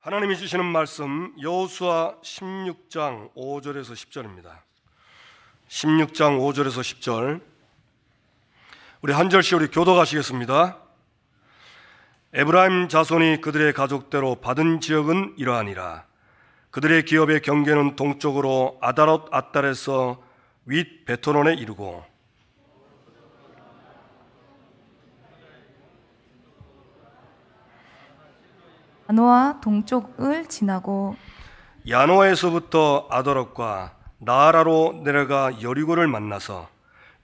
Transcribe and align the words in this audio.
하나님이 0.00 0.36
주시는 0.36 0.64
말씀 0.64 1.34
여호수아 1.42 2.20
16장 2.22 3.34
5절에서 3.34 3.94
10절입니다. 3.94 4.60
16장 5.68 6.38
5절에서 6.38 6.82
10절. 6.82 7.40
우리 9.02 9.12
한 9.12 9.28
절씩 9.28 9.58
우리 9.58 9.66
교도가시겠습니다. 9.66 10.78
에브라임 12.32 12.88
자손이 12.88 13.40
그들의 13.40 13.72
가족대로 13.72 14.36
받은 14.36 14.80
지역은 14.80 15.34
이러하니라. 15.36 16.06
그들의 16.70 17.04
기업의 17.04 17.42
경계는 17.42 17.96
동쪽으로 17.96 18.78
아다롯 18.80 19.26
아달에서 19.32 20.22
윗 20.66 21.06
베토론에 21.06 21.54
이르고 21.54 22.04
야노아 29.10 29.60
동쪽을 29.62 30.46
지나고 30.46 31.16
야노에서부터 31.88 33.08
아더롯과 33.10 33.92
나아라로 34.18 35.00
내려가 35.02 35.62
여리고를 35.62 36.06
만나서 36.08 36.68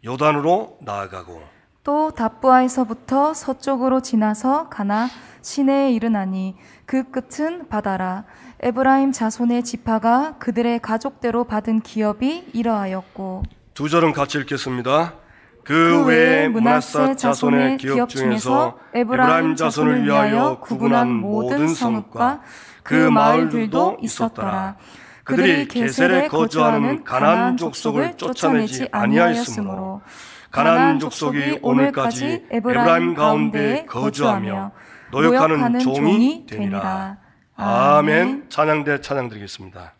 요단으로 0.04 0.78
나아가고 0.80 1.42
또 1.82 2.10
답부아에서부터 2.12 3.34
서쪽으로 3.34 4.00
지나서 4.00 4.70
가나 4.70 5.08
시내에 5.42 5.92
이르나니 5.92 6.56
그 6.86 7.10
끝은 7.10 7.68
바다라 7.68 8.24
에브라임 8.60 9.12
자손의 9.12 9.64
지파가 9.64 10.38
그들의 10.38 10.78
가족대로 10.80 11.44
받은 11.44 11.80
기업이 11.80 12.50
이러하였고 12.54 13.42
두 13.74 13.90
절은 13.90 14.12
같이 14.12 14.38
읽겠습니다. 14.38 15.23
그그 15.64 16.04
외에 16.06 16.48
문하세 16.48 17.16
자손의 17.16 17.78
기업 17.78 18.08
중에서 18.08 18.78
에브라임 18.94 19.56
자손을 19.56 20.04
위하여 20.04 20.60
구분한 20.60 21.10
모든 21.10 21.68
성읍과 21.68 22.40
그 22.82 22.94
마을들도 22.94 23.98
있었더라. 24.00 24.76
그들이 25.24 25.66
게셀에 25.68 26.28
거주하는 26.28 27.02
가나안 27.02 27.56
족속을 27.56 28.16
쫓아내지 28.18 28.88
아니하였으므로 28.92 30.02
가나안 30.50 31.00
족속이 31.00 31.60
오늘까지 31.62 32.46
에브라임 32.50 33.14
가운데에 33.14 33.86
거주하며 33.86 34.72
노역하는 35.12 35.78
종이 35.78 36.44
되니라. 36.46 37.16
아멘. 37.56 38.46
찬양대 38.50 39.00
찬양 39.00 39.28
드리겠습니다. 39.30 39.94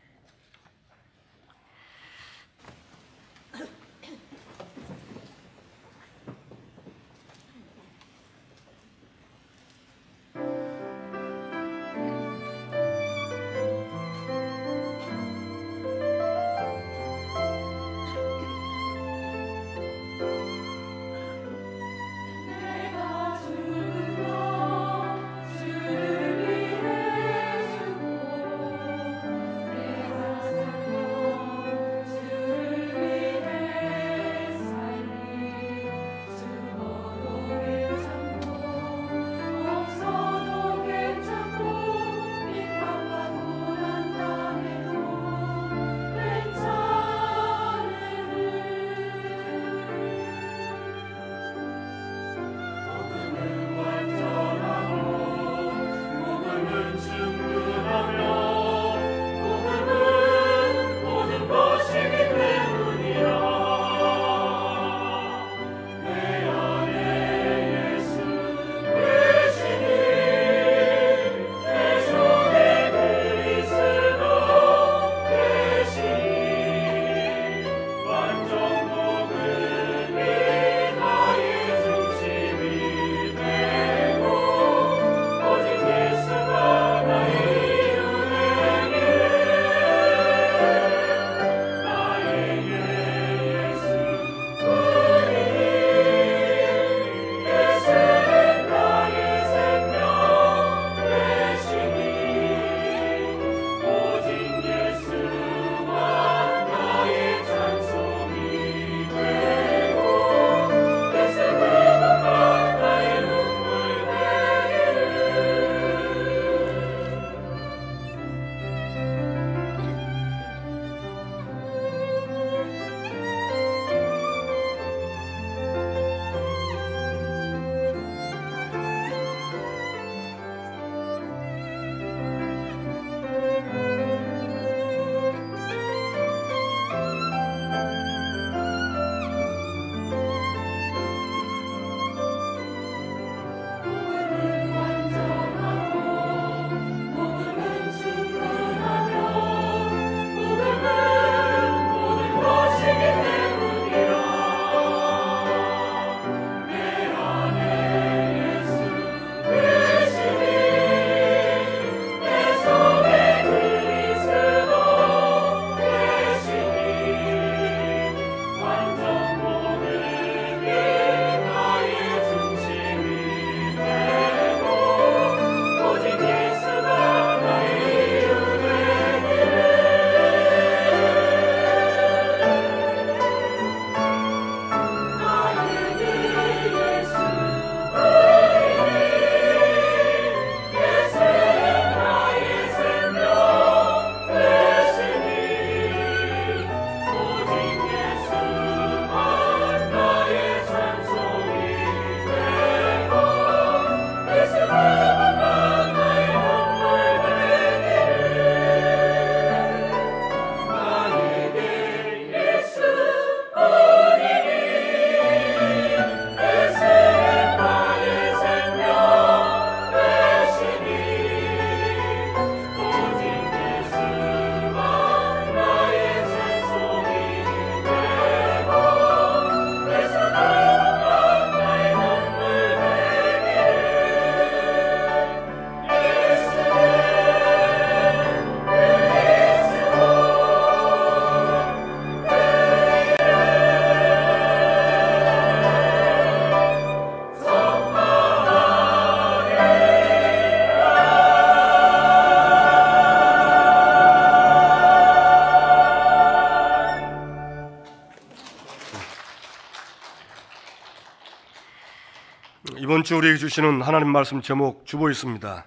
주 263.05 263.19
우리에게 263.19 263.37
주시는 263.37 263.83
하나님 263.83 264.09
말씀 264.09 264.41
제목 264.41 264.87
주보 264.87 265.11
있습니다. 265.11 265.67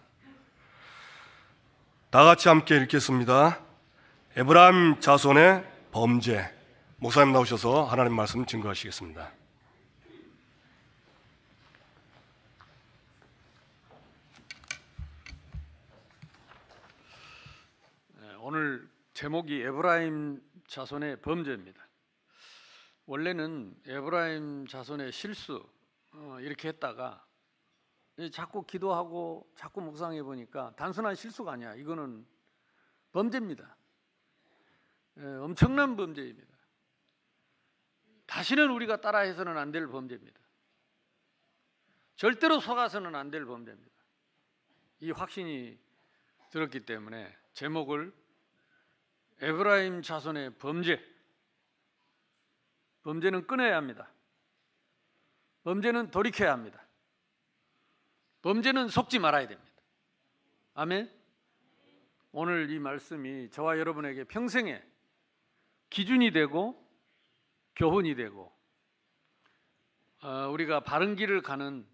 다 2.09 2.23
같이 2.23 2.47
함께 2.47 2.77
읽겠습니다. 2.77 3.59
에브라임 4.35 4.99
자손의 4.99 5.63
범죄. 5.91 6.51
목사님 6.97 7.33
나오셔서 7.33 7.83
하나님 7.83 8.15
말씀 8.15 8.43
증거하시겠습니다. 8.43 9.31
네, 18.13 18.35
오늘 18.39 18.89
제목이 19.13 19.61
에브라임 19.61 20.41
자손의 20.67 21.21
범죄입니다. 21.21 21.87
원래는 23.05 23.75
에브라임 23.85 24.65
자손의 24.65 25.11
실수 25.11 25.63
어, 26.13 26.39
이렇게 26.41 26.69
했다가 26.69 27.21
이 27.21 27.26
자꾸 28.31 28.63
기도하고 28.63 29.51
자꾸 29.55 29.81
묵상해 29.81 30.23
보니까 30.23 30.73
단순한 30.75 31.15
실수가 31.15 31.51
아니야. 31.51 31.75
이거는 31.75 32.25
범죄입니다. 33.11 33.77
예, 35.17 35.23
엄청난 35.23 35.95
범죄입니다. 35.95 36.55
다시는 38.25 38.71
우리가 38.71 39.01
따라해서는 39.01 39.57
안 39.57 39.71
될 39.71 39.87
범죄입니다. 39.87 40.39
절대로 42.15 42.59
속아서는 42.59 43.15
안 43.15 43.29
될 43.29 43.45
범죄입니다. 43.45 43.95
이 44.99 45.11
확신이 45.11 45.79
들었기 46.49 46.85
때문에 46.85 47.35
제목을 47.53 48.13
에브라임 49.39 50.01
자손의 50.01 50.57
범죄. 50.57 50.99
범죄는 53.03 53.45
끊어야 53.45 53.77
합니다. 53.77 54.11
범죄는 55.63 56.09
돌이켜야 56.09 56.51
합니다. 56.51 56.86
범죄는 58.47 58.87
속지 58.87 59.19
말아야 59.19 59.45
됩니다. 59.45 59.73
아멘. 60.73 61.11
오늘 62.31 62.69
이 62.69 62.79
말씀이 62.79 63.49
저와 63.49 63.77
여러분에게 63.77 64.23
평생의 64.23 64.81
기준이 65.89 66.31
되고 66.31 66.81
교훈이 67.75 68.15
되고 68.15 68.49
어, 70.21 70.47
우리가 70.49 70.79
바른 70.79 71.17
길을 71.17 71.41
가는 71.41 71.85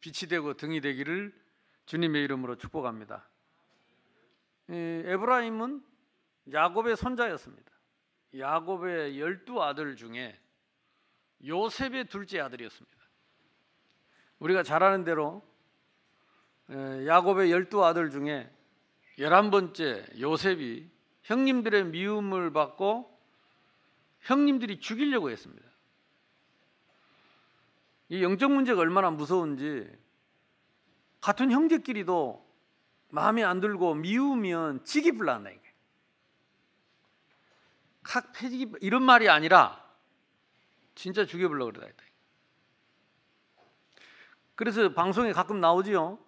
빛이 0.00 0.28
되고 0.28 0.52
등이 0.52 0.82
되기를 0.82 1.32
주님의 1.86 2.24
이름으로 2.24 2.56
축복합니다. 2.56 3.26
이 4.68 4.74
에브라임은 4.74 5.82
야곱의 6.52 6.96
손자였습니다. 6.98 7.72
야곱의 8.36 9.18
열두 9.18 9.62
아들 9.62 9.96
중에 9.96 10.38
요셉의 11.42 12.08
둘째 12.08 12.40
아들이었습니다. 12.40 12.98
우리가 14.40 14.62
잘 14.62 14.82
아는 14.82 15.02
대로 15.02 15.42
에, 15.42 15.55
야곱의 16.68 17.52
열두 17.52 17.84
아들 17.84 18.10
중에 18.10 18.50
열한 19.18 19.50
번째 19.50 20.04
요셉이 20.18 20.88
형님들의 21.22 21.86
미움을 21.86 22.52
받고 22.52 23.16
형님들이 24.20 24.80
죽이려고 24.80 25.30
했습니다. 25.30 25.64
이 28.08 28.22
영적 28.22 28.52
문제가 28.52 28.80
얼마나 28.80 29.10
무서운지 29.10 29.90
같은 31.20 31.50
형제끼리도 31.50 32.44
마음에 33.08 33.42
안 33.42 33.60
들고 33.60 33.94
미우면 33.94 34.84
지기 34.84 35.12
불난다 35.12 35.50
이게. 35.50 35.62
칵 38.02 38.32
패지기 38.32 38.72
이런 38.80 39.02
말이 39.02 39.28
아니라 39.28 39.84
진짜 40.94 41.24
죽여보려고 41.24 41.72
그러다 41.72 41.86
했다. 41.86 42.04
그래서 44.54 44.92
방송에 44.92 45.32
가끔 45.32 45.60
나오지요. 45.60 46.18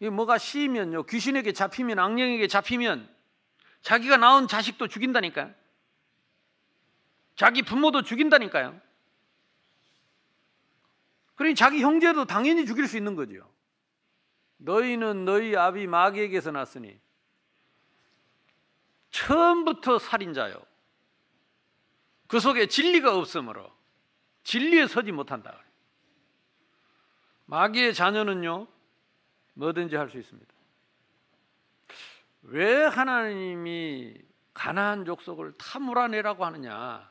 이 0.00 0.08
뭐가 0.08 0.38
씌이면요 0.38 1.04
귀신에게 1.04 1.52
잡히면 1.52 1.98
악령에게 1.98 2.48
잡히면 2.48 3.08
자기가 3.82 4.16
낳은 4.16 4.48
자식도 4.48 4.88
죽인다니까요. 4.88 5.54
자기 7.36 7.62
부모도 7.62 8.02
죽인다니까요. 8.02 8.80
그러니 11.34 11.54
자기 11.54 11.82
형제도 11.82 12.24
당연히 12.24 12.64
죽일 12.64 12.86
수 12.86 12.96
있는 12.96 13.16
거죠. 13.16 13.50
너희는 14.58 15.24
너희 15.24 15.56
아비 15.56 15.86
마귀에게서 15.86 16.52
났으니 16.52 16.98
처음부터 19.10 19.98
살인자요. 19.98 20.54
그 22.26 22.40
속에 22.40 22.66
진리가 22.66 23.16
없으므로 23.16 23.70
진리에 24.44 24.86
서지 24.86 25.12
못한다. 25.12 25.60
마귀의 27.46 27.94
자녀는요 27.94 28.66
뭐든지 29.54 29.96
할 29.96 30.08
수 30.08 30.18
있습니다. 30.18 30.52
왜 32.42 32.84
하나님이 32.84 34.14
가나안 34.52 35.04
족속을 35.04 35.54
다 35.56 35.78
몰아내라고 35.78 36.44
하느냐? 36.44 37.10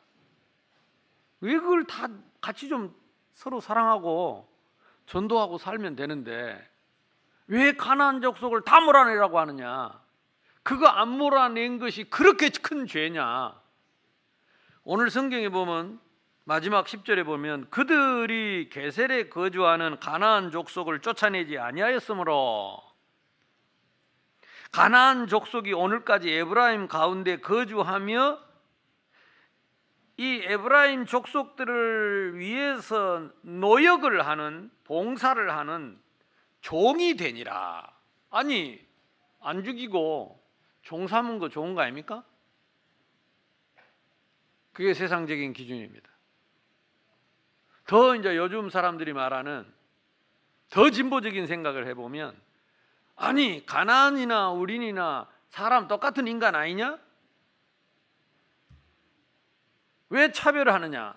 왜 1.41 1.57
그걸 1.57 1.85
다 1.85 2.07
같이 2.39 2.69
좀 2.69 2.95
서로 3.33 3.59
사랑하고 3.59 4.47
전도하고 5.07 5.57
살면 5.57 5.95
되는데 5.95 6.69
왜 7.47 7.73
가나안 7.73 8.21
족속을 8.21 8.61
다 8.61 8.79
몰아내라고 8.79 9.39
하느냐? 9.39 10.01
그거 10.61 10.87
안 10.87 11.09
몰아낸 11.09 11.79
것이 11.79 12.05
그렇게 12.05 12.49
큰 12.49 12.85
죄냐? 12.85 13.59
오늘 14.83 15.09
성경에 15.09 15.49
보면 15.49 15.99
마지막 16.45 16.85
10절에 16.85 17.25
보면 17.25 17.69
그들이 17.69 18.69
게셀에 18.69 19.29
거주하는 19.29 19.97
가나안 19.99 20.51
족속을 20.51 20.99
쫓아내지 20.99 21.57
아니하였으므로 21.57 22.81
가나안 24.73 25.27
족속이 25.27 25.71
오늘까지 25.71 26.29
에브라임 26.29 26.87
가운데 26.87 27.39
거주하며 27.39 28.39
이 30.17 30.41
에브라임 30.43 31.05
족속들을 31.05 32.37
위해서 32.37 33.29
노역을 33.41 34.25
하는 34.25 34.69
봉사를 34.83 35.49
하는 35.49 36.01
종이 36.59 37.15
되니라. 37.15 37.89
아니 38.31 38.85
안 39.39 39.63
죽이고 39.63 40.43
종 40.81 41.07
삼은 41.07 41.39
거 41.39 41.49
좋은 41.49 41.73
거 41.73 41.81
아닙니까? 41.81 42.23
그게 44.73 44.93
세상적인 44.93 45.53
기준입니다. 45.53 46.12
더 47.85 48.15
이제 48.15 48.35
요즘 48.37 48.69
사람들이 48.69 49.13
말하는 49.13 49.65
더 50.69 50.89
진보적인 50.89 51.47
생각을 51.47 51.87
해보면 51.87 52.39
아니 53.15 53.65
가나안이나 53.65 54.51
우린이나 54.51 55.27
사람 55.49 55.87
똑같은 55.87 56.27
인간 56.27 56.55
아니냐? 56.55 56.97
왜 60.09 60.31
차별을 60.31 60.73
하느냐? 60.73 61.15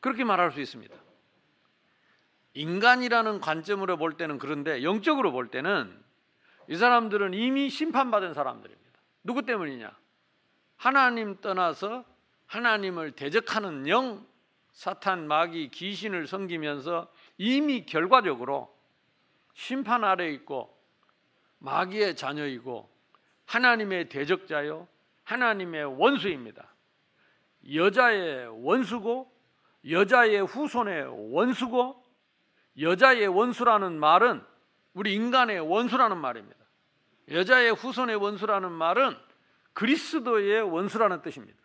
그렇게 0.00 0.24
말할 0.24 0.50
수 0.52 0.60
있습니다. 0.60 0.94
인간이라는 2.54 3.40
관점으로 3.40 3.96
볼 3.96 4.16
때는 4.16 4.38
그런데 4.38 4.82
영적으로 4.82 5.32
볼 5.32 5.48
때는 5.48 5.96
이 6.68 6.76
사람들은 6.76 7.34
이미 7.34 7.70
심판받은 7.70 8.34
사람들입니다. 8.34 9.00
누구 9.22 9.42
때문이냐? 9.42 9.90
하나님 10.76 11.40
떠나서 11.40 12.04
하나님을 12.46 13.12
대적하는 13.12 13.86
영, 13.88 14.26
사탄, 14.72 15.26
마귀, 15.26 15.70
귀신을 15.70 16.26
섬기면서 16.26 17.10
이미 17.38 17.84
결과적으로 17.86 18.74
심판 19.54 20.04
아래 20.04 20.30
있고 20.30 20.76
마귀의 21.58 22.16
자녀이고 22.16 22.88
하나님의 23.46 24.08
대적자요, 24.08 24.88
하나님의 25.24 25.84
원수입니다. 26.00 26.74
여자의 27.74 28.46
원수고 28.64 29.30
여자의 29.88 30.40
후손의 30.46 31.34
원수고 31.34 32.02
여자의 32.78 33.26
원수라는 33.26 33.98
말은 33.98 34.44
우리 34.94 35.14
인간의 35.14 35.60
원수라는 35.60 36.16
말입니다. 36.18 36.58
여자의 37.30 37.72
후손의 37.72 38.16
원수라는 38.16 38.72
말은 38.72 39.16
그리스도의 39.72 40.62
원수라는 40.62 41.22
뜻입니다. 41.22 41.59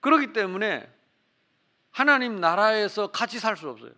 그렇기 0.00 0.32
때문에 0.32 0.90
하나님 1.90 2.36
나라에서 2.36 3.10
같이 3.10 3.38
살 3.38 3.56
수 3.56 3.68
없어요. 3.68 3.92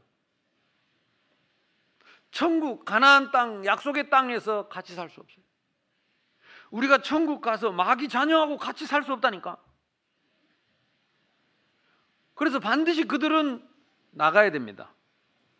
천국 2.30 2.84
가나안 2.84 3.30
땅 3.30 3.64
약속의 3.64 4.08
땅에서 4.10 4.68
같이 4.68 4.94
살 4.94 5.10
수 5.10 5.20
없어요. 5.20 5.44
우리가 6.70 7.02
천국 7.02 7.42
가서 7.42 7.70
마귀 7.70 8.08
자녀하고 8.08 8.56
같이 8.56 8.86
살 8.86 9.02
수 9.02 9.12
없다니까. 9.12 9.58
그래서 12.34 12.58
반드시 12.58 13.04
그들은 13.04 13.68
나가야 14.12 14.50
됩니다. 14.50 14.94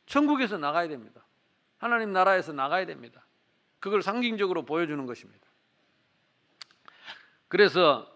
천국에서 0.07 0.57
나가야 0.57 0.89
됩니다. 0.89 1.25
하나님 1.77 2.13
나라에서 2.13 2.53
나가야 2.53 2.87
됩니다. 2.87 3.27
그걸 3.79 4.03
상징적으로 4.03 4.65
보여주는 4.65 5.05
것입니다. 5.07 5.47
그래서 7.49 8.12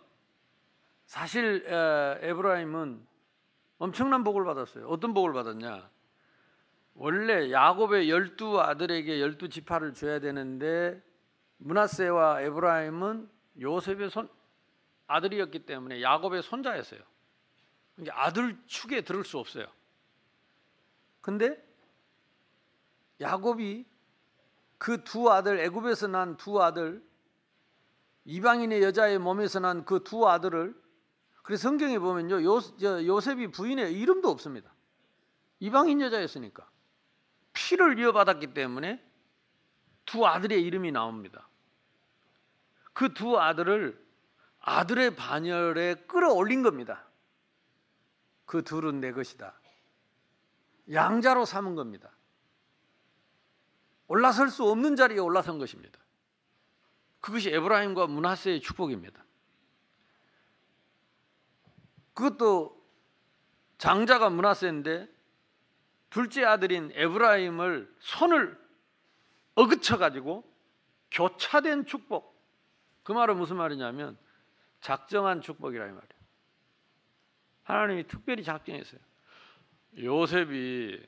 사실 1.07 1.65
에브라임은 2.23 3.07
엄청난 3.79 4.25
복을 4.25 4.45
받았어요. 4.45 4.89
어떤 4.89 5.15
복을 5.15 5.33
받았냐? 5.33 5.89
원래 6.95 7.51
야곱의 7.53 8.11
열두 8.11 8.61
아들에게 8.61 9.21
열두 9.21 9.49
지파를 9.49 9.95
줘야 9.95 10.19
되는데 10.19 11.03
문하세와 11.59 12.41
에브라임은 12.43 13.31
요셉의 13.61 14.11
손 14.11 14.29
아들이었기 15.07 15.61
때문에 15.67 16.03
야곱의 16.03 16.43
손자였어요. 16.43 17.01
그러니까 17.95 18.25
아들 18.25 18.59
축에 18.67 19.03
들을 19.03 19.25
수 19.25 19.39
없어요. 19.39 19.67
근데 21.21 21.63
야곱이 23.21 23.85
그 24.79 25.03
두 25.05 25.31
아들 25.31 25.59
애굽에서 25.61 26.09
난 26.09 26.37
두 26.37 26.63
아들 26.63 27.03
이방인의 28.25 28.83
여자의 28.83 29.19
몸에서 29.19 29.61
난 29.61 29.85
그 29.85 30.03
두 30.03 30.29
아들을 30.29 30.75
그래서 31.47 31.63
성경에 31.63 32.01
보면요 32.01 32.43
요, 32.43 32.61
저, 32.61 33.07
요셉이 33.07 33.53
부인의 33.53 33.93
이름도 33.93 34.29
없습니다. 34.31 34.75
이방인 35.61 36.01
여자였으니까 36.01 36.69
피를 37.53 38.01
이어받았기 38.01 38.53
때문에 38.53 39.01
두 40.05 40.27
아들의 40.27 40.61
이름이 40.61 40.91
나옵니다. 40.91 41.49
그 42.93 43.15
두 43.15 43.39
아들을 43.39 44.05
아들의 44.59 45.15
반열에 45.15 45.95
끌어올린 46.09 46.65
겁니다. 46.65 47.07
그 48.45 48.65
둘은 48.65 48.99
내 48.99 49.13
것이다. 49.13 49.55
양자로 50.91 51.45
삼은 51.45 51.77
겁니다. 51.77 52.11
올라설 54.09 54.51
수 54.51 54.65
없는 54.65 54.97
자리에 54.97 55.21
올라선 55.21 55.61
것입니다. 55.61 56.01
그것이 57.21 57.51
에브라임과 57.51 58.09
문하세의 58.09 58.63
축복입니다. 58.63 59.26
그것도 62.17 62.75
장자가 63.77 64.31
문하세인데 64.31 65.07
둘째 66.09 66.45
아들인 66.45 66.91
에브라임을 66.95 67.95
손을 67.99 68.59
어그쳐 69.55 69.99
가지고 69.99 70.51
교차된 71.11 71.85
축복. 71.85 72.35
그 73.03 73.13
말은 73.13 73.37
무슨 73.37 73.57
말이냐면 73.57 74.17
작정한 74.81 75.43
축복이라 75.43 75.85
이 75.85 75.89
말이에요. 75.89 76.07
하나님이 77.65 78.07
특별히 78.09 78.43
작정했어요. 78.43 79.01
요셉이 79.99 81.07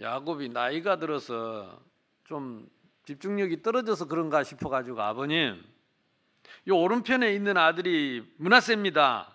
야곱이 0.00 0.50
나이가 0.50 0.96
들어서 0.96 1.82
좀 2.22 2.70
집중력이 3.04 3.62
떨어져서 3.62 4.06
그런가 4.06 4.44
싶어 4.44 4.68
가지고 4.68 5.02
아버님 5.02 5.60
요 6.68 6.76
오른편에 6.76 7.34
있는 7.34 7.56
아들이 7.56 8.32
문하세입니다. 8.36 9.33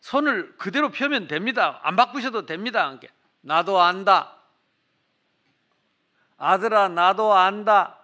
손을 0.00 0.56
그대로 0.56 0.90
펴면 0.90 1.28
됩니다. 1.28 1.80
안 1.82 1.96
바꾸셔도 1.96 2.46
됩니다. 2.46 2.98
나도 3.42 3.80
안다. 3.80 4.36
아들아 6.36 6.88
나도 6.88 7.34
안다. 7.34 7.98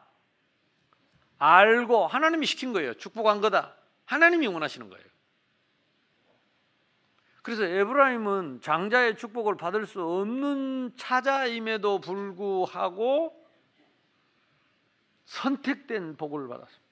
알고 1.39 2.07
하나님이 2.07 2.47
시킨 2.47 2.73
거예요. 2.73 2.95
축복한 2.95 3.41
거다. 3.41 3.75
하나님이 4.05 4.47
원하시는 4.47 4.89
거예요. 4.89 5.05
그래서 7.43 7.65
에브라임은 7.65 8.61
장자의 8.61 9.17
축복을 9.17 9.57
받을 9.57 9.87
수 9.87 10.03
없는 10.03 10.97
차자임에도 10.97 12.01
불구하고 12.01 13.47
선택된 15.27 16.17
복을 16.17 16.49
받았습니다. 16.49 16.85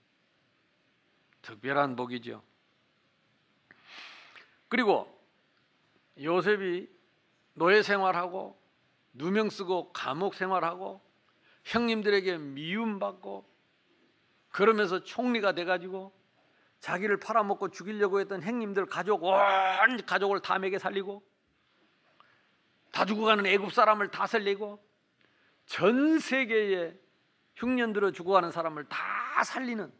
특별한 1.42 1.96
복이죠. 1.96 2.42
그리고 4.74 5.06
요셉이 6.20 6.90
노예 7.52 7.80
생활하고 7.80 8.60
누명 9.12 9.48
쓰고 9.48 9.92
감옥 9.92 10.34
생활하고 10.34 11.00
형님들에게 11.62 12.38
미움받고 12.38 13.48
그러면서 14.50 15.04
총리가 15.04 15.52
돼가지고 15.52 16.12
자기를 16.80 17.20
팔아먹고 17.20 17.70
죽이려고 17.70 18.18
했던 18.18 18.42
행님들 18.42 18.86
가족 18.86 19.22
온 19.22 19.38
가족을 20.06 20.40
다 20.40 20.58
먹여 20.58 20.76
살리고 20.80 21.22
다 22.90 23.04
죽어가는 23.04 23.46
애굽 23.46 23.72
사람을 23.72 24.10
다 24.10 24.26
살리고 24.26 24.84
전 25.66 26.18
세계에 26.18 26.98
흉년 27.54 27.92
들어 27.92 28.10
죽어가는 28.10 28.50
사람을 28.50 28.88
다 28.88 29.44
살리는 29.44 29.92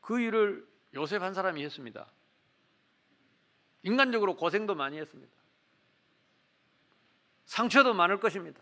그 0.00 0.20
일을 0.20 0.66
요셉 0.94 1.20
한 1.20 1.34
사람이 1.34 1.62
했습니다. 1.62 2.10
인간적으로 3.86 4.34
고생도 4.34 4.74
많이 4.74 4.98
했습니다. 4.98 5.32
상처도 7.44 7.94
많을 7.94 8.18
것입니다. 8.18 8.60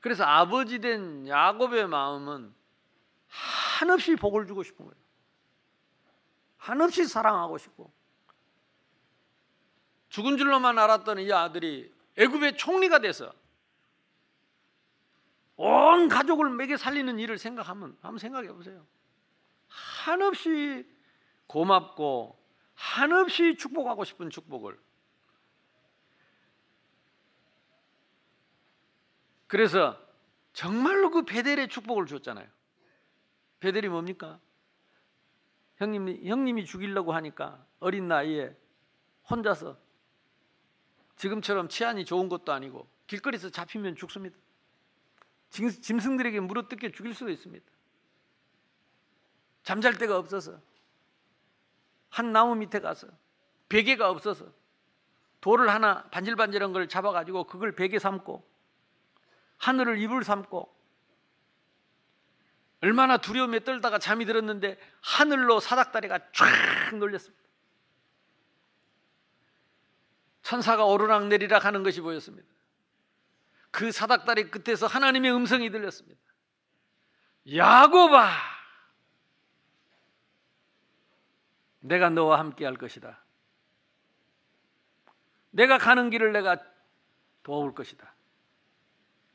그래서 0.00 0.24
아버지 0.24 0.78
된 0.78 1.26
야곱의 1.26 1.88
마음은 1.88 2.54
한없이 3.28 4.14
복을 4.14 4.46
주고 4.46 4.62
싶은 4.62 4.84
거예요. 4.84 5.02
한없이 6.58 7.06
사랑하고 7.06 7.56
싶고 7.56 7.90
죽은 10.10 10.36
줄로만 10.36 10.78
알았던 10.78 11.20
이 11.20 11.32
아들이 11.32 11.90
애굽의 12.18 12.58
총리가 12.58 12.98
돼서 12.98 13.32
온 15.56 16.08
가족을 16.08 16.50
먹여 16.50 16.76
살리는 16.76 17.18
일을 17.18 17.38
생각하면 17.38 17.96
한번 18.02 18.18
생각해 18.18 18.52
보세요. 18.52 18.86
한없이 19.68 20.86
고맙고 21.46 22.41
한없이 22.74 23.56
축복하고 23.56 24.04
싶은 24.04 24.30
축복을 24.30 24.78
그래서 29.46 29.98
정말로 30.52 31.10
그 31.10 31.24
베델의 31.24 31.68
축복을 31.68 32.06
줬잖아요. 32.06 32.48
베델이 33.60 33.88
뭡니까? 33.88 34.40
형님, 35.76 36.24
형님이 36.26 36.64
죽이려고 36.64 37.12
하니까 37.12 37.64
어린 37.80 38.08
나이에 38.08 38.56
혼자서 39.28 39.78
지금처럼 41.16 41.68
치안이 41.68 42.04
좋은 42.04 42.28
것도 42.28 42.52
아니고 42.52 42.88
길거리에서 43.06 43.50
잡히면 43.50 43.96
죽습니다. 43.96 44.36
짐- 45.50 45.70
짐승들에게 45.70 46.40
물어뜯겨 46.40 46.90
죽일 46.90 47.14
수도 47.14 47.30
있습니다. 47.30 47.64
잠잘 49.62 49.98
데가 49.98 50.18
없어서 50.18 50.60
한 52.12 52.30
나무 52.32 52.54
밑에 52.54 52.80
가서 52.80 53.08
베개가 53.70 54.10
없어서 54.10 54.46
돌을 55.40 55.70
하나 55.70 56.04
반질반질한 56.10 56.72
걸 56.72 56.86
잡아가지고 56.86 57.44
그걸 57.44 57.74
베개 57.74 57.98
삼고 57.98 58.46
하늘을 59.56 59.98
이불 59.98 60.22
삼고 60.22 60.76
얼마나 62.82 63.16
두려움에 63.16 63.60
떨다가 63.60 63.98
잠이 63.98 64.26
들었는데 64.26 64.78
하늘로 65.00 65.58
사닥다리가 65.58 66.18
쫙 66.32 66.96
놀렸습니다. 66.96 67.42
천사가 70.42 70.84
오르락 70.84 71.28
내리락 71.28 71.64
하는 71.64 71.82
것이 71.82 72.02
보였습니다. 72.02 72.46
그 73.70 73.90
사닥다리 73.90 74.50
끝에서 74.50 74.86
하나님의 74.86 75.32
음성이 75.32 75.70
들렸습니다. 75.70 76.20
야곱아, 77.56 78.28
내가 81.82 82.10
너와 82.10 82.38
함께 82.38 82.64
할 82.64 82.76
것이다. 82.76 83.22
내가 85.50 85.78
가는 85.78 86.10
길을 86.10 86.32
내가 86.32 86.56
도와올 87.42 87.74
것이다. 87.74 88.14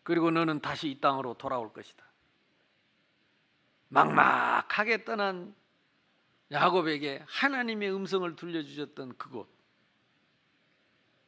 그리고 0.03 0.31
너는 0.31 0.61
다시 0.61 0.89
이 0.89 0.99
땅으로 0.99 1.35
돌아올 1.35 1.73
것이다. 1.73 2.03
막막하게 3.89 5.03
떠난 5.03 5.53
야곱에게 6.51 7.23
하나님의 7.27 7.93
음성을 7.93 8.35
들려주셨던 8.35 9.17
그곳. 9.17 9.49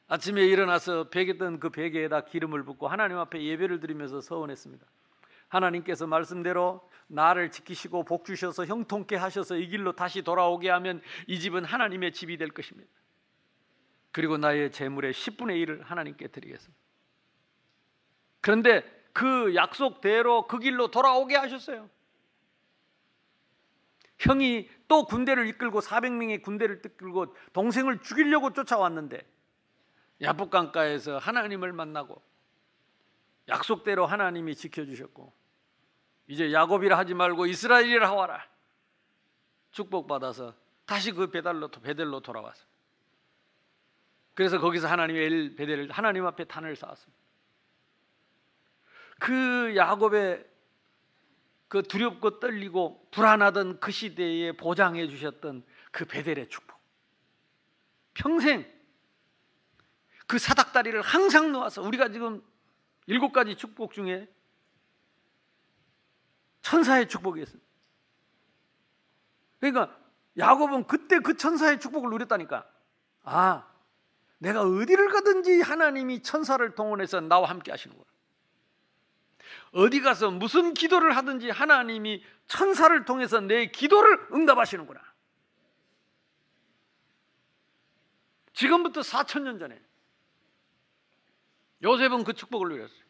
아침에 0.08 0.46
일어나서 0.46 1.10
베개던 1.10 1.60
그 1.60 1.70
베개에다 1.70 2.22
기름을 2.26 2.64
붓고 2.64 2.88
하나님 2.88 3.18
앞에 3.18 3.44
예배를 3.44 3.80
드리면서 3.80 4.22
서원했습니다. 4.22 4.86
하나님께서 5.50 6.08
말씀대로 6.08 6.88
나를 7.08 7.52
지키시고 7.52 8.06
복 8.06 8.26
주셔서 8.26 8.66
형통케 8.66 9.16
하셔서 9.16 9.58
이 9.58 9.68
길로 9.68 9.94
다시 9.94 10.22
돌아오게 10.22 10.70
하면 10.70 11.02
이 11.28 11.40
집은 11.40 11.66
하나님의 11.66 12.14
집이 12.14 12.38
될 12.38 12.50
것입니다. 12.50 12.90
그리고 14.12 14.38
나의 14.38 14.72
재물의 14.72 15.14
10분의 15.14 15.66
1을 15.66 15.84
하나님께 15.84 16.28
드리겠습니다. 16.28 16.80
그런데 18.42 18.84
그 19.12 19.54
약속대로 19.56 20.48
그 20.48 20.60
길로 20.60 20.90
돌아오게 20.90 21.36
하셨어요. 21.36 21.90
형이 24.20 24.70
또 24.88 25.06
군대를 25.06 25.48
이끌고 25.48 25.80
400명의 25.80 26.42
군대를 26.42 26.82
이끌고 26.86 27.36
동생을 27.54 28.02
죽이려고 28.02 28.54
쫓아왔는데 28.54 29.26
야복강가에서 30.22 31.18
하나님을 31.18 31.72
만나고 31.72 32.22
약속대로 33.48 34.06
하나님이 34.06 34.56
지켜주셨고 34.56 35.39
이제 36.30 36.54
야곱이라 36.54 36.96
하지 36.96 37.16
말고 37.16 37.48
이스라엘이라 37.48 38.08
하와라 38.08 38.48
축복받아서 39.72 40.54
다시 40.86 41.12
그 41.12 41.32
배달로 41.32 41.70
베델로 41.70 42.20
돌아왔어요. 42.22 42.70
그래서 44.36 44.60
거기서 44.60 44.88
하나님의 44.88 45.24
엘 45.24 45.56
베델을 45.56 45.92
하나님 45.92 46.28
앞에 46.28 46.46
단을 46.46 46.76
쌓았습니다. 46.76 47.20
그 49.20 49.74
야곱의 49.76 50.48
그 51.68 51.84
두렵고 51.84 52.40
떨리고 52.40 53.08
불안하던 53.12 53.80
그 53.80 53.92
시대에 53.92 54.52
보장해 54.52 55.08
주셨던 55.08 55.64
그 55.92 56.06
베델의 56.06 56.50
축복. 56.50 56.80
평생 58.14 58.72
그 60.28 60.38
사닥다리를 60.38 61.02
항상 61.02 61.52
놓아서 61.52 61.82
우리가 61.82 62.10
지금 62.10 62.44
일곱 63.08 63.32
가지 63.32 63.56
축복 63.56 63.94
중에 63.94 64.28
천사의 66.70 67.10
축복이 67.10 67.42
있습니다. 67.42 67.68
그러니까 69.60 70.00
야곱은 70.38 70.86
그때 70.86 71.18
그 71.20 71.36
천사의 71.36 71.80
축복을 71.80 72.12
누렸다니까. 72.12 72.70
아, 73.24 73.68
내가 74.38 74.62
어디를 74.62 75.10
가든지 75.10 75.62
하나님이 75.62 76.22
천사를 76.22 76.76
동원해서 76.76 77.22
나와 77.22 77.50
함께 77.50 77.72
하시는구나. 77.72 78.08
어디 79.72 80.02
가서 80.02 80.30
무슨 80.30 80.76
기도를 80.76 81.18
하든지 81.18 81.50
하나님이 81.50 82.24
천사를 82.48 83.04
통해서 83.04 83.40
내 83.40 83.72
기도를 83.72 84.28
응답하시는구나. 84.32 85.02
지금부터 88.54 89.02
4천 89.02 89.42
년 89.42 89.58
전에 89.58 89.82
요셉은 91.82 92.24
그 92.24 92.34
축복을 92.34 92.70
누렸어요. 92.70 93.09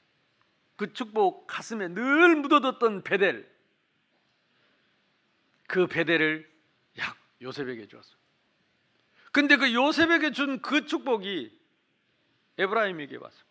그 0.79 0.93
축복 0.93 1.45
가슴에 1.45 1.89
늘 1.89 2.37
묻어뒀던 2.37 3.03
베델. 3.03 3.53
그 5.67 5.87
베델을 5.87 6.49
약 6.99 7.17
요셉에게 7.41 7.89
주었어요. 7.89 8.15
근데 9.33 9.57
그 9.57 9.73
요셉에게 9.73 10.31
준 10.31 10.61
그 10.61 10.85
축복이 10.85 11.53
에브라임에게 12.59 13.17
왔어요. 13.17 13.43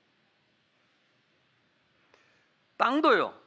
땅도요. 2.78 3.38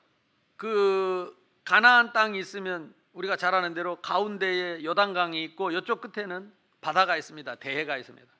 그 0.58 1.36
가나안 1.66 2.14
땅이 2.14 2.38
있으면 2.38 2.94
우리가 3.14 3.36
잘 3.36 3.56
아는 3.56 3.74
대로 3.74 3.96
가운데에 3.96 4.84
요단강이 4.84 5.44
있고 5.46 5.72
이쪽 5.72 6.02
끝에는 6.02 6.54
바다가 6.82 7.18
있습니다. 7.18 7.56
대해가 7.56 7.98
있습니다. 7.98 8.32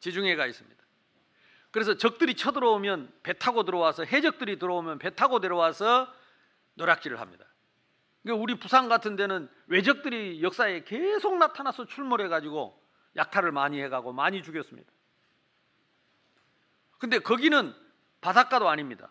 지중해가 0.00 0.46
있습니다. 0.46 0.77
그래서 1.78 1.96
적들이 1.96 2.34
쳐들어오면 2.34 3.12
배 3.22 3.38
타고 3.38 3.62
들어와서 3.62 4.02
해적들이 4.02 4.58
들어오면 4.58 4.98
배 4.98 5.14
타고 5.14 5.38
들어와서 5.38 6.12
노략질을 6.74 7.20
합니다. 7.20 7.44
그러니까 8.24 8.42
우리 8.42 8.58
부산 8.58 8.88
같은 8.88 9.14
데는 9.14 9.48
외적들이 9.68 10.42
역사에 10.42 10.82
계속 10.82 11.38
나타나서 11.38 11.84
출몰해 11.84 12.26
가지고 12.26 12.82
약탈을 13.14 13.52
많이 13.52 13.80
해가고 13.80 14.12
많이 14.12 14.42
죽였습니다. 14.42 14.90
근데 16.98 17.20
거기는 17.20 17.72
바닷가도 18.22 18.68
아닙니다. 18.68 19.08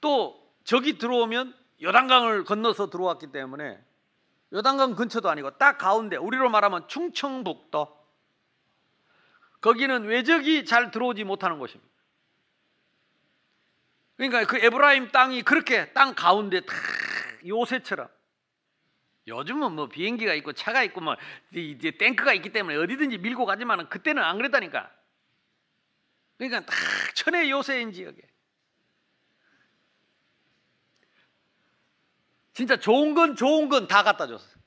또 0.00 0.40
적이 0.62 0.98
들어오면 0.98 1.52
요단강을 1.82 2.44
건너서 2.44 2.90
들어왔기 2.90 3.32
때문에 3.32 3.84
요단강 4.52 4.94
근처도 4.94 5.28
아니고 5.28 5.58
딱 5.58 5.78
가운데 5.78 6.14
우리로 6.14 6.48
말하면 6.48 6.86
충청북도 6.86 8.04
거기는 9.60 10.04
외적이 10.04 10.64
잘 10.64 10.92
들어오지 10.92 11.24
못하는 11.24 11.58
곳입니다. 11.58 11.93
그러니까 14.16 14.44
그 14.46 14.58
에브라임 14.58 15.08
땅이 15.10 15.42
그렇게 15.42 15.92
땅 15.92 16.14
가운데 16.14 16.60
탁 16.60 16.76
요새처럼 17.46 18.08
요즘은 19.26 19.72
뭐 19.72 19.88
비행기가 19.88 20.34
있고 20.34 20.52
차가 20.52 20.82
있고 20.84 21.00
뭐 21.00 21.16
이제 21.52 21.90
탱크가 21.92 22.34
있기 22.34 22.50
때문에 22.52 22.76
어디든지 22.76 23.18
밀고 23.18 23.46
가지만은 23.46 23.88
그때는 23.88 24.22
안 24.22 24.36
그랬다니까. 24.36 24.90
그러니까 26.36 26.66
딱 26.66 26.76
천의 27.14 27.50
요새인 27.50 27.92
지역에 27.92 28.20
진짜 32.52 32.76
좋은 32.76 33.14
건 33.14 33.34
좋은 33.34 33.68
건 33.68 33.88
다 33.88 34.02
갖다 34.02 34.26
줬어. 34.26 34.60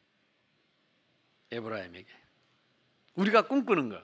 에브라임에게. 1.52 2.08
우리가 3.16 3.44
꿈꾸는 3.48 3.90
거. 3.90 4.04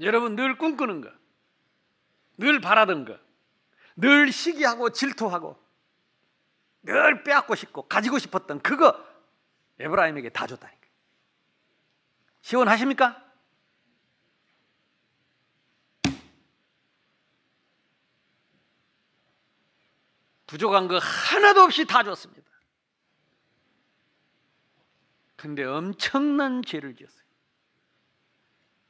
여러분 0.00 0.36
늘 0.36 0.56
꿈꾸는 0.58 1.00
거. 1.00 1.10
늘 2.36 2.60
바라던 2.60 3.04
거. 3.04 3.18
늘 3.98 4.30
시기하고 4.30 4.90
질투하고 4.90 5.60
늘 6.82 7.24
빼앗고 7.24 7.56
싶고 7.56 7.82
가지고 7.88 8.18
싶었던 8.18 8.60
그거 8.60 9.04
에브라임에게 9.80 10.30
다 10.30 10.46
줬다니까. 10.46 10.78
시원하십니까? 12.40 13.24
부족한 20.46 20.88
거 20.88 20.98
하나도 20.98 21.62
없이 21.62 21.84
다 21.84 22.02
줬습니다. 22.02 22.48
근데 25.36 25.64
엄청난 25.64 26.62
죄를 26.62 26.94
지었어요. 26.94 27.22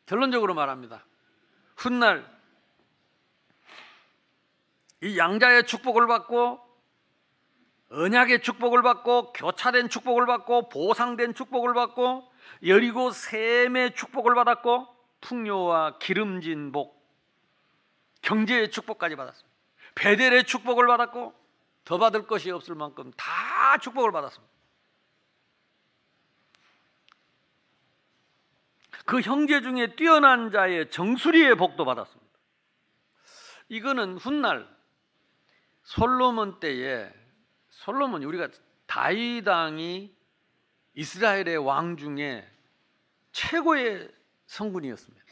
결론적으로 0.07 0.55
말합니다. 0.55 1.05
훗날 1.77 2.38
이 5.02 5.16
양자의 5.16 5.66
축복을 5.66 6.06
받고 6.06 6.61
언약의 7.90 8.42
축복을 8.42 8.82
받고 8.82 9.32
교차된 9.32 9.88
축복을 9.88 10.26
받고 10.26 10.68
보상된 10.68 11.34
축복을 11.34 11.72
받고 11.72 12.30
여리고 12.66 13.11
샘의 13.11 13.94
축복을 13.94 14.34
받았고 14.34 14.88
풍요와 15.20 15.98
기름진 15.98 16.72
복 16.72 16.98
경제의 18.22 18.70
축복까지 18.70 19.16
받았습니다. 19.16 19.48
베델의 19.94 20.44
축복을 20.44 20.87
받았고 20.87 21.34
더 21.84 21.98
받을 21.98 22.26
것이 22.26 22.50
없을 22.50 22.74
만큼 22.74 23.11
다 23.16 23.78
축복을 23.78 24.12
받았습니다. 24.12 24.52
그 29.06 29.20
형제 29.22 29.62
중에 29.62 29.96
뛰어난 29.96 30.50
자의 30.50 30.90
정수리의 30.90 31.54
복도 31.54 31.87
받았습니다. 31.87 32.30
이거는 33.70 34.18
훗날 34.18 34.68
솔로몬 35.88 36.61
때에 36.61 37.11
솔로몬이 37.70 38.27
우리가 38.27 38.51
다윗 38.85 39.48
왕이 39.48 40.14
이스라엘의 40.92 41.57
왕 41.57 41.96
중에 41.96 42.46
최고의 43.33 44.12
성군이었습니다. 44.44 45.24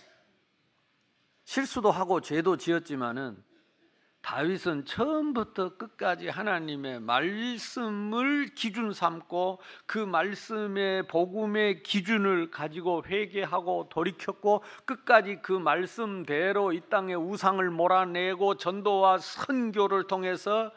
실수도 1.44 1.90
하고 1.90 2.22
죄도 2.22 2.56
지었지만은 2.56 3.44
다윗은 4.26 4.86
처음부터 4.86 5.76
끝까지 5.76 6.28
하나님의 6.28 6.98
말씀을 6.98 8.48
기준 8.56 8.92
삼고 8.92 9.60
그 9.86 9.98
말씀의 9.98 11.06
복음의 11.06 11.84
기준을 11.84 12.50
가지고 12.50 13.04
회개하고 13.06 13.88
돌이켰고 13.88 14.64
끝까지 14.84 15.38
그 15.42 15.52
말씀대로 15.52 16.72
이 16.72 16.80
땅의 16.90 17.14
우상을 17.14 17.70
몰아내고 17.70 18.56
전도와 18.56 19.18
선교를 19.18 20.08
통해서 20.08 20.72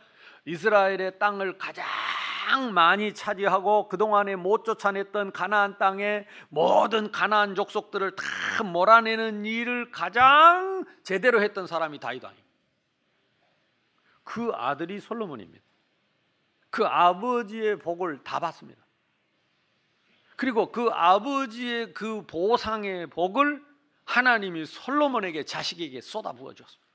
이스라엘의 0.46 1.18
땅을 1.18 1.58
가장 1.58 2.72
많이 2.76 3.16
차지하고 3.16 3.88
그동안에 3.88 4.36
못 4.36 4.64
쫓아냈던 4.64 5.32
가나안 5.32 5.80
땅의 5.80 6.28
모든 6.50 7.12
가나안 7.12 7.56
족속들을 7.56 8.16
다 8.16 8.64
몰아내는 8.64 9.44
일을 9.44 9.90
가장 9.90 10.86
제대로 11.02 11.42
했던 11.42 11.66
사람이 11.66 12.00
다윗 12.00 12.24
왕입니다. 12.24 12.49
그 14.30 14.52
아들이 14.54 15.00
솔로몬입니다. 15.00 15.65
그 16.70 16.86
아버지의 16.86 17.80
복을 17.80 18.24
다 18.24 18.39
받습니다. 18.39 18.80
그리고 20.36 20.72
그 20.72 20.88
아버지의 20.92 21.96
그 21.96 22.24
보상의 22.28 23.08
복을 23.08 23.65
하나님이 24.06 24.68
솔로몬에게 24.68 25.46
자식에게 25.46 26.02
쏟아 26.02 26.32
부어 26.34 26.54
줬습니다. 26.54 26.88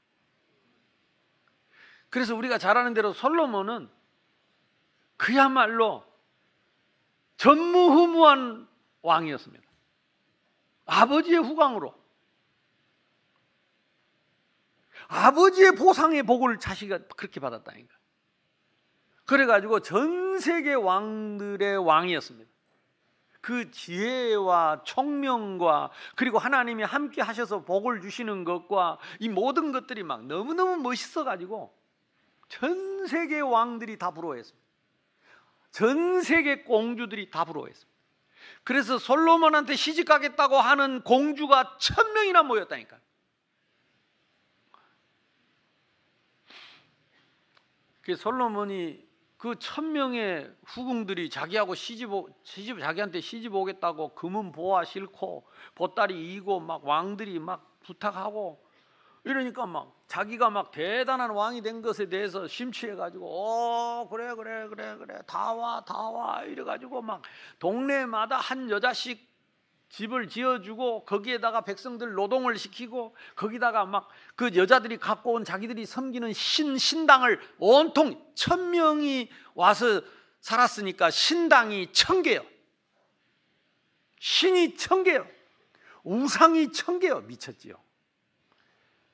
그래서 2.08 2.36
우리가 2.36 2.56
잘 2.58 2.78
아는 2.78 2.94
대로 2.94 3.12
솔로몬은 3.12 3.90
그야말로 5.16 6.06
전무후무한 7.36 8.68
왕이었습니다. 9.02 9.68
아버지의 10.86 11.38
후광으로 11.38 12.00
아버지의 15.14 15.72
보상의 15.72 16.24
복을 16.24 16.58
자식이 16.58 16.92
그렇게 17.16 17.38
받았다니까. 17.38 17.94
그래가지고 19.26 19.80
전 19.80 20.40
세계 20.40 20.74
왕들의 20.74 21.78
왕이었습니다. 21.78 22.50
그 23.40 23.70
지혜와 23.70 24.82
총명과 24.84 25.90
그리고 26.16 26.38
하나님이 26.38 26.82
함께 26.82 27.22
하셔서 27.22 27.62
복을 27.62 28.00
주시는 28.00 28.44
것과 28.44 28.98
이 29.20 29.28
모든 29.28 29.70
것들이 29.70 30.02
막 30.02 30.24
너무너무 30.26 30.76
멋있어가지고 30.78 31.74
전 32.48 33.06
세계 33.06 33.40
왕들이 33.40 33.98
다 33.98 34.10
부러워했습니다. 34.10 34.64
전 35.70 36.22
세계 36.22 36.64
공주들이 36.64 37.30
다 37.30 37.44
부러워했습니다. 37.44 37.94
그래서 38.64 38.98
솔로몬한테 38.98 39.76
시집 39.76 40.08
가겠다고 40.08 40.56
하는 40.56 41.02
공주가 41.02 41.76
천 41.78 42.12
명이나 42.14 42.42
모였다니까. 42.42 42.98
그 48.04 48.16
솔로몬이 48.16 49.02
그 49.36 49.58
천명의 49.58 50.54
후궁들이 50.66 51.28
자기하고 51.30 51.74
시집 51.74 52.12
오, 52.12 52.28
시집 52.44 52.78
자기한테 52.80 53.20
시집 53.20 53.54
오겠다고 53.54 54.14
금은 54.14 54.52
보아 54.52 54.84
싫고 54.84 55.46
보따리 55.74 56.34
이고 56.34 56.60
막 56.60 56.84
왕들이 56.86 57.38
막 57.38 57.78
부탁하고 57.80 58.62
이러니까 59.24 59.66
막 59.66 60.04
자기가 60.06 60.50
막 60.50 60.70
대단한 60.70 61.30
왕이 61.30 61.62
된 61.62 61.80
것에 61.82 62.08
대해서 62.08 62.46
심취해 62.46 62.94
가지고 62.94 63.26
어 63.26 64.08
그래 64.08 64.34
그래 64.34 64.68
그래 64.68 64.96
그래. 64.96 65.18
다 65.26 65.54
와 65.54 65.80
다 65.84 65.94
와. 66.10 66.42
이래 66.44 66.62
가지고 66.62 67.00
막 67.02 67.22
동네마다 67.58 68.36
한 68.36 68.70
여자씩 68.70 69.33
집을 69.88 70.28
지어주고 70.28 71.04
거기에다가 71.04 71.60
백성들 71.60 72.14
노동을 72.14 72.58
시키고 72.58 73.14
거기다가 73.36 73.84
막 73.84 74.08
그 74.36 74.54
여자들이 74.56 74.98
갖고 74.98 75.34
온 75.34 75.44
자기들이 75.44 75.86
섬기는 75.86 76.32
신 76.32 76.76
신당을 76.76 77.40
온통 77.58 78.20
천 78.34 78.70
명이 78.70 79.30
와서 79.54 80.02
살았으니까 80.40 81.10
신당이 81.10 81.92
천 81.92 82.22
개요. 82.22 82.44
신이 84.18 84.76
천 84.76 85.04
개요. 85.04 85.26
우상이 86.02 86.72
천 86.72 86.98
개요. 86.98 87.20
미쳤지요. 87.20 87.76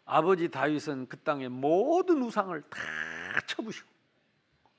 아버지 0.06 0.48
다윗은 0.48 1.08
그 1.08 1.18
땅의 1.18 1.50
모든 1.50 2.22
우상을 2.22 2.60
다 2.62 2.78
쳐부시고 3.46 3.88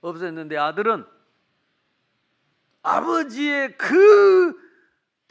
없앴는데 0.01 0.57
아들은 0.57 1.05
아버지의 2.81 3.77
그 3.77 4.70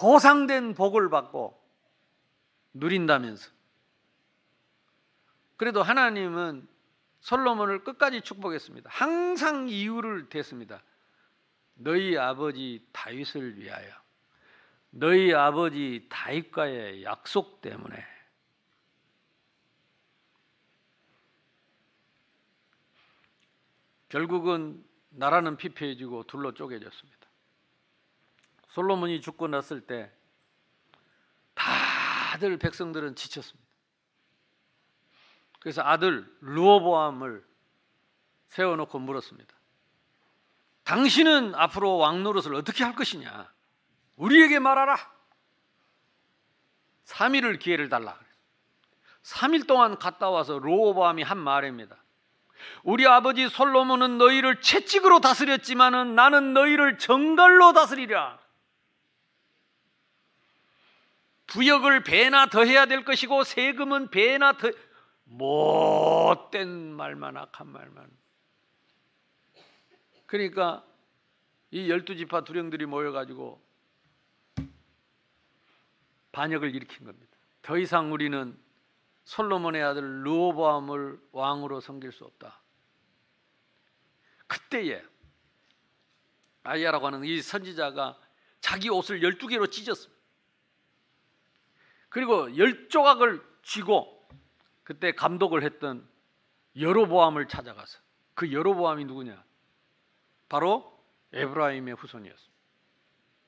보상된 0.00 0.72
복을 0.72 1.10
받고 1.10 1.62
누린다면서 2.72 3.50
그래도 5.58 5.82
하나님은 5.82 6.66
솔로몬을 7.20 7.84
끝까지 7.84 8.22
축복했습니다. 8.22 8.88
항상 8.90 9.68
이유를 9.68 10.30
댔습니다. 10.30 10.82
너희 11.74 12.16
아버지 12.16 12.86
다윗을 12.92 13.58
위하여 13.58 13.92
너희 14.88 15.34
아버지 15.34 16.06
다윗과의 16.08 17.04
약속 17.04 17.60
때문에 17.60 18.02
결국은 24.08 24.82
나라는 25.10 25.58
피폐해지고 25.58 26.24
둘로 26.24 26.54
쪼개졌습니다. 26.54 27.19
솔로몬이 28.70 29.20
죽고 29.20 29.48
났을 29.48 29.80
때 29.80 30.11
다들 31.54 32.59
백성들은 32.59 33.16
지쳤습니다. 33.16 33.68
그래서 35.61 35.83
아들 35.83 36.26
루어보암을 36.40 37.44
세워놓고 38.46 38.98
물었습니다. 38.98 39.54
당신은 40.85 41.54
앞으로 41.54 41.98
왕 41.98 42.22
노릇을 42.22 42.54
어떻게 42.54 42.83
할 42.83 42.94
것이냐? 42.94 43.52
우리에게 44.16 44.59
말하라. 44.59 44.96
3일을 47.06 47.59
기회를 47.59 47.88
달라. 47.88 48.18
3일 49.22 49.66
동안 49.66 49.98
갔다 49.98 50.30
와서 50.30 50.59
로보암이 50.59 51.22
한 51.22 51.38
말입니다. 51.38 51.96
우리 52.83 53.06
아버지 53.06 53.48
솔로몬은 53.48 54.18
너희를 54.18 54.61
채찍으로 54.61 55.20
다스렸지만은 55.20 56.14
나는 56.14 56.54
너희를 56.54 56.98
정갈로 56.98 57.72
다스리랴. 57.72 58.39
부역을 61.50 62.04
배나 62.04 62.46
더해야 62.46 62.86
될 62.86 63.04
것이고 63.04 63.44
세금은 63.44 64.10
배나 64.10 64.56
더 64.56 64.70
못된 65.24 66.68
말만 66.94 67.36
악한 67.36 67.68
말만. 67.68 68.10
그러니까 70.26 70.84
이 71.70 71.90
열두 71.90 72.16
지파 72.16 72.44
두령들이 72.44 72.86
모여가지고 72.86 73.60
반역을 76.32 76.74
일으킨 76.74 77.04
겁니다. 77.04 77.36
더 77.62 77.76
이상 77.78 78.12
우리는 78.12 78.58
솔로몬의 79.24 79.82
아들 79.82 80.24
르호보암을 80.24 81.20
왕으로 81.32 81.80
섬길 81.80 82.12
수 82.12 82.24
없다. 82.24 82.60
그때에 84.46 85.02
아이야라고 86.62 87.06
하는 87.06 87.24
이 87.24 87.40
선지자가 87.40 88.18
자기 88.60 88.88
옷을 88.90 89.22
열두 89.22 89.46
개로 89.46 89.66
찢었습니다. 89.66 90.19
그리고 92.11 92.57
열 92.59 92.88
조각을 92.88 93.42
쥐고 93.62 94.29
그때 94.83 95.12
감독을 95.12 95.62
했던 95.62 96.07
여로보암을 96.79 97.49
찾아가서 97.49 97.99
그 98.35 98.53
여로보암이 98.53 99.05
누구냐? 99.07 99.42
바로 100.49 101.01
에브라임의 101.33 101.94
후손이었습니다. 101.94 102.51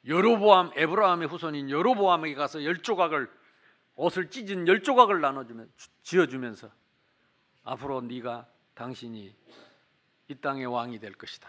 여로보암 0.06 0.72
에브라임의 0.76 1.28
후손인 1.28 1.70
여로보암에게 1.70 2.34
가서 2.34 2.64
열 2.64 2.78
조각을 2.82 3.30
옷을 3.96 4.30
찢은 4.30 4.68
열 4.68 4.82
조각을 4.82 5.20
나눠주면 5.20 5.70
지어주면서 6.02 6.70
앞으로 7.64 8.00
네가 8.00 8.48
당신이 8.74 9.34
이 10.28 10.34
땅의 10.36 10.66
왕이 10.66 10.98
될 11.00 11.12
것이다. 11.14 11.48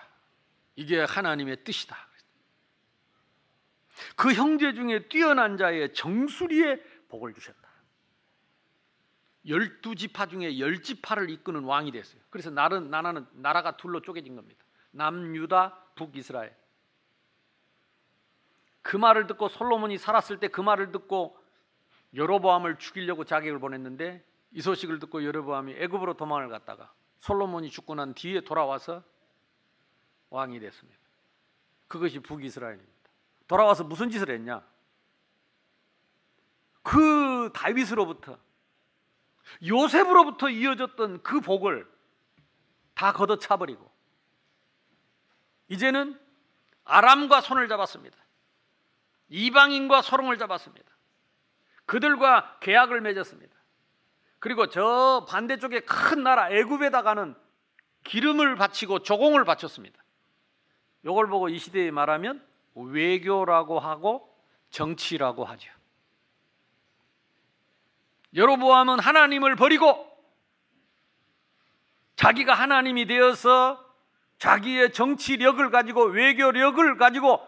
이게 0.75 0.99
하나님의 1.01 1.63
뜻이다. 1.63 1.95
그 4.15 4.33
형제 4.33 4.73
중에 4.73 5.07
뛰어난 5.07 5.57
자의 5.57 5.93
정수리에 5.93 6.81
복을 7.13 7.31
주셨다. 7.35 7.69
열두 9.47 9.93
지파 9.93 10.25
중에 10.25 10.57
열 10.57 10.81
지파를 10.81 11.29
이끄는 11.29 11.63
왕이 11.63 11.91
됐어요. 11.91 12.19
그래서 12.31 12.49
나는 12.49 12.89
나라는 12.89 13.27
나라가 13.33 13.77
둘로 13.77 14.01
쪼개진 14.01 14.35
겁니다. 14.35 14.65
남유다, 14.91 15.75
북이스라엘. 15.95 16.55
그 18.81 18.97
말을 18.97 19.27
듣고 19.27 19.47
솔로몬이 19.47 19.97
살았을 19.99 20.39
때 20.39 20.47
그 20.47 20.61
말을 20.61 20.91
듣고 20.91 21.37
여로보암을 22.15 22.79
죽이려고 22.79 23.25
자객을 23.25 23.59
보냈는데 23.59 24.25
이 24.51 24.61
소식을 24.61 24.97
듣고 24.99 25.23
여로보암이 25.23 25.73
애굽으로 25.73 26.15
도망을 26.15 26.49
갔다가 26.49 26.91
솔로몬이 27.19 27.69
죽고 27.69 27.93
난 27.93 28.15
뒤에 28.15 28.41
돌아와서 28.41 29.03
왕이 30.31 30.59
됐습니다. 30.59 30.99
그것이 31.87 32.19
북이스라엘입니다. 32.19 32.91
돌아와서 33.47 33.83
무슨 33.83 34.09
짓을 34.09 34.31
했냐? 34.31 34.72
그 36.83 37.51
다윗으로부터 37.53 38.37
요셉으로부터 39.65 40.49
이어졌던 40.49 41.23
그 41.23 41.41
복을 41.41 41.87
다 42.93 43.11
걷어차 43.13 43.57
버리고 43.57 43.89
이제는 45.69 46.19
아람과 46.85 47.41
손을 47.41 47.67
잡았습니다. 47.67 48.17
이방인과 49.29 50.01
소롱을 50.01 50.37
잡았습니다. 50.37 50.91
그들과 51.85 52.59
계약을 52.59 53.01
맺었습니다. 53.01 53.53
그리고 54.39 54.67
저 54.67 55.25
반대쪽에 55.29 55.81
큰 55.81 56.23
나라 56.23 56.51
애굽에다가는 56.51 57.35
기름을 58.03 58.55
바치고 58.57 58.99
조공을 58.99 59.45
바쳤습니다. 59.45 60.03
이걸 61.03 61.27
보고 61.27 61.49
이 61.49 61.57
시대에 61.57 61.91
말하면 61.91 62.45
외교라고 62.75 63.79
하고 63.79 64.29
정치라고 64.69 65.45
하죠. 65.45 65.72
여로보암은 68.35 68.99
하나님을 68.99 69.55
버리고 69.55 70.09
자기가 72.15 72.53
하나님이 72.53 73.05
되어서 73.05 73.83
자기의 74.37 74.93
정치력을 74.93 75.69
가지고 75.69 76.05
외교력을 76.05 76.97
가지고 76.97 77.45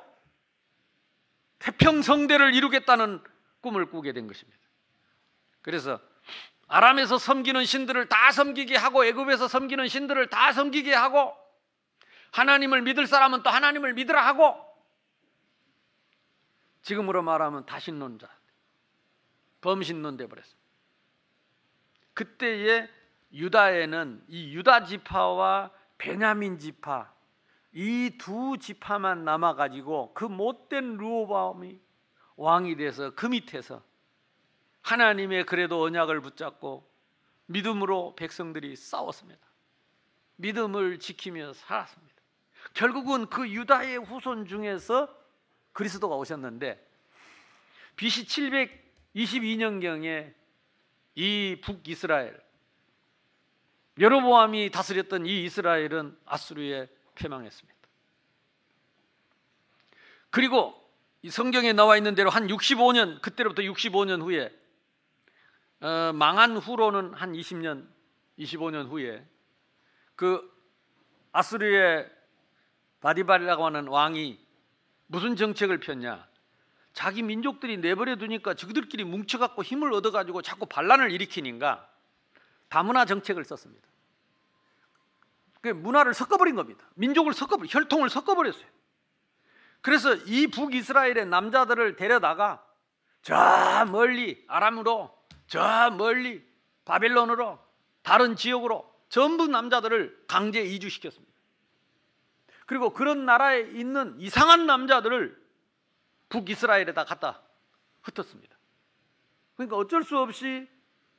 태평성대를 1.60 2.54
이루겠다는 2.54 3.24
꿈을 3.62 3.90
꾸게 3.90 4.14
된 4.14 4.28
것입니다. 4.28 4.60
그래서 5.62 6.00
아람에서 6.68 7.18
섬기는 7.18 7.66
신들을 7.66 8.08
다 8.08 8.32
섬기게 8.32 8.76
하고 8.76 9.06
애굽에서 9.06 9.48
섬기는 9.48 9.88
신들을 9.88 10.30
다 10.30 10.52
섬기게 10.52 10.94
하고 10.94 11.36
하나님을 12.32 12.82
믿을 12.82 13.08
사람은 13.08 13.44
또 13.44 13.50
하나님을 13.50 13.94
믿으라 13.94 14.26
하고 14.26 14.56
지금으로 16.82 17.24
말하면 17.24 17.66
다신론자 17.66 18.30
범신론 19.62 20.18
돼 20.18 20.28
버렸습니다. 20.28 20.65
그때의 22.16 22.90
유다에는 23.32 24.24
이 24.30 24.56
유다 24.56 24.86
지파와 24.86 25.70
베냐민 25.98 26.58
지파 26.58 27.14
이 27.74 28.12
두 28.18 28.58
지파만 28.58 29.26
남아 29.26 29.56
가지고 29.56 30.14
그 30.14 30.24
못된 30.24 30.98
루오바움이 30.98 31.80
왕이 32.38 32.78
돼서 32.78 33.12
그 33.16 33.26
밑에서 33.26 33.84
하나님의 34.82 35.46
그래도 35.46 35.82
언약을 35.84 36.22
붙잡고 36.22 36.90
믿음으로 37.48 38.16
백성들이 38.16 38.76
싸웠습니다. 38.76 39.46
믿음을 40.38 41.00
지키며 41.00 41.54
살았습니다. 41.54 42.16
결국은 42.74 43.28
그 43.28 43.50
유다의 43.50 43.98
후손 43.98 44.48
중에서 44.48 45.14
그리스도가 45.74 46.16
오셨는데 46.16 46.82
BC 47.98 48.26
722년경에 49.14 50.34
이 51.16 51.62
북이스라엘 51.64 52.40
여로보암이 54.00 54.72
다스렸던 54.72 55.26
이 55.26 55.46
이스라엘은 55.46 56.18
아수르에 56.26 56.90
패망했습니다. 57.16 57.76
그리고 60.30 60.74
이 61.22 61.30
성경에 61.30 61.72
나와 61.72 61.96
있는 61.96 62.14
대로 62.14 62.30
한 62.30 62.48
65년 62.48 63.22
그때로부터 63.22 63.62
65년 63.62 64.22
후에 64.22 64.54
어, 65.80 66.12
망한 66.14 66.58
후로는 66.58 67.14
한 67.14 67.34
20년 67.34 67.88
25년 68.38 68.90
후에 68.90 69.26
그 70.16 70.54
아수르의 71.32 72.10
바디발이라고 73.00 73.66
하는 73.66 73.88
왕이 73.88 74.40
무슨 75.08 75.36
정책을 75.36 75.80
폈냐? 75.80 76.28
자기 76.96 77.22
민족들이 77.22 77.76
내버려 77.78 78.16
두니까 78.16 78.54
저들끼리 78.54 79.04
뭉쳐갖고 79.04 79.64
힘을 79.64 79.92
얻어가지고 79.94 80.42
자꾸 80.42 80.66
반란을 80.66 81.12
일으키니까 81.12 81.90
다문화 82.70 83.04
정책을 83.04 83.44
썼습니다. 83.44 83.86
그 85.60 85.68
문화를 85.68 86.14
섞어버린 86.14 86.56
겁니다. 86.56 86.86
민족을 86.96 87.34
섞어버려, 87.34 87.68
혈통을 87.70 88.10
섞어버렸어요. 88.10 88.66
그래서 89.82 90.16
이 90.16 90.48
북이스라엘의 90.48 91.26
남자들을 91.26 91.98
데려다가 91.98 92.66
저 93.22 93.86
멀리 93.92 94.42
아람으로, 94.48 95.14
저 95.48 95.92
멀리 95.92 96.48
바벨론으로, 96.86 97.60
다른 98.04 98.38
지역으로 98.38 98.90
전부 99.10 99.48
남자들을 99.48 100.24
강제 100.28 100.62
이주시켰습니다. 100.62 101.34
그리고 102.66 102.92
그런 102.94 103.26
나라에 103.26 103.62
있는 103.74 104.16
이상한 104.18 104.66
남자들을 104.66 105.45
북이스라엘에다 106.30 107.06
갖다 107.06 107.42
흩었습니다. 108.02 108.56
그러니까 109.56 109.78
어쩔 109.78 110.04
수 110.04 110.18
없이 110.18 110.68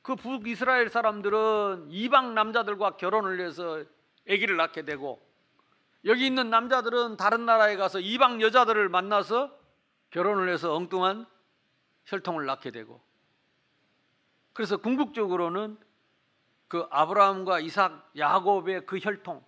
그 0.01 0.15
북이스라엘 0.15 0.89
사람들은 0.89 1.87
이방 1.89 2.33
남자들과 2.33 2.97
결혼을 2.97 3.39
해서 3.41 3.83
아기를 4.29 4.55
낳게 4.57 4.83
되고 4.83 5.21
여기 6.05 6.25
있는 6.25 6.49
남자들은 6.49 7.17
다른 7.17 7.45
나라에 7.45 7.75
가서 7.75 7.99
이방 7.99 8.41
여자들을 8.41 8.87
만나서 8.89 9.51
결혼을 10.11 10.49
해서 10.49 10.73
엉뚱한 10.75 11.25
혈통을 12.05 12.45
낳게 12.45 12.71
되고 12.71 13.01
그래서 14.53 14.77
궁극적으로는 14.77 15.77
그 16.67 16.87
아브라함과 16.89 17.59
이삭, 17.59 18.11
야곱의 18.17 18.85
그 18.85 18.97
혈통 18.99 19.43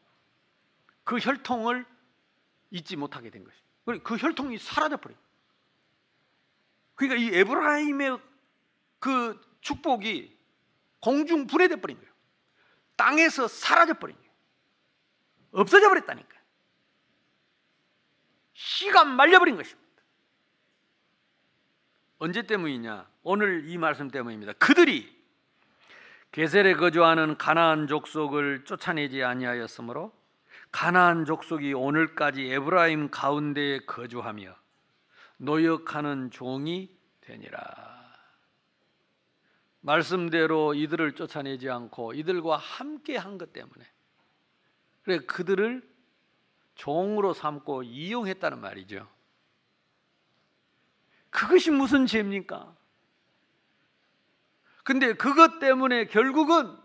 그 1.04 1.17
혈통을 1.17 1.86
잊지 2.72 2.95
못하게 2.95 3.30
된 3.30 3.43
것입니다. 3.43 4.04
그 4.04 4.15
혈통이 4.17 4.58
사라져 4.58 4.98
버려요. 4.98 5.17
그러니까 7.00 7.16
이 7.16 7.34
에브라임의 7.34 8.20
그 9.00 9.40
축복이 9.62 10.38
공중 11.00 11.48
분해돼 11.48 11.78
버린 11.78 11.98
거예요. 11.98 12.12
땅에서 12.98 13.48
사라져 13.48 13.94
버린 13.94 14.18
거예요. 14.18 14.30
없어져 15.52 15.88
버렸다니까. 15.88 16.38
씨가 18.52 19.06
말려버린 19.06 19.56
것입니다. 19.56 19.90
언제 22.18 22.42
때문이냐? 22.42 23.10
오늘 23.24 23.70
이 23.70 23.78
말씀 23.78 24.10
때문입니다. 24.10 24.52
그들이 24.54 25.18
게셀에 26.34 26.74
거주하는 26.74 27.38
가나안 27.38 27.88
족속을 27.88 28.66
쫓아내지 28.66 29.24
아니하였으므로 29.24 30.12
가나안 30.74 31.24
족속이 31.24 31.74
오늘까지 31.74 32.52
에브라임 32.52 33.10
가운데에 33.10 33.80
거주하며 33.86 34.59
노역하는 35.39 36.32
종이 36.32 36.95
되니라. 37.21 37.89
말씀대로 39.82 40.73
이들을 40.73 41.13
쫓아내지 41.15 41.69
않고 41.69 42.13
이들과 42.13 42.58
함께 42.58 43.15
한 43.15 43.38
것 43.38 43.54
때문에 43.54 43.86
그래 45.04 45.19
그들을 45.19 45.88
종으로 46.75 47.34
삼고 47.34 47.84
이용했다는 47.84 48.60
말이죠. 48.60 49.08
그것이 51.30 51.71
무슨 51.71 52.06
죄입니까? 52.06 52.75
근데 54.84 55.13
그것 55.13 55.60
때문에 55.60 56.06
결국은 56.08 56.78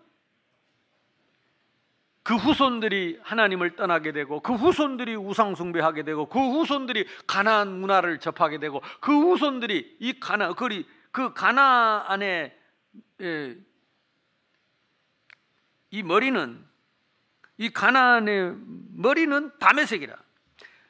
그 2.24 2.36
후손들이 2.36 3.20
하나님을 3.22 3.76
떠나게 3.76 4.12
되고 4.12 4.40
그 4.40 4.54
후손들이 4.54 5.14
우상 5.14 5.54
숭배하게 5.54 6.04
되고 6.04 6.26
그 6.26 6.38
후손들이 6.38 7.06
가나안 7.26 7.78
문화를 7.80 8.18
접하게 8.18 8.58
되고 8.58 8.82
그 9.00 9.12
후손들이 9.12 9.96
이 10.00 10.18
가나 10.18 10.54
그리 10.54 10.86
그 11.12 11.34
가나안의 11.34 12.58
예, 13.20 13.56
이 15.90 16.02
머리는 16.02 16.64
이 17.58 17.70
가나안의 17.70 18.56
머리는 18.94 19.52
다메색이라 19.58 20.16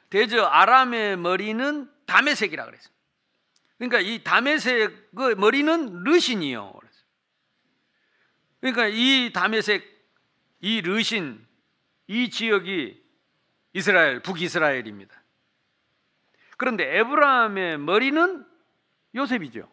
대저 0.09 0.41
아람의 0.41 1.17
머리는 1.17 1.91
다메색이라 2.05 2.65
그랬어요. 2.65 2.93
그러니까 3.77 3.99
이 3.99 4.23
다메색의 4.23 5.35
머리는 5.35 6.03
르신이요. 6.05 6.71
그랬어요. 6.71 7.03
그러니까 8.61 8.87
이 8.87 9.33
다메색 9.33 9.94
이 10.59 10.81
르신 10.81 11.45
이 12.07 12.29
지역이 12.29 13.03
이스라엘 13.73 14.21
북이스라엘입니다. 14.21 15.21
그런데 16.57 16.97
에브라함의 16.99 17.77
머리는 17.79 18.45
요셉이죠. 19.13 19.69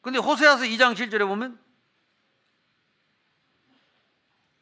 근데 0.00 0.18
호세아서 0.18 0.64
2장 0.64 0.94
7절에 0.94 1.26
보면 1.26 1.58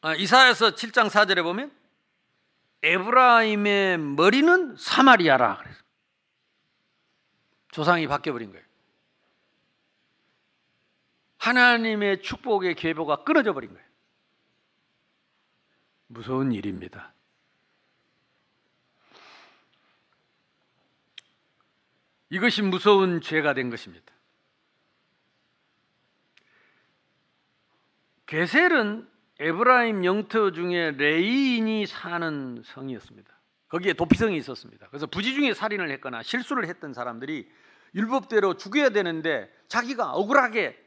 아, 0.01 0.15
이사야서 0.15 0.71
7장 0.71 1.09
4절에 1.09 1.43
보면 1.43 1.71
에브라임의 2.81 3.97
머리는 3.97 4.75
사마리아라 4.75 5.57
그래서 5.57 5.79
조상이 7.71 8.07
바뀌어 8.07 8.33
버린 8.33 8.51
거예요. 8.51 8.62
하나님의 11.43 12.21
축복의 12.21 12.75
계보가 12.75 13.25
끊어져 13.25 13.51
버린 13.51 13.73
거예요. 13.73 13.85
무서운 16.07 16.53
일입니다. 16.53 17.13
이것이 22.29 22.61
무서운 22.61 23.19
죄가 23.19 23.53
된 23.53 23.69
것입니다. 23.69 24.13
게셀은 28.25 29.09
에브라임 29.39 30.05
영토 30.05 30.53
중에 30.53 30.91
레이인이 30.91 31.85
사는 31.87 32.61
성이었습니다. 32.63 33.33
거기에 33.67 33.93
도피성이 33.93 34.37
있었습니다. 34.37 34.87
그래서 34.87 35.07
부지 35.07 35.33
중에 35.33 35.53
살인을 35.53 35.91
했거나 35.91 36.23
실수를 36.23 36.67
했던 36.67 36.93
사람들이 36.93 37.51
율법대로 37.95 38.55
죽여야 38.55 38.91
되는데 38.91 39.53
자기가 39.67 40.13
억울하게 40.13 40.82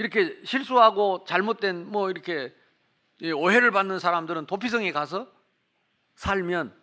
이렇게 0.00 0.40
실수하고 0.44 1.24
잘못된 1.28 1.86
뭐 1.90 2.08
이렇게 2.10 2.54
오해를 3.22 3.70
받는 3.70 3.98
사람들은 3.98 4.46
도피성에 4.46 4.92
가서 4.92 5.30
살면 6.14 6.74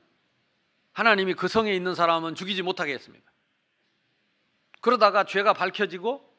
하나님이 0.94 1.34
그 1.34 1.48
성에 1.48 1.74
있는 1.74 1.96
사람은 1.96 2.36
죽이지 2.36 2.62
못하게 2.62 2.94
했습니다. 2.94 3.26
그러다가 4.82 5.24
죄가 5.24 5.54
밝혀지고 5.54 6.32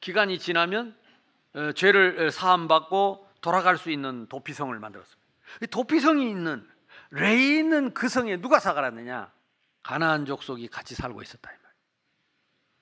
기간이 0.00 0.38
지나면 0.38 0.94
어, 1.54 1.72
죄를 1.72 2.30
사함받고 2.30 3.26
돌아갈 3.40 3.78
수 3.78 3.90
있는 3.90 4.26
도피성을 4.28 4.78
만들었습니다. 4.78 5.26
도피성이 5.70 6.28
있는 6.28 6.68
레이 7.12 7.56
있는 7.56 7.94
그 7.94 8.10
성에 8.10 8.42
누가 8.42 8.60
살아갔느냐? 8.60 9.32
가나안 9.82 10.26
족속이 10.26 10.68
같이 10.68 10.94
살고 10.94 11.22
있었다 11.22 11.50
이 11.50 11.54
말. 11.62 11.72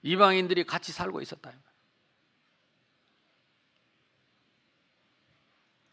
이방인들이 0.03 0.65
같이 0.65 0.91
살고 0.91 1.21
있었다 1.21 1.51
이 1.51 1.55
말. 1.55 1.64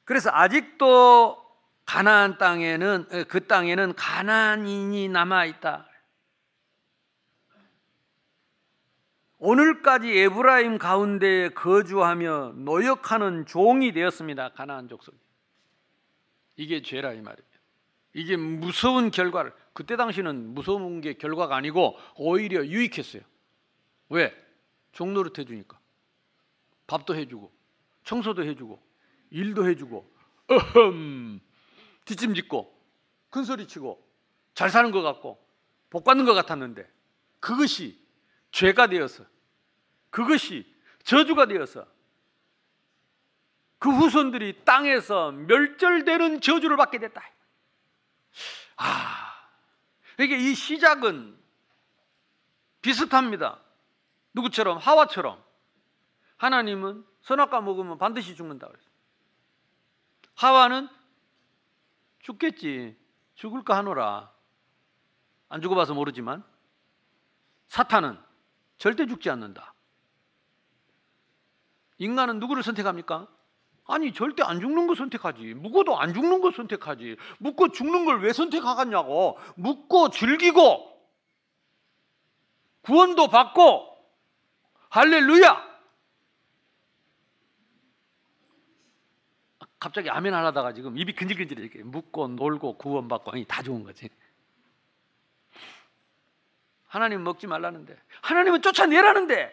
그래서 0.04 0.30
아직도 0.32 1.38
가나안 1.86 2.38
땅에는 2.38 3.26
그 3.28 3.48
땅에는 3.48 3.96
가나안인이 3.96 5.10
남아 5.10 5.46
있다. 5.46 5.88
오늘까지 9.40 10.16
에브라임 10.20 10.78
가운데에 10.78 11.50
거주하며 11.50 12.54
노역하는 12.58 13.46
종이 13.48 13.92
되었습니다. 13.92 14.50
가나안 14.50 14.88
족속이. 14.88 15.18
이게 16.58 16.82
죄라 16.82 17.14
이 17.14 17.22
말입니다. 17.22 17.60
이게 18.14 18.38
무서운 18.38 19.10
결과를 19.10 19.54
그때 19.74 19.96
당시는 19.96 20.54
무서운 20.54 21.02
게 21.02 21.14
결과가 21.14 21.56
아니고 21.56 21.98
오히려 22.16 22.66
유익했어요. 22.66 23.24
왜? 24.10 24.36
종노릇 24.92 25.40
해주니까 25.40 25.80
밥도 26.88 27.16
해주고 27.16 27.52
청소도 28.04 28.44
해주고 28.44 28.80
일도 29.32 29.68
해주고 29.68 30.10
어흠 30.48 31.40
뒷짐짓고 32.06 32.82
큰 33.30 33.44
소리 33.44 33.68
치고 33.68 34.06
잘 34.54 34.70
사는 34.70 34.92
것 34.92 35.02
같고 35.02 35.44
복 35.90 36.04
받는 36.04 36.26
것 36.26 36.34
같았는데 36.34 36.90
그것이 37.40 38.00
죄가 38.52 38.88
되어서 38.88 39.26
그것이 40.10 40.72
저주가 41.04 41.46
되어서 41.48 41.88
그 43.80 43.90
후손들이 43.90 44.64
땅에서 44.64 45.32
멸절되는 45.32 46.42
저주를 46.42 46.78
받게 46.78 47.00
됐다. 47.00 47.24
아, 48.76 49.34
이게 50.20 50.38
이 50.38 50.54
시작은 50.54 51.36
비슷합니다. 52.82 53.60
누구처럼 54.34 54.78
하와처럼 54.78 55.44
하나님은 56.38 57.04
선악과 57.22 57.62
먹으면 57.62 57.98
반드시 57.98 58.36
죽는다 58.36 58.68
그랬어요. 58.68 58.91
하와는 60.42 60.90
죽겠지. 62.20 62.98
죽을까 63.36 63.78
하노라. 63.78 64.32
안 65.50 65.62
죽어봐서 65.62 65.94
모르지만 65.94 66.44
사탄은 67.68 68.18
절대 68.78 69.06
죽지 69.06 69.30
않는다. 69.30 69.76
인간은 72.00 72.40
누구를 72.40 72.64
선택합니까? 72.64 73.28
아니 73.86 74.14
절대 74.14 74.42
안 74.42 74.60
죽는 74.60 74.88
거 74.88 74.96
선택하지. 74.96 75.54
묵어도 75.54 76.00
안 76.00 76.12
죽는 76.14 76.42
거 76.42 76.50
선택하지. 76.52 77.18
묵고 77.38 77.70
죽는 77.70 78.06
걸 78.06 78.22
왜 78.22 78.34
선택하겠냐고. 78.34 79.38
묵고 79.58 80.10
즐기고 80.10 80.90
구원도 82.82 83.28
받고 83.28 83.96
할렐루야. 84.90 85.71
갑자기 89.82 90.12
아멘 90.12 90.32
하려다가 90.32 90.74
지금 90.74 90.96
입이 90.96 91.14
근질근질 91.16 91.58
이렇게 91.58 91.82
묵고 91.82 92.28
놀고 92.28 92.78
구원받고 92.78 93.32
아니 93.32 93.44
다 93.46 93.64
좋은 93.64 93.84
거지. 93.84 94.10
하나님 96.86 97.24
먹지 97.24 97.48
말라는데 97.48 97.98
하나님은 98.22 98.62
쫓아내라는데 98.62 99.52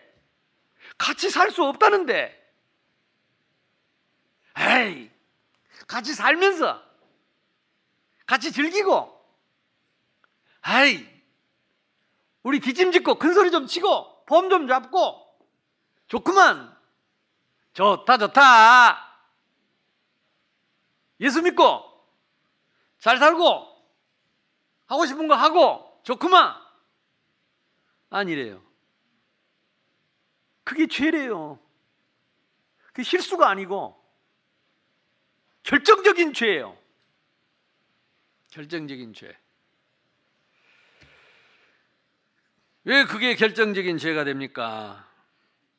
같이 0.98 1.30
살 1.30 1.50
수 1.50 1.64
없다는데. 1.64 2.36
에이 4.58 5.10
같이 5.86 6.12
살면서 6.14 6.82
같이 8.26 8.52
즐기고 8.52 9.18
에이 10.68 11.08
우리 12.42 12.60
뒷짐짓고 12.60 13.14
큰소리 13.14 13.50
좀 13.50 13.66
치고 13.66 14.26
폼좀 14.26 14.68
잡고 14.68 15.26
좋구만. 16.08 16.76
좋다 17.72 18.18
좋다 18.18 19.07
예수 21.20 21.42
믿고 21.42 21.84
잘 22.98 23.18
살고 23.18 23.66
하고 24.86 25.06
싶은 25.06 25.28
거 25.28 25.34
하고 25.34 26.00
좋구만. 26.04 26.54
아니래요. 28.10 28.62
그게 30.64 30.86
죄래요. 30.86 31.58
그게 32.86 33.02
실수가 33.02 33.48
아니고 33.48 33.98
결정적인 35.62 36.32
죄예요. 36.32 36.76
결정적인 38.50 39.12
죄. 39.12 39.36
왜 42.84 43.04
그게 43.04 43.34
결정적인 43.34 43.98
죄가 43.98 44.24
됩니까? 44.24 45.07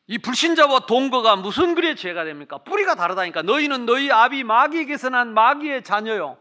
이 0.10 0.18
불신자와 0.18 0.88
동거가 0.88 1.36
무슨 1.36 1.76
그래 1.76 1.94
죄가 1.94 2.24
됩니까? 2.24 2.58
뿌리가 2.58 2.96
다르다니까. 2.96 3.44
너희는 3.44 3.86
너희 3.86 4.12
아비 4.12 4.44
마귀에게서 4.44 5.10
난 5.10 5.36
마귀의 5.36 5.84
자녀요. 5.84 6.36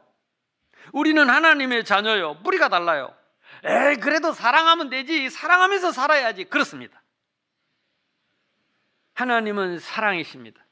우리는 0.95 1.29
하나님의 1.29 1.85
자녀요. 1.85 2.39
뿌리가 2.43 2.71
달라요. 2.71 3.15
에이, 3.65 3.97
그래도 3.97 4.33
사랑하면 4.33 4.89
되지. 4.89 5.29
사랑하면서 5.29 5.93
살아야지. 5.93 6.45
그렇습니다. 6.45 7.03
하나님은 9.13 9.81
사랑이십니다. 9.81 10.65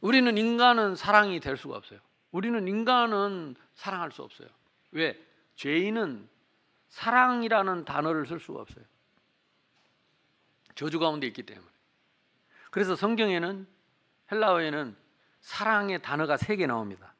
우리는 0.00 0.38
인간은 0.38 0.96
사랑이 0.96 1.40
될 1.40 1.58
수가 1.58 1.76
없어요. 1.76 2.00
우리는 2.30 2.66
인간은 2.66 3.54
사랑할 3.74 4.12
수 4.12 4.22
없어요. 4.22 4.48
왜? 4.92 5.22
죄인은 5.56 6.26
사랑이라는 6.88 7.84
단어를 7.84 8.26
쓸 8.26 8.40
수가 8.40 8.62
없어요. 8.62 8.86
저주 10.74 10.98
가운데 10.98 11.26
있기 11.26 11.42
때문에. 11.44 11.66
그래서 12.70 12.96
성경에는 12.96 13.66
헬라어에는 14.30 14.96
사랑의 15.40 16.02
단어가 16.02 16.36
세 16.36 16.56
개 16.56 16.66
나옵니다. 16.66 17.14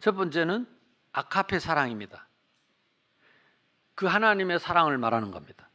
첫 0.00 0.12
번째는 0.12 0.66
아카페 1.12 1.58
사랑입니다. 1.58 2.26
그 3.94 4.06
하나님의 4.06 4.58
사랑을 4.60 4.98
말하는 4.98 5.30
겁니다. 5.30 5.68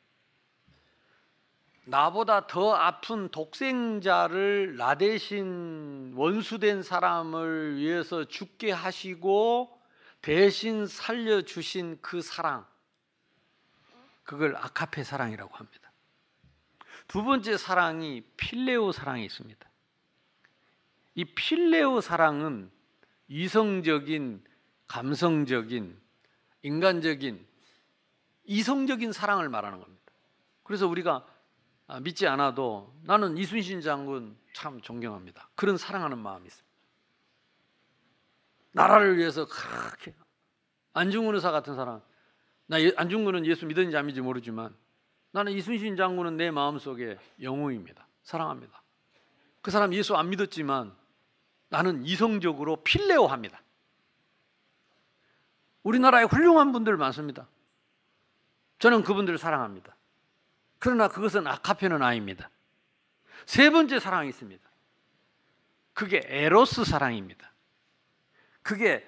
나보다 1.85 2.45
더 2.47 2.75
아픈 2.75 3.29
독생자를 3.29 4.77
나 4.77 4.95
대신 4.95 6.13
원수된 6.15 6.83
사람을 6.83 7.77
위해서 7.77 8.25
죽게 8.25 8.71
하시고 8.71 9.81
대신 10.21 10.85
살려주신 10.85 11.99
그 12.01 12.21
사랑, 12.21 12.65
그걸 14.23 14.55
아카페 14.55 15.03
사랑이라고 15.03 15.55
합니다. 15.55 15.90
두 17.11 17.25
번째 17.25 17.57
사랑이 17.57 18.21
필레오 18.37 18.93
사랑이 18.93 19.25
있습니다. 19.25 19.69
이 21.15 21.25
필레오 21.25 21.99
사랑은 21.99 22.71
이성적인, 23.27 24.41
감성적인, 24.87 25.99
인간적인, 26.61 27.45
이성적인 28.45 29.11
사랑을 29.11 29.49
말하는 29.49 29.81
겁니다. 29.81 30.01
그래서 30.63 30.87
우리가 30.87 31.27
아, 31.87 31.99
믿지 31.99 32.27
않아도 32.27 32.97
나는 33.03 33.37
이순신 33.37 33.81
장군 33.81 34.37
참 34.53 34.79
존경합니다. 34.79 35.49
그런 35.55 35.75
사랑하는 35.75 36.17
마음이 36.17 36.47
있습니다. 36.47 36.71
나라를 38.71 39.17
위해서 39.17 39.45
그렇게 39.45 40.15
안중근 40.93 41.35
의사 41.35 41.51
같은 41.51 41.75
사람 41.75 42.01
나 42.67 42.81
예- 42.81 42.93
안중근은 42.95 43.45
예수 43.47 43.65
믿었는지 43.65 43.97
안 43.97 44.05
믿는지 44.05 44.21
모르지만 44.21 44.73
나는 45.31 45.53
이순신 45.53 45.95
장군은 45.95 46.37
내 46.37 46.51
마음속에 46.51 47.17
영웅입니다. 47.41 48.05
사랑합니다. 48.23 48.81
그 49.61 49.71
사람 49.71 49.93
예수 49.93 50.15
안 50.15 50.29
믿었지만 50.29 50.95
나는 51.69 52.05
이성적으로 52.05 52.77
필레오합니다. 52.83 53.61
우리나라에 55.83 56.25
훌륭한 56.25 56.71
분들 56.71 56.97
많습니다. 56.97 57.47
저는 58.79 59.03
그분들을 59.03 59.37
사랑합니다. 59.37 59.95
그러나 60.79 61.07
그것은 61.07 61.47
아카페는 61.47 62.01
아닙니다. 62.01 62.49
세 63.45 63.69
번째 63.69 63.99
사랑이 63.99 64.29
있습니다. 64.29 64.69
그게 65.93 66.21
에로스 66.25 66.83
사랑입니다. 66.85 67.51
그게 68.63 69.07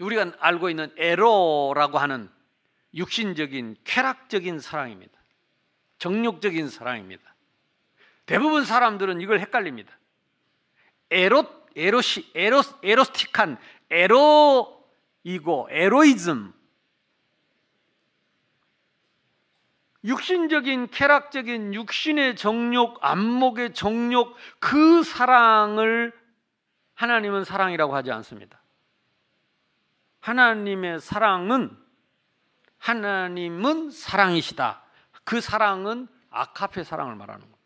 우리가 0.00 0.32
알고 0.38 0.70
있는 0.70 0.92
에로라고 0.96 1.98
하는 1.98 2.30
육신적인 2.94 3.76
쾌락적인 3.84 4.60
사랑입니다. 4.60 5.15
정욕적인 5.98 6.68
사랑입니다. 6.68 7.34
대부분 8.26 8.64
사람들은 8.64 9.20
이걸 9.20 9.40
헷갈립니다. 9.40 9.96
에로 11.10 11.46
에로시 11.76 12.30
에로 12.34 12.62
에로스틱한 12.82 13.58
에로이고 13.90 15.68
에로이즘 15.70 16.52
육신적인 20.04 20.88
쾌락적인 20.88 21.74
육신의 21.74 22.36
정욕, 22.36 22.98
안목의 23.04 23.74
정욕 23.74 24.36
그 24.60 25.02
사랑을 25.02 26.12
하나님은 26.94 27.44
사랑이라고 27.44 27.94
하지 27.94 28.12
않습니다. 28.12 28.62
하나님의 30.20 31.00
사랑은 31.00 31.76
하나님은 32.78 33.90
사랑이시다. 33.90 34.85
그 35.26 35.40
사랑은 35.40 36.06
아카페 36.30 36.84
사랑을 36.84 37.16
말하는 37.16 37.40
겁니다. 37.40 37.60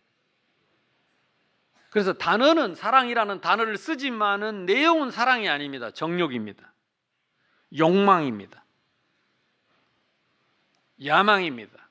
그래서 1.91 2.15
단어는 2.15 2.75
사랑이라는 2.75 3.43
단어를 3.43 3.77
쓰지만은 3.77 4.65
내용은 4.65 5.11
사랑이 5.11 5.49
아닙니다. 5.49 5.91
정욕입니다. 5.91 6.73
욕망입니다. 7.77 8.65
야망입니다. 11.05 11.89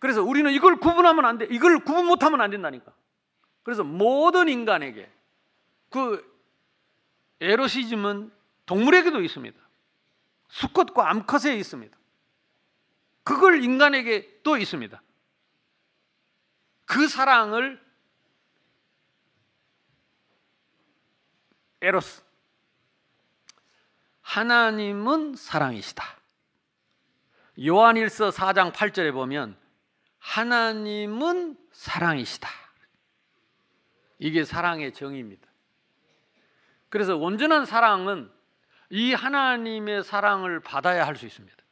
그래서 0.00 0.24
우리는 0.24 0.50
이걸 0.52 0.80
구분하면 0.80 1.24
안 1.24 1.38
돼. 1.38 1.46
이걸 1.50 1.78
구분 1.84 2.06
못하면 2.06 2.40
안 2.40 2.50
된다니까. 2.50 2.92
그래서 3.62 3.84
모든 3.84 4.48
인간에게 4.48 5.08
그 5.88 6.24
에로시즘은 7.40 8.32
동물에게도 8.66 9.20
있습니다. 9.20 9.56
수컷과 10.48 11.10
암컷에 11.10 11.56
있습니다. 11.56 11.97
그걸 13.28 13.62
인간에게 13.62 14.40
또 14.42 14.56
있습니다. 14.56 15.02
그 16.86 17.08
사랑을 17.08 17.78
에로스 21.82 22.22
하나님은 24.22 25.36
사랑이시다. 25.36 26.04
요한일서 27.66 28.30
4장 28.30 28.72
8절에 28.72 29.12
보면 29.12 29.58
하나님은 30.20 31.58
사랑이시다. 31.70 32.48
이게 34.20 34.46
사랑의 34.46 34.94
정의입니다. 34.94 35.46
그래서 36.88 37.14
온전한 37.18 37.66
사랑은 37.66 38.32
이 38.88 39.12
하나님의 39.12 40.02
사랑을 40.02 40.60
받아야 40.60 41.06
할 41.06 41.14
수 41.14 41.26
있습니다. 41.26 41.67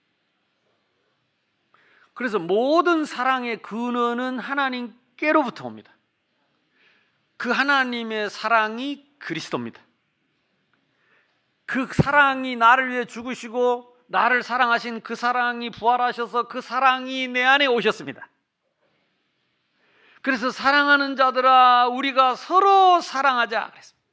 그래서 2.17 2.39
모든 2.39 3.05
사랑의 3.05 3.61
근원은 3.61 4.39
하나님께로부터 4.39 5.67
옵니다. 5.67 5.93
그 7.37 7.51
하나님의 7.51 8.31
사랑이 8.31 9.07
그리스도입니다. 9.19 9.83
그 11.67 11.87
사랑이 11.93 12.57
나를 12.57 12.91
위해 12.91 13.05
죽으시고 13.05 13.95
나를 14.07 14.43
사랑하신 14.43 15.03
그 15.03 15.15
사랑이 15.15 15.69
부활하셔서 15.69 16.49
그 16.49 16.63
사랑이 16.63 17.29
내 17.29 17.45
안에 17.45 17.67
오셨습니다. 17.67 18.27
그래서 20.23 20.51
사랑하는 20.51 21.17
자들아 21.17 21.89
우리가 21.89 22.35
서로 22.35 23.03
사랑하자 23.03 23.73
그랬습니다. 23.73 24.07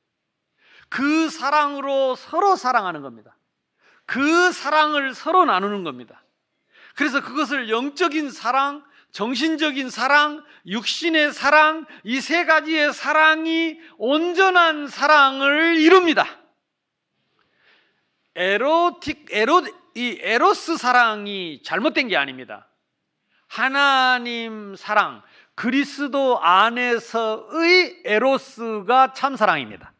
그 0.89 1.29
사랑으로 1.29 2.15
서로 2.15 2.57
사랑하는 2.57 3.01
겁니다. 3.01 3.37
그 4.05 4.51
사랑을 4.51 5.13
서로 5.13 5.45
나누는 5.45 5.85
겁니다. 5.85 6.22
그래서 6.95 7.21
그것을 7.21 7.69
영적인 7.69 8.31
사랑, 8.31 8.83
정신적인 9.11 9.89
사랑, 9.89 10.43
육신의 10.65 11.33
사랑, 11.33 11.85
이 12.03 12.19
세 12.19 12.45
가지의 12.45 12.93
사랑이 12.93 13.79
온전한 13.97 14.87
사랑을 14.87 15.77
이룹니다. 15.77 16.25
에로틱, 18.35 19.27
에로, 19.29 19.63
이 19.95 20.17
에로스 20.19 20.77
사랑이 20.77 21.61
잘못된 21.63 22.07
게 22.07 22.17
아닙니다. 22.17 22.67
하나님 23.47 24.75
사랑, 24.75 25.21
그리스도 25.53 26.41
안에서의 26.41 28.01
에로스가 28.03 29.13
참 29.13 29.35
사랑입니다. 29.35 29.93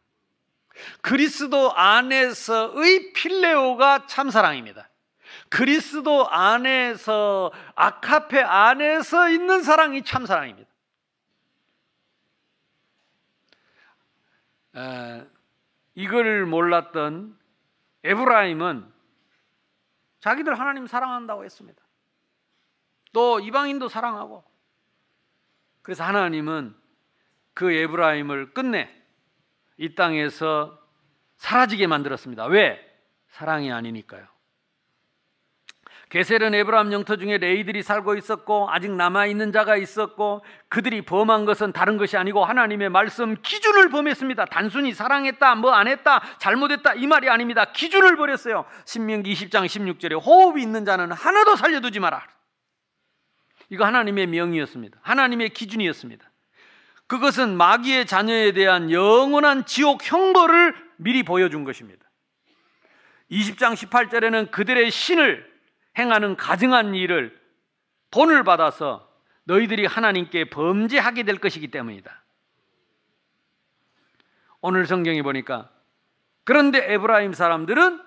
그리스도 1.00 1.72
안에서의 1.76 3.12
필레오가 3.12 4.06
참 4.08 4.30
사랑입니다. 4.30 4.88
그리스도 5.54 6.28
안에서 6.28 7.52
아카페 7.76 8.42
안에서 8.42 9.28
있는 9.28 9.62
사랑이 9.62 10.02
참 10.02 10.26
사랑입니다. 10.26 10.68
에, 14.74 15.24
이걸 15.94 16.44
몰랐던 16.44 17.38
에브라임은 18.02 18.92
자기들 20.18 20.58
하나님 20.58 20.88
사랑한다고 20.88 21.44
했습니다. 21.44 21.80
또 23.12 23.38
이방인도 23.38 23.88
사랑하고 23.88 24.42
그래서 25.82 26.02
하나님은 26.02 26.74
그 27.52 27.70
에브라임을 27.70 28.54
끝내 28.54 28.92
이 29.76 29.94
땅에서 29.94 30.82
사라지게 31.36 31.86
만들었습니다. 31.86 32.46
왜? 32.46 32.80
사랑이 33.28 33.70
아니니까요. 33.70 34.33
게셀은 36.14 36.54
에브라임 36.54 36.92
영토 36.92 37.16
중에 37.16 37.38
레위들이 37.38 37.82
살고 37.82 38.14
있었고 38.14 38.68
아직 38.70 38.92
남아 38.92 39.26
있는 39.26 39.50
자가 39.50 39.76
있었고 39.76 40.44
그들이 40.68 41.02
범한 41.02 41.44
것은 41.44 41.72
다른 41.72 41.96
것이 41.96 42.16
아니고 42.16 42.44
하나님의 42.44 42.88
말씀 42.88 43.34
기준을 43.42 43.88
범했습니다. 43.88 44.44
단순히 44.44 44.94
사랑했다, 44.94 45.56
뭐 45.56 45.72
안 45.74 45.88
했다, 45.88 46.22
잘못했다 46.38 46.94
이 46.94 47.08
말이 47.08 47.28
아닙니다. 47.28 47.64
기준을 47.64 48.14
버렸어요. 48.14 48.64
신명기 48.84 49.34
20장 49.34 49.66
16절에 49.66 50.24
호흡이 50.24 50.62
있는 50.62 50.84
자는 50.84 51.10
하나도 51.10 51.56
살려두지 51.56 51.98
마라. 51.98 52.24
이거 53.70 53.84
하나님의 53.84 54.28
명이었습니다. 54.28 55.00
하나님의 55.02 55.48
기준이었습니다. 55.48 56.30
그것은 57.08 57.56
마귀의 57.56 58.06
자녀에 58.06 58.52
대한 58.52 58.92
영원한 58.92 59.66
지옥 59.66 60.08
형벌을 60.08 60.76
미리 60.98 61.24
보여준 61.24 61.64
것입니다. 61.64 62.08
20장 63.32 63.74
18절에는 63.74 64.52
그들의 64.52 64.92
신을 64.92 65.53
행하는 65.98 66.36
가증한 66.36 66.94
일을 66.94 67.38
돈을 68.10 68.44
받아서 68.44 69.10
너희들이 69.44 69.86
하나님께 69.86 70.50
범죄하게 70.50 71.24
될 71.24 71.38
것이기 71.38 71.68
때문이다. 71.68 72.24
오늘 74.60 74.86
성경에 74.86 75.22
보니까 75.22 75.70
그런데 76.44 76.92
에브라임 76.92 77.32
사람들은 77.32 78.03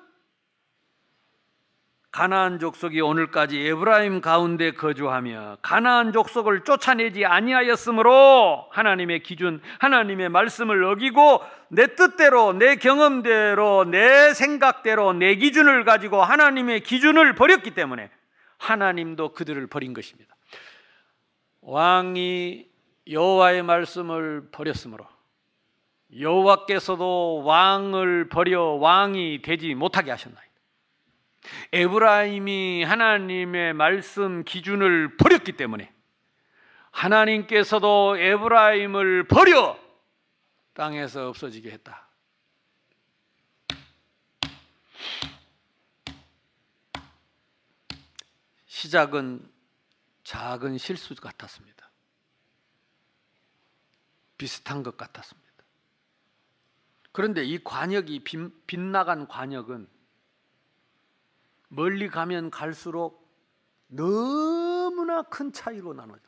가나안 2.17 2.57
족속이 2.57 2.99
오늘까지 2.99 3.59
에브라임 3.59 4.21
가운데 4.21 4.71
거주하며 4.71 5.57
가나안 5.61 6.11
족속을 6.13 6.63
쫓아내지 6.63 7.25
아니하였으므로 7.25 8.65
하나님의 8.71 9.21
기준, 9.21 9.61
하나님의 9.77 10.29
말씀을 10.29 10.83
어기고 10.83 11.43
내 11.69 11.93
뜻대로, 11.93 12.53
내 12.53 12.77
경험대로, 12.77 13.83
내 13.83 14.33
생각대로, 14.33 15.13
내 15.13 15.35
기준을 15.35 15.83
가지고 15.83 16.23
하나님의 16.23 16.79
기준을 16.79 17.35
버렸기 17.35 17.75
때문에 17.75 18.09
하나님도 18.57 19.33
그들을 19.33 19.67
버린 19.67 19.93
것입니다. 19.93 20.35
왕이 21.61 22.65
여호와의 23.11 23.61
말씀을 23.61 24.49
버렸으므로 24.51 25.05
여호와께서도 26.19 27.43
왕을 27.43 28.29
버려 28.29 28.63
왕이 28.63 29.43
되지 29.43 29.75
못하게 29.75 30.09
하셨나이다. 30.09 30.46
에브라임이 31.73 32.83
하나님의 32.83 33.73
말씀 33.73 34.43
기준을 34.43 35.17
버렸기 35.17 35.53
때문에 35.53 35.93
하나님께서도 36.91 38.17
에브라임을 38.17 39.27
버려 39.27 39.79
땅에서 40.73 41.29
없어지게 41.29 41.71
했다. 41.71 42.07
시작은 48.65 49.51
작은 50.23 50.77
실수 50.77 51.15
같았습니다. 51.15 51.89
비슷한 54.37 54.83
것 54.83 54.97
같았습니다. 54.97 55.47
그런데 57.11 57.43
이 57.43 57.63
관역이 57.63 58.19
빗, 58.19 58.67
빗나간 58.67 59.27
관역은 59.27 59.87
멀리 61.69 62.09
가면 62.09 62.49
갈수록 62.49 63.27
너무나 63.87 65.21
큰 65.23 65.51
차이로 65.51 65.93
나눠져. 65.93 66.21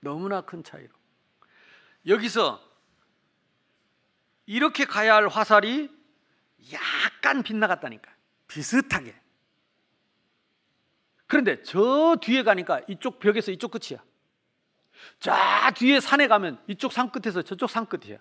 너무나 0.00 0.40
큰 0.42 0.62
차이로. 0.62 0.92
여기서 2.06 2.62
이렇게 4.46 4.84
가야 4.84 5.16
할 5.16 5.28
화살이 5.28 5.90
약간 6.72 7.42
빗나갔다니까. 7.42 8.10
비슷하게. 8.46 9.14
그런데 11.26 11.62
저 11.62 12.16
뒤에 12.22 12.42
가니까 12.42 12.80
이쪽 12.88 13.18
벽에서 13.18 13.52
이쪽 13.52 13.70
끝이야. 13.70 14.02
저 15.20 15.32
뒤에 15.76 16.00
산에 16.00 16.26
가면 16.26 16.62
이쪽 16.66 16.92
산 16.92 17.10
끝에서 17.12 17.42
저쪽 17.42 17.68
산 17.68 17.86
끝이야. 17.86 18.18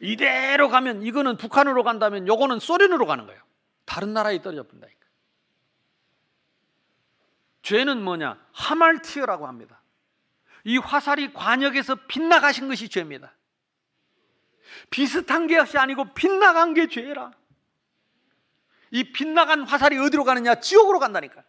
이대로 0.00 0.68
가면 0.68 1.02
이거는 1.02 1.36
북한으로 1.36 1.82
간다면 1.82 2.28
요거는 2.28 2.58
소련으로 2.58 3.06
가는 3.06 3.26
거예요. 3.26 3.42
다른 3.90 4.12
나라에 4.12 4.40
떨어져 4.40 4.62
본다니까. 4.62 5.00
죄는 7.62 8.04
뭐냐? 8.04 8.38
하말티어라고 8.52 9.48
합니다. 9.48 9.82
이 10.62 10.78
화살이 10.78 11.32
관역에서 11.32 11.96
빗나가신 12.06 12.68
것이 12.68 12.88
죄입니다. 12.88 13.34
비슷한 14.90 15.48
것이 15.48 15.76
아니고 15.76 16.14
빗나간 16.14 16.72
게 16.72 16.86
죄라. 16.86 17.32
이 18.92 19.10
빗나간 19.12 19.62
화살이 19.62 19.98
어디로 19.98 20.22
가느냐? 20.22 20.60
지옥으로 20.60 21.00
간다니까. 21.00 21.42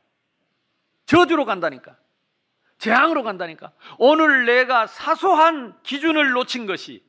저주로 1.06 1.46
간다니까. 1.46 1.96
재앙으로 2.80 3.22
간다니까. 3.22 3.72
오늘 4.00 4.48
내가 4.48 4.88
사소한 4.88 5.80
기준을 5.84 6.32
놓친 6.32 6.66
것이 6.66 7.06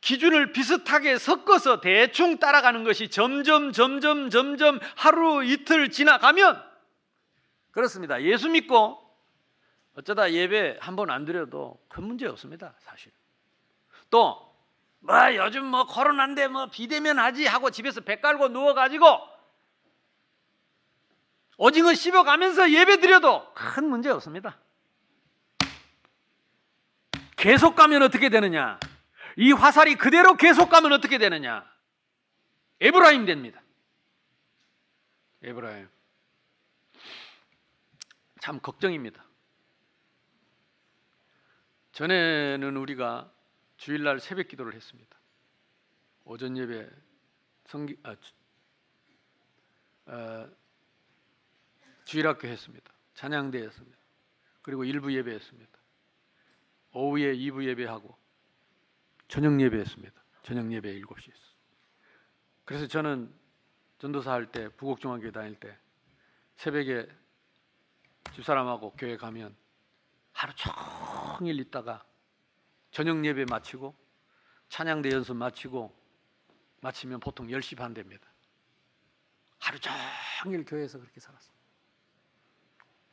기준을 0.00 0.52
비슷하게 0.52 1.18
섞어서 1.18 1.80
대충 1.80 2.38
따라가는 2.38 2.84
것이 2.84 3.08
점점 3.08 3.72
점점 3.72 4.30
점점 4.30 4.78
하루 4.96 5.44
이틀 5.44 5.90
지나가면 5.90 6.62
그렇습니다. 7.72 8.22
예수 8.22 8.48
믿고 8.48 8.98
어쩌다 9.96 10.32
예배 10.32 10.78
한 10.80 10.94
번 10.96 11.10
안 11.10 11.24
드려도 11.24 11.80
큰 11.88 12.04
문제 12.04 12.26
없습니다. 12.26 12.74
사실. 12.78 13.12
또 14.10 14.46
뭐 15.00 15.14
요즘 15.36 15.64
뭐 15.64 15.86
코로나인데 15.86 16.48
뭐 16.48 16.66
비대면 16.66 17.20
하지 17.20 17.46
하고 17.46 17.70
집에서 17.70 18.00
배 18.00 18.18
깔고 18.20 18.48
누워 18.48 18.74
가지고 18.74 19.06
오징어 21.56 21.94
씹어 21.94 22.24
가면서 22.24 22.70
예배 22.72 22.98
드려도 23.00 23.52
큰 23.54 23.88
문제 23.88 24.10
없습니다. 24.10 24.58
계속 27.36 27.76
가면 27.76 28.02
어떻게 28.02 28.28
되느냐? 28.28 28.80
이 29.40 29.52
화살이 29.52 29.94
그대로 29.94 30.34
계속 30.36 30.68
가면 30.68 30.92
어떻게 30.92 31.16
되느냐? 31.16 31.64
에브라임 32.80 33.24
됩니다. 33.24 33.62
에브라임. 35.42 35.88
참 38.40 38.58
걱정입니다. 38.58 39.24
전에는 41.92 42.76
우리가 42.76 43.32
주일날 43.76 44.18
새벽 44.18 44.48
기도를 44.48 44.74
했습니다. 44.74 45.16
오전 46.24 46.56
예배 46.56 46.90
성기 47.66 47.96
아, 48.02 48.16
주- 48.16 48.32
어, 50.06 50.50
주일학교 52.06 52.48
했습니다. 52.48 52.92
찬양대 53.14 53.58
했습니다. 53.62 53.98
그리고 54.62 54.82
일부 54.82 55.14
예배 55.14 55.30
했습니다. 55.32 55.78
오후에 56.92 57.36
2부 57.36 57.64
예배하고 57.68 58.18
저녁 59.28 59.60
예배 59.60 59.78
했습니다. 59.78 60.22
저녁 60.42 60.72
예배 60.72 61.00
7시 61.00 61.30
했어요. 61.30 61.48
그래서 62.64 62.86
저는 62.86 63.32
전도사 63.98 64.32
할 64.32 64.50
때 64.50 64.68
부곡중학교 64.68 65.30
다닐 65.30 65.54
때 65.58 65.76
새벽에 66.56 67.06
집사람하고 68.34 68.92
교회 68.92 69.16
가면 69.16 69.54
하루 70.32 70.52
종일 70.54 71.60
있다가 71.60 72.04
저녁 72.90 73.24
예배 73.24 73.46
마치고 73.48 73.94
찬양대 74.68 75.10
연습 75.10 75.36
마치고 75.36 75.94
마치면 76.80 77.20
보통 77.20 77.48
10시 77.48 77.76
반 77.76 77.92
됩니다. 77.92 78.26
하루 79.58 79.78
종일 79.80 80.64
교회에서 80.64 80.98
그렇게 80.98 81.20
살았어요. 81.20 81.56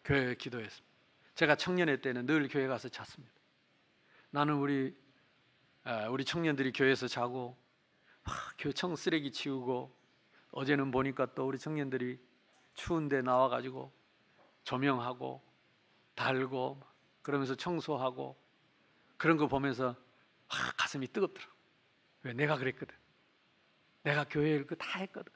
교회에 0.03 0.35
기도했습니다. 0.35 0.95
제가 1.33 1.55
청년회 1.55 1.99
때는 2.01 2.25
늘 2.25 2.47
교회 2.47 2.67
가서 2.67 2.87
잤습니다. 2.89 3.33
나는 4.29 4.55
우리 4.55 4.95
아, 4.99 5.04
우리 6.09 6.25
청년들이 6.25 6.71
교회에서 6.71 7.07
자고 7.07 7.55
막 8.23 8.33
교청 8.57 8.95
쓰레기 8.95 9.31
치우고 9.31 9.95
어제는 10.51 10.89
보니까 10.89 11.27
또 11.35 11.47
우리 11.47 11.59
청년들이 11.59 12.19
추운데 12.73 13.21
나와가지고 13.21 13.91
조명하고 14.63 15.43
달고 16.15 16.81
그러면서 17.21 17.55
청소하고 17.55 18.35
그런 19.17 19.37
거 19.37 19.47
보면서 19.47 19.95
아, 20.47 20.71
가슴이 20.77 21.07
뜨겁더라. 21.07 21.45
왜 22.23 22.33
내가 22.33 22.57
그랬거든. 22.57 22.95
내가 24.03 24.23
교회를 24.25 24.65
그다 24.65 24.99
했거든. 24.99 25.31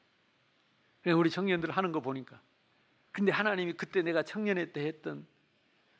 우리 1.15 1.29
청년들 1.29 1.71
하는 1.71 1.91
거 1.91 1.99
보니까. 1.99 2.41
근데 3.11 3.31
하나님이 3.31 3.73
그때 3.73 4.01
내가 4.01 4.23
청년회 4.23 4.71
때 4.71 4.85
했던 4.85 5.27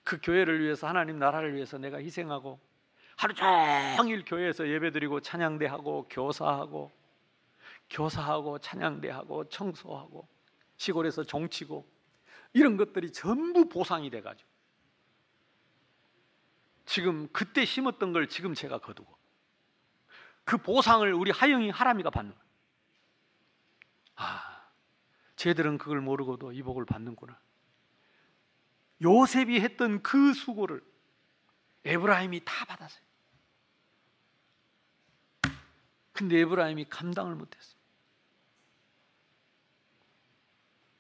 그 0.04 0.20
교회를 0.22 0.62
위해서 0.62 0.88
하나님 0.88 1.20
나라를 1.20 1.54
위해서 1.56 1.78
내가 1.78 1.97
희생하고 1.97 2.60
하루 3.20 3.34
종일 3.34 4.24
교회에서 4.24 4.65
예배드리고 4.65 5.20
찬양대하고 5.20 6.07
교사하고 6.09 6.89
교사하고 7.89 8.59
찬양대하고 8.59 9.49
청소하고 9.49 10.26
시골에서 10.78 11.26
종치고 11.26 11.86
이런 12.53 12.78
것들이 12.78 13.11
전부 13.11 13.67
보상이 13.67 14.09
돼가지고 14.09 14.49
지금 16.86 17.28
그때 17.34 17.65
심었던 17.65 18.13
걸 18.13 18.30
지금 18.30 18.53
제가 18.53 18.78
거두고 18.78 19.13
그 20.45 20.57
보상을 20.57 21.13
우리 21.13 21.32
하영이 21.32 21.72
하람이가 21.72 22.11
받는 22.11 22.34
거예요. 22.34 22.49
아, 24.15 24.72
쟤들은 25.36 25.78
그걸 25.78 25.99
모르고도 25.99 26.53
이 26.53 26.63
복을 26.63 26.86
받는구나. 26.86 27.38
요셉이 29.01 29.59
했던 29.59 30.01
그 30.03 30.34
수고를 30.34 30.82
에브라임이 31.84 32.43
다 32.45 32.63
받았어요. 32.63 33.09
근데 36.20 36.38
에브라임이 36.39 36.84
감당을 36.89 37.34
못했어. 37.34 37.78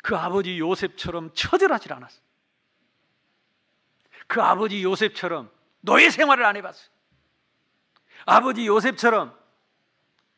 그 0.01 0.15
아버지 0.15 0.57
요셉처럼 0.57 1.33
처절하지 1.33 1.91
않았어. 1.91 2.21
그 4.27 4.41
아버지 4.41 4.81
요셉처럼 4.81 5.51
노예 5.81 6.09
생활을 6.09 6.45
안 6.45 6.55
해봤어. 6.55 6.89
아버지 8.25 8.65
요셉처럼 8.65 9.37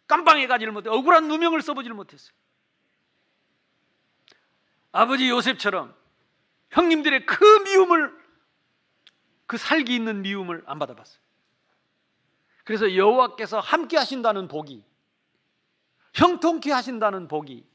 깜빵에 0.08 0.48
가지를 0.48 0.74
못해 0.74 0.90
억울한 0.90 1.28
누명을 1.28 1.62
써보지를 1.62 1.96
못했어요. 1.96 2.34
아버지 4.92 5.30
요셉처럼 5.30 5.96
형님들의 6.72 7.28
그 7.28 7.44
미움을 7.66 8.20
그 9.46 9.58
살기 9.58 9.94
있는 9.94 10.24
미움을 10.24 10.64
안 10.66 10.80
받아봤어요. 10.80 11.21
그래서 12.72 12.96
여호와께서 12.96 13.60
함께 13.60 13.98
하신다는 13.98 14.48
복이 14.48 14.82
형통케 16.14 16.72
하신다는 16.72 17.28
복이 17.28 17.68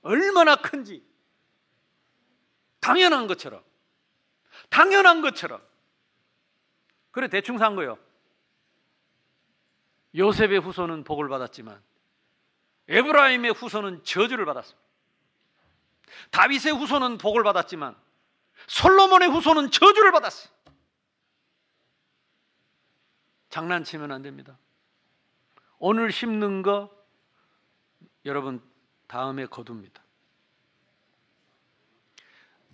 얼마나 0.00 0.56
큰지 0.56 1.04
당연한 2.80 3.26
것처럼 3.26 3.62
당연한 4.70 5.20
것처럼 5.20 5.60
그래 7.10 7.28
대충 7.28 7.58
산 7.58 7.76
거요. 7.76 7.98
요셉의 10.16 10.58
후손은 10.60 11.04
복을 11.04 11.28
받았지만 11.28 11.82
에브라임의 12.88 13.52
후손은 13.52 14.04
저주를 14.04 14.46
받았습니다. 14.46 14.82
다윗의 16.30 16.72
후손은 16.72 17.18
복을 17.18 17.42
받았지만 17.42 17.94
솔로몬의 18.68 19.28
후손은 19.28 19.70
저주를 19.70 20.12
받았어요. 20.12 20.50
장난치면 23.54 24.10
안 24.10 24.20
됩니다. 24.20 24.58
오늘 25.78 26.10
심는 26.10 26.62
거 26.62 26.90
여러분 28.24 28.60
다음에 29.06 29.46
거둡니다. 29.46 30.02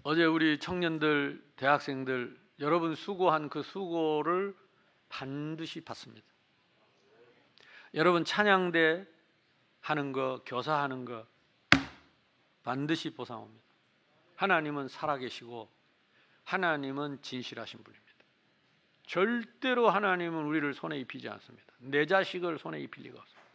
어제 0.04 0.24
우리 0.24 0.58
청년들, 0.58 1.44
대학생들 1.56 2.40
여러분 2.60 2.94
수고한 2.94 3.50
그 3.50 3.62
수고를 3.62 4.56
반드시 5.10 5.82
받습니다. 5.82 6.26
여러분 7.92 8.24
찬양대 8.24 9.06
하는 9.82 10.12
거, 10.12 10.42
교사하는 10.46 11.04
거 11.04 11.26
반드시 12.62 13.10
보상 13.10 13.42
옵니다. 13.42 13.66
하나님은 14.36 14.88
살아계시고 14.88 15.68
하나님은 16.44 17.20
진실하신 17.20 17.84
분입니다. 17.84 18.09
절대로 19.10 19.90
하나님은 19.90 20.44
우리를 20.44 20.72
손에 20.72 20.96
입히지 21.00 21.28
않습니다. 21.28 21.74
내 21.78 22.06
자식을 22.06 22.60
손에 22.60 22.78
입힐 22.78 23.02
리가 23.02 23.18
없습니다. 23.18 23.50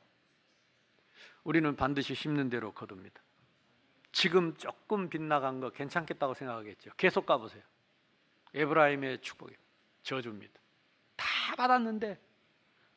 우리는 1.46 1.74
반드시 1.78 2.14
심는 2.14 2.50
대로 2.50 2.74
거둡니다. 2.74 3.22
지금 4.12 4.54
조금 4.58 5.08
빗나간 5.08 5.62
거 5.62 5.70
괜찮겠다고 5.70 6.34
생각하겠죠. 6.34 6.92
계속 6.98 7.26
가보세요. 7.26 7.64
에브라임의 8.54 9.22
축복이 9.22 9.56
저주입니다. 10.04 10.60
다 11.16 11.56
받았는데, 11.56 12.20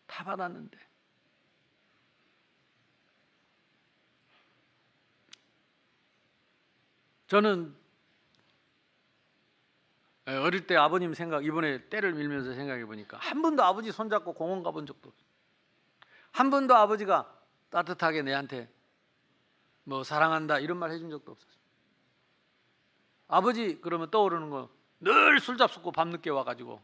다 0.09 0.24
받았는데. 0.24 0.78
저는 7.28 7.76
어릴 10.37 10.66
때 10.66 10.76
아버님 10.76 11.14
생각 11.14 11.45
이번에 11.45 11.89
때를 11.89 12.12
밀면서 12.14 12.55
생각해 12.55 12.85
보니까 12.85 13.18
한 13.18 13.41
번도 13.43 13.62
아버지 13.62 13.93
손잡고 13.93 14.35
공원 14.35 14.62
가본 14.62 14.87
적도 14.87 15.09
없어요. 15.09 15.26
한 16.33 16.51
번도 16.51 16.74
아버지가 16.74 17.33
따뜻하게 17.70 18.22
내한테 18.22 18.70
뭐 19.85 20.05
사랑한다 20.05 20.59
이런 20.59 20.79
말 20.79 20.91
해준 20.91 21.09
적도 21.11 21.33
없었어요. 21.33 21.59
아버지 23.29 23.81
그러면 23.81 24.11
떠오르는 24.11 24.51
거 24.51 24.79
늘 25.01 25.39
술 25.39 25.57
잡수고 25.57 25.93
밤늦게 25.93 26.31
와가지고 26.31 26.81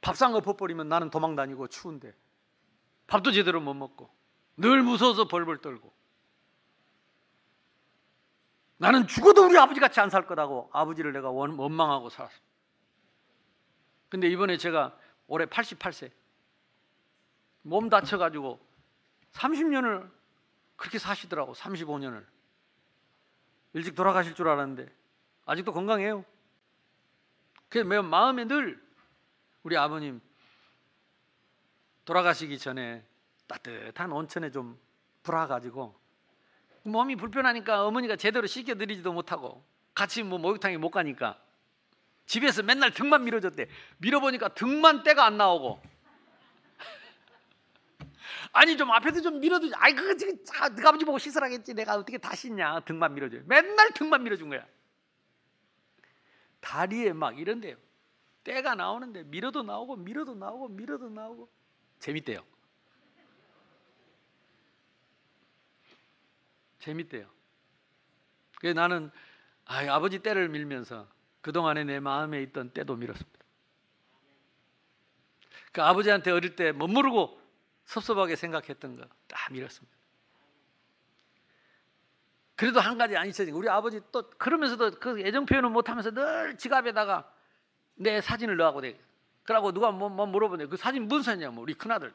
밥상 0.00 0.32
거 0.32 0.40
퍼버리면 0.40 0.88
나는 0.88 1.10
도망 1.10 1.36
다니고 1.36 1.68
추운데 1.68 2.12
밥도 3.06 3.30
제대로 3.30 3.60
못 3.60 3.74
먹고 3.74 4.10
늘 4.56 4.82
무서워서 4.82 5.28
벌벌 5.28 5.58
떨고 5.58 5.92
나는 8.82 9.06
죽어도 9.06 9.46
우리 9.46 9.56
아버지 9.56 9.78
같이 9.78 10.00
안 10.00 10.10
살 10.10 10.26
거다고 10.26 10.68
아버지를 10.72 11.12
내가 11.12 11.30
원, 11.30 11.56
원망하고 11.56 12.08
살았어. 12.10 12.34
근데 14.08 14.28
이번에 14.28 14.56
제가 14.56 14.98
올해 15.28 15.46
88세 15.46 16.10
몸 17.62 17.88
다쳐가지고 17.88 18.58
30년을 19.34 20.10
그렇게 20.74 20.98
사시더라고 20.98 21.54
35년을 21.54 22.26
일찍 23.74 23.94
돌아가실 23.94 24.34
줄 24.34 24.48
알았는데 24.48 24.92
아직도 25.46 25.72
건강해요. 25.72 26.24
그래서 27.68 27.88
매 27.88 28.00
마음에 28.00 28.44
늘 28.44 28.84
우리 29.62 29.76
아버님 29.76 30.20
돌아가시기 32.04 32.58
전에 32.58 33.06
따뜻한 33.46 34.10
온천에 34.10 34.50
좀 34.50 34.76
불어가지고 35.22 36.01
몸이 36.84 37.16
불편하니까 37.16 37.86
어머니가 37.86 38.16
제대로 38.16 38.46
씻겨드리지도 38.46 39.12
못하고 39.12 39.64
같이 39.94 40.22
뭐 40.22 40.38
목욕탕에 40.38 40.78
못 40.78 40.90
가니까 40.90 41.38
집에서 42.26 42.62
맨날 42.62 42.92
등만 42.92 43.24
밀어줬대. 43.24 43.68
밀어보니까 43.98 44.54
등만 44.54 45.02
때가 45.02 45.26
안 45.26 45.36
나오고. 45.36 45.82
아니 48.52 48.76
좀 48.76 48.90
앞에서 48.90 49.20
좀 49.20 49.40
밀어주지. 49.40 49.74
아이 49.76 49.94
그거 49.94 50.14
지금 50.16 50.36
아, 50.58 50.68
네가 50.68 50.90
아버지 50.90 51.04
보고 51.04 51.18
씻으라겠지. 51.18 51.74
내가 51.74 51.96
어떻게 51.96 52.18
다 52.18 52.34
씻냐. 52.34 52.80
등만 52.80 53.14
밀어줘. 53.14 53.38
맨날 53.46 53.90
등만 53.92 54.22
밀어준 54.22 54.48
거야. 54.48 54.66
다리에 56.60 57.12
막 57.12 57.38
이런데요. 57.38 57.76
때가 58.44 58.74
나오는데 58.74 59.24
밀어도 59.24 59.62
나오고 59.62 59.96
밀어도 59.96 60.34
나오고 60.34 60.68
밀어도 60.68 61.08
나오고 61.08 61.48
재밌대요. 61.98 62.44
재밌대요. 66.82 67.28
그래서 68.58 68.78
나는 68.80 69.10
아, 69.64 69.84
아버지 69.94 70.18
때를 70.18 70.48
밀면서 70.48 71.08
그동안에 71.40 71.84
내 71.84 72.00
마음에 72.00 72.42
있던 72.42 72.70
때도 72.70 72.96
밀었습니다. 72.96 73.38
그 75.72 75.82
아버지한테 75.82 76.30
어릴 76.30 76.54
때 76.54 76.72
멋모르고 76.72 77.40
섭섭하게 77.84 78.36
생각했던 78.36 78.96
거 78.96 79.08
다 79.32 79.48
밀었습니다. 79.50 79.96
그래도 82.54 82.80
한 82.80 82.98
가지 82.98 83.16
안 83.16 83.26
잊혀진 83.26 83.52
거 83.52 83.58
우리 83.58 83.68
아버지 83.68 84.00
또 84.12 84.28
그러면서도 84.30 85.00
그 85.00 85.18
애정 85.20 85.46
표현을 85.46 85.70
못하면서 85.70 86.10
늘 86.12 86.56
지갑에다가 86.58 87.32
내 87.94 88.20
사진을 88.20 88.56
넣어하고 88.56 88.82
돼. 88.82 89.00
그러고 89.42 89.72
누가 89.72 89.90
뭐, 89.90 90.08
뭐 90.08 90.26
물어보네. 90.26 90.66
그 90.66 90.76
사진 90.76 91.08
무슨 91.08 91.22
사진이냐면 91.22 91.58
우리 91.60 91.74
큰아들. 91.74 92.12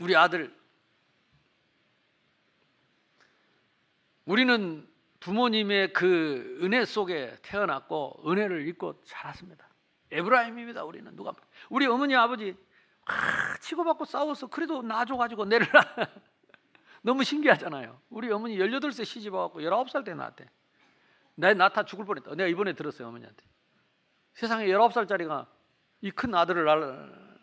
우리 0.00 0.14
아들. 0.16 0.57
우리는 4.28 4.86
부모님의 5.20 5.94
그 5.94 6.58
은혜 6.62 6.84
속에 6.84 7.34
태어났고 7.40 8.22
은혜를 8.26 8.68
입고 8.68 9.00
자랐습니다. 9.02 9.66
에브라임입니다. 10.10 10.84
우리는 10.84 11.16
누가 11.16 11.32
우리 11.70 11.86
어머니 11.86 12.14
아버지 12.14 12.54
아, 13.06 13.56
치고받고 13.58 14.04
싸워서 14.04 14.48
그래도 14.48 14.82
놔줘가지고 14.82 15.46
내를 15.46 15.66
너무 17.00 17.24
신기하잖아요. 17.24 17.98
우리 18.10 18.30
어머니 18.30 18.58
18세 18.58 19.06
시집 19.06 19.32
와갖고 19.32 19.60
19살 19.62 20.04
때 20.04 20.12
낳았대. 20.12 20.46
내 21.36 21.54
낳다 21.54 21.84
죽을 21.84 22.04
뻔했다. 22.04 22.34
내가 22.34 22.48
이번에 22.48 22.74
들었어요 22.74 23.08
어머니한테. 23.08 23.42
세상에 24.34 24.66
19살짜리가 24.66 25.46
이 26.02 26.10
큰 26.10 26.34
아들을 26.34 26.66
낳을 26.66 27.38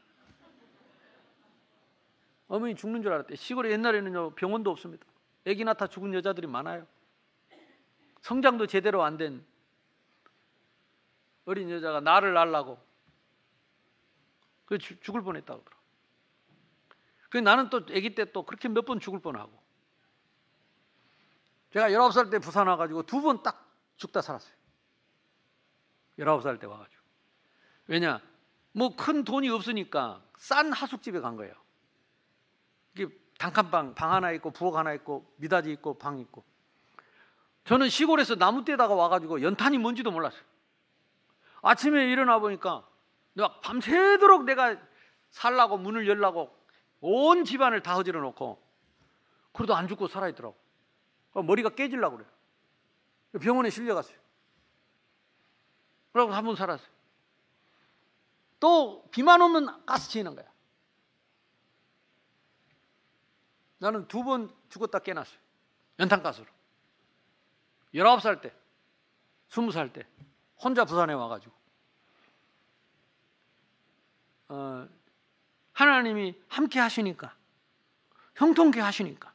어머니 2.48 2.76
죽는 2.76 3.02
줄 3.02 3.12
알았대. 3.12 3.36
시골에 3.38 3.72
옛날에는 3.72 4.14
요 4.14 4.30
병원도 4.36 4.70
없습니다. 4.70 5.04
아기 5.48 5.64
낳다 5.64 5.88
죽은 5.88 6.14
여자들이 6.14 6.48
많아요. 6.48 6.88
성장도 8.22 8.68
제대로 8.68 9.04
안 9.04 9.18
된 9.18 9.46
어린 11.46 11.70
여자가 11.70 12.00
나를 12.00 12.34
낳으려고 12.34 12.84
그 14.66 14.80
죽- 14.80 15.00
죽을 15.04 15.22
뻔했다고 15.22 15.60
그러더라고. 15.64 15.86
그 17.30 17.38
나는 17.38 17.70
또 17.70 17.78
아기 17.96 18.16
때 18.16 18.26
또 18.32 18.44
그렇게 18.44 18.68
몇 18.68 18.82
번 18.86 19.00
죽을 19.00 19.20
뻔하고 19.20 19.64
제가 21.72 21.90
19살 21.90 22.32
때 22.32 22.40
부산 22.40 22.68
와가지고 22.68 23.04
두 23.04 23.22
번 23.22 23.44
딱 23.44 23.72
죽다 23.98 24.22
살았어요. 24.22 24.56
19살 26.18 26.60
때 26.60 26.66
와가지고 26.66 27.04
왜냐 27.88 28.22
뭐 28.72 28.96
큰 28.96 29.24
돈이 29.24 29.50
없으니까 29.50 30.24
싼 30.40 30.74
하숙집에 30.74 31.20
간 31.20 31.36
거예요. 31.36 31.54
이게 32.96 33.08
단칸방 33.38 33.96
방 33.96 34.14
하나 34.14 34.32
있고 34.32 34.52
부엌 34.52 34.76
하나 34.76 34.94
있고 34.94 35.32
미닫이 35.38 35.72
있고 35.74 35.98
방 35.98 36.20
있고 36.20 36.44
저는 37.66 37.90
시골에서 37.90 38.36
나무 38.36 38.64
떼다가 38.64 38.94
와가지고 38.94 39.42
연탄이 39.42 39.78
뭔지도 39.78 40.12
몰랐어요. 40.12 40.42
아침에 41.62 42.12
일어나 42.12 42.40
보니까 42.40 42.88
내가 43.34 43.60
밤새도록 43.62 44.44
내가 44.44 44.78
살라고 45.32 45.78
문을 45.78 46.08
열라고 46.08 46.56
온 47.02 47.44
집안을 47.44 47.82
다 47.82 47.96
허지러 47.96 48.22
놓고 48.22 48.62
그래도 49.52 49.76
안 49.76 49.88
죽고 49.88 50.08
살아있더라고. 50.08 50.56
그러니까 51.32 51.48
머리가 51.48 51.70
깨질라고 51.70 52.18
그래요. 52.18 52.30
병원에 53.42 53.70
실려갔어요. 53.70 54.18
그러고 56.14 56.34
한 56.34 56.46
번 56.46 56.56
살았어요. 56.56 56.88
또 58.60 59.08
비만 59.12 59.42
오면 59.42 59.86
가스 59.86 60.10
치는 60.10 60.36
거야. 60.36 60.46
나는 63.78 64.08
두 64.08 64.24
번 64.24 64.54
죽었다 64.70 65.00
깨났어요. 65.00 65.38
연탄가스로. 66.00 66.46
19살 67.94 68.42
때, 68.42 68.54
20살 69.50 69.94
때 69.94 70.06
혼자 70.62 70.84
부산에 70.86 71.14
와가지고 71.14 71.54
어, 74.50 74.88
하나님이 75.74 76.36
함께 76.48 76.80
하시니까 76.80 77.36
형통케 78.36 78.80
하시니까 78.80 79.34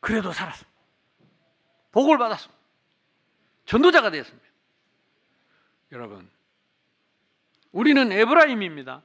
그래도 0.00 0.32
살았습니다. 0.32 0.78
복을 1.90 2.18
받았습니다. 2.18 2.58
전도자가 3.66 4.10
되었습니다. 4.10 4.48
여러분, 5.92 6.30
우리는 7.72 8.12
에브라임입니다. 8.12 9.02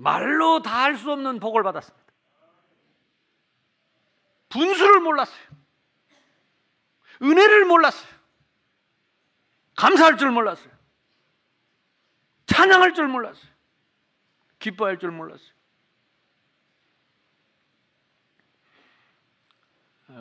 말로 0.00 0.62
다 0.62 0.84
할 0.84 0.96
수 0.96 1.12
없는 1.12 1.40
복을 1.40 1.62
받았습니다. 1.62 2.06
분수를 4.48 5.00
몰랐어요. 5.00 5.50
은혜를 7.22 7.66
몰랐어요. 7.66 8.10
감사할 9.76 10.16
줄 10.16 10.30
몰랐어요. 10.30 10.70
찬양할 12.46 12.94
줄 12.94 13.08
몰랐어요. 13.08 13.50
기뻐할 14.58 14.98
줄 14.98 15.10
몰랐어요. 15.10 15.50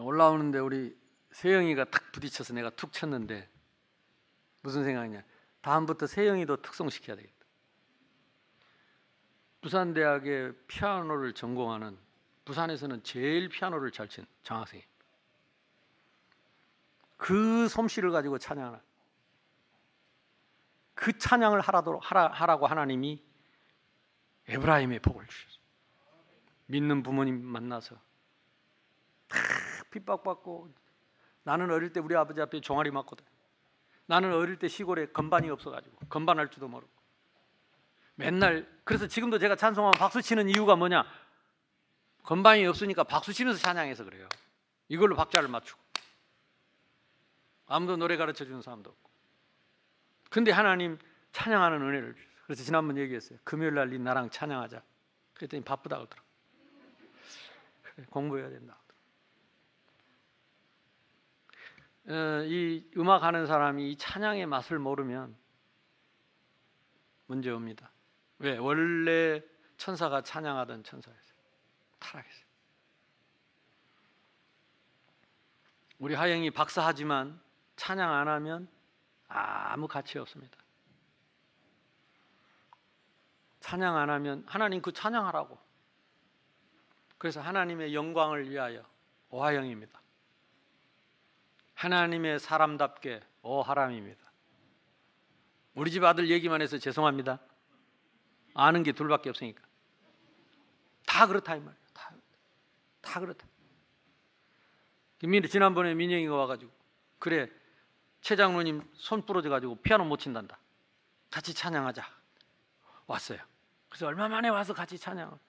올라오는데 0.01 0.59
우리 0.59 0.95
세영이가 1.31 1.85
탁 1.85 2.11
부딪혀서 2.11 2.53
내가 2.53 2.69
툭 2.71 2.91
쳤는데 2.91 3.49
무슨 4.61 4.83
생각이냐? 4.83 5.23
다음부터 5.61 6.05
세영이도 6.05 6.61
특송시켜야 6.61 7.15
되겠다. 7.15 7.38
부산대학의 9.61 10.53
피아노를 10.67 11.33
전공하는 11.33 11.97
부산에서는 12.45 13.03
제일 13.03 13.49
피아노를 13.49 13.91
잘 13.91 14.07
친 14.07 14.25
장학생입니다. 14.43 14.89
그 17.17 17.67
솜씨를 17.67 18.11
가지고 18.11 18.37
찬양하는 18.37 18.79
그 20.95 21.17
찬양을 21.17 21.61
하라도 21.61 21.99
하라, 21.99 22.27
하라 22.29 22.57
고 22.57 22.67
하나님이 22.67 23.23
에브라임의 24.47 24.99
복을 24.99 25.27
주셨어요. 25.27 25.59
믿는 26.67 27.03
부모님 27.03 27.43
만나서 27.43 27.95
다 29.27 29.37
핍박받고 29.91 30.73
나는 31.43 31.71
어릴 31.71 31.93
때 31.93 31.99
우리 31.99 32.15
아버지 32.15 32.41
앞에 32.41 32.61
종아리 32.61 32.91
맞거든. 32.91 33.25
나는 34.05 34.33
어릴 34.33 34.57
때 34.57 34.67
시골에 34.67 35.07
건반이 35.07 35.49
없어가지고 35.49 35.97
건반할 36.09 36.49
줄도 36.49 36.67
모르고 36.67 36.91
맨날 38.19 38.67
그래서 38.83 39.07
지금도 39.07 39.39
제가 39.39 39.55
찬송하면 39.55 39.97
박수 39.97 40.21
치는 40.21 40.49
이유가 40.49 40.75
뭐냐? 40.75 41.05
건반이 42.23 42.65
없으니까 42.65 43.03
박수 43.05 43.31
치면서 43.31 43.59
찬양해서 43.59 44.03
그래요. 44.03 44.27
이걸로 44.89 45.15
박자를 45.15 45.47
맞추고 45.47 45.79
아무도 47.67 47.95
노래 47.95 48.17
가르쳐 48.17 48.43
주는 48.43 48.61
사람도 48.61 48.89
없고. 48.89 49.09
근데 50.29 50.51
하나님 50.51 50.97
찬양하는 51.31 51.81
은혜를 51.81 52.15
주셨어요. 52.15 52.43
그래서 52.45 52.63
지난번 52.63 52.97
얘기했어요. 52.97 53.39
금요일 53.43 53.75
날네 53.75 53.97
나랑 53.99 54.29
찬양하자. 54.31 54.81
그랬더니 55.35 55.63
바쁘다고 55.63 56.03
하더라고. 56.03 56.27
그래, 57.83 58.05
공부해야 58.09 58.49
된다. 58.49 58.77
어, 62.07 62.43
이 62.45 62.83
음악 62.97 63.23
하는 63.23 63.45
사람이 63.45 63.91
이 63.91 63.97
찬양의 63.97 64.47
맛을 64.47 64.79
모르면 64.79 65.37
문제 67.27 67.51
옵니다. 67.51 67.91
왜? 68.39 68.57
원래 68.57 69.41
천사가 69.77 70.21
찬양하던 70.21 70.83
천사였어요. 70.83 71.39
타락했어요. 71.99 72.49
우리 75.99 76.15
하영이 76.15 76.51
박사하지만 76.51 77.39
찬양 77.75 78.13
안 78.13 78.27
하면 78.27 78.69
아무 79.27 79.87
가치 79.87 80.17
없습니다. 80.17 80.57
찬양 83.59 83.97
안 83.97 84.09
하면 84.09 84.43
하나님 84.47 84.81
그 84.81 84.91
찬양하라고. 84.93 85.57
그래서 87.17 87.41
하나님의 87.41 87.93
영광을 87.93 88.49
위하여 88.49 88.83
오하영입니다. 89.29 90.01
하나님의 91.75 92.39
사람답게 92.39 93.21
오하람입니다. 93.41 94.31
우리 95.75 95.91
집 95.91 96.03
아들 96.03 96.29
얘기만 96.29 96.61
해서 96.61 96.77
죄송합니다. 96.77 97.39
아는 98.59 98.83
게 98.83 98.91
둘밖에 98.91 99.29
없으니까. 99.29 99.63
다 101.05 101.27
그렇다 101.27 101.55
이 101.55 101.59
말이에요. 101.59 101.83
다, 101.93 102.11
다 103.01 103.19
그렇다. 103.19 103.47
김민희 105.19 105.49
지난번에 105.49 105.93
민영이가 105.95 106.35
와가지고 106.35 106.71
그래 107.19 107.49
최 108.21 108.35
장로님 108.35 108.89
손 108.93 109.25
부러져 109.25 109.49
가지고 109.49 109.75
피아노 109.77 110.05
못 110.05 110.17
친단다. 110.17 110.59
같이 111.31 111.53
찬양하자. 111.53 112.03
왔어요. 113.07 113.39
그래서 113.89 114.07
얼마 114.07 114.27
만에 114.27 114.49
와서 114.49 114.73
같이 114.73 114.97
찬양. 114.97 115.39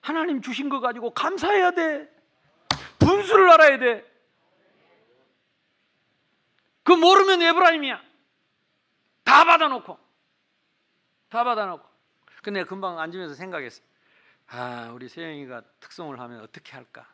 하나님 0.00 0.40
주신 0.40 0.68
거 0.68 0.80
가지고 0.80 1.10
감사해야 1.14 1.72
돼. 1.72 2.08
분수를 2.98 3.50
알아야 3.50 3.78
돼. 3.78 4.12
그 6.82 6.92
모르면 6.92 7.42
에브라임이야. 7.42 8.02
다 9.24 9.44
받아놓고. 9.44 10.01
다 11.32 11.44
받아놓고. 11.44 11.88
근데 12.42 12.62
금방 12.64 12.98
앉으면서 12.98 13.34
생각했어. 13.34 13.82
아, 14.48 14.90
우리 14.92 15.08
세영이가 15.08 15.62
특송을 15.80 16.20
하면 16.20 16.40
어떻게 16.40 16.72
할까? 16.72 17.10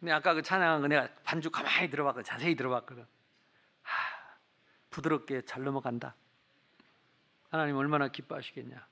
근데 0.00 0.12
아까 0.12 0.32
그 0.32 0.40
찬양한 0.40 0.80
거 0.80 0.88
내가 0.88 1.12
반주 1.22 1.50
가만히 1.50 1.90
들어봤거든. 1.90 2.24
자세히 2.24 2.56
들어봤거든. 2.56 3.02
아, 3.02 3.88
부드럽게 4.88 5.42
잘 5.42 5.64
넘어간다. 5.64 6.14
하나님 7.50 7.76
얼마나 7.76 8.08
기뻐하시겠냐. 8.08 8.86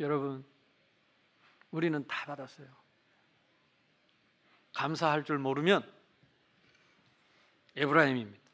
여러분, 0.00 0.44
우리는 1.70 2.04
다 2.08 2.26
받았어요. 2.26 2.66
감사할 4.74 5.22
줄 5.22 5.38
모르면 5.38 5.88
에브라임입니다. 7.76 8.50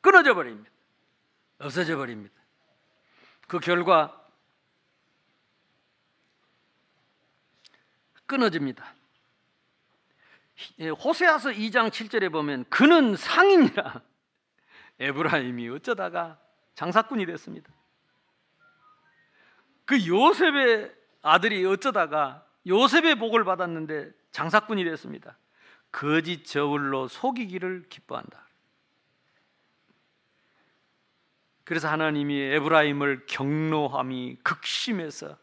끊어져 0.00 0.34
버립니다. 0.34 0.70
없어져 1.58 1.98
버립니다. 1.98 2.37
그 3.48 3.58
결과 3.58 4.14
끊어집니다. 8.26 8.94
예, 10.80 10.90
호세아서 10.90 11.50
2장 11.50 11.88
7절에 11.88 12.30
보면 12.30 12.66
그는 12.68 13.16
상인이라 13.16 14.02
에브라임이 15.00 15.68
어쩌다가 15.70 16.38
장사꾼이 16.74 17.24
됐습니다. 17.26 17.72
그 19.86 20.06
요셉의 20.06 20.94
아들이 21.22 21.64
어쩌다가 21.64 22.44
요셉의 22.66 23.14
복을 23.14 23.44
받았는데 23.44 24.10
장사꾼이 24.30 24.84
됐습니다. 24.84 25.38
거짓 25.90 26.44
저울로 26.44 27.08
속이기를 27.08 27.88
기뻐한다. 27.88 28.47
그래서 31.68 31.86
하나님이 31.90 32.34
에브라임을 32.34 33.26
경노함이 33.26 34.38
극심해서 34.42 35.36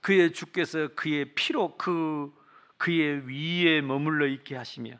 그의 0.00 0.32
주께서 0.32 0.88
그의 0.94 1.34
피로 1.34 1.76
그 1.76 2.32
그의 2.78 3.28
위에 3.28 3.82
머물러 3.82 4.26
있게 4.28 4.56
하시며 4.56 4.98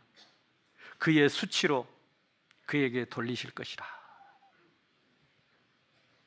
그의 0.98 1.30
수치로 1.30 1.86
그에게 2.66 3.06
돌리실 3.06 3.52
것이라. 3.52 3.86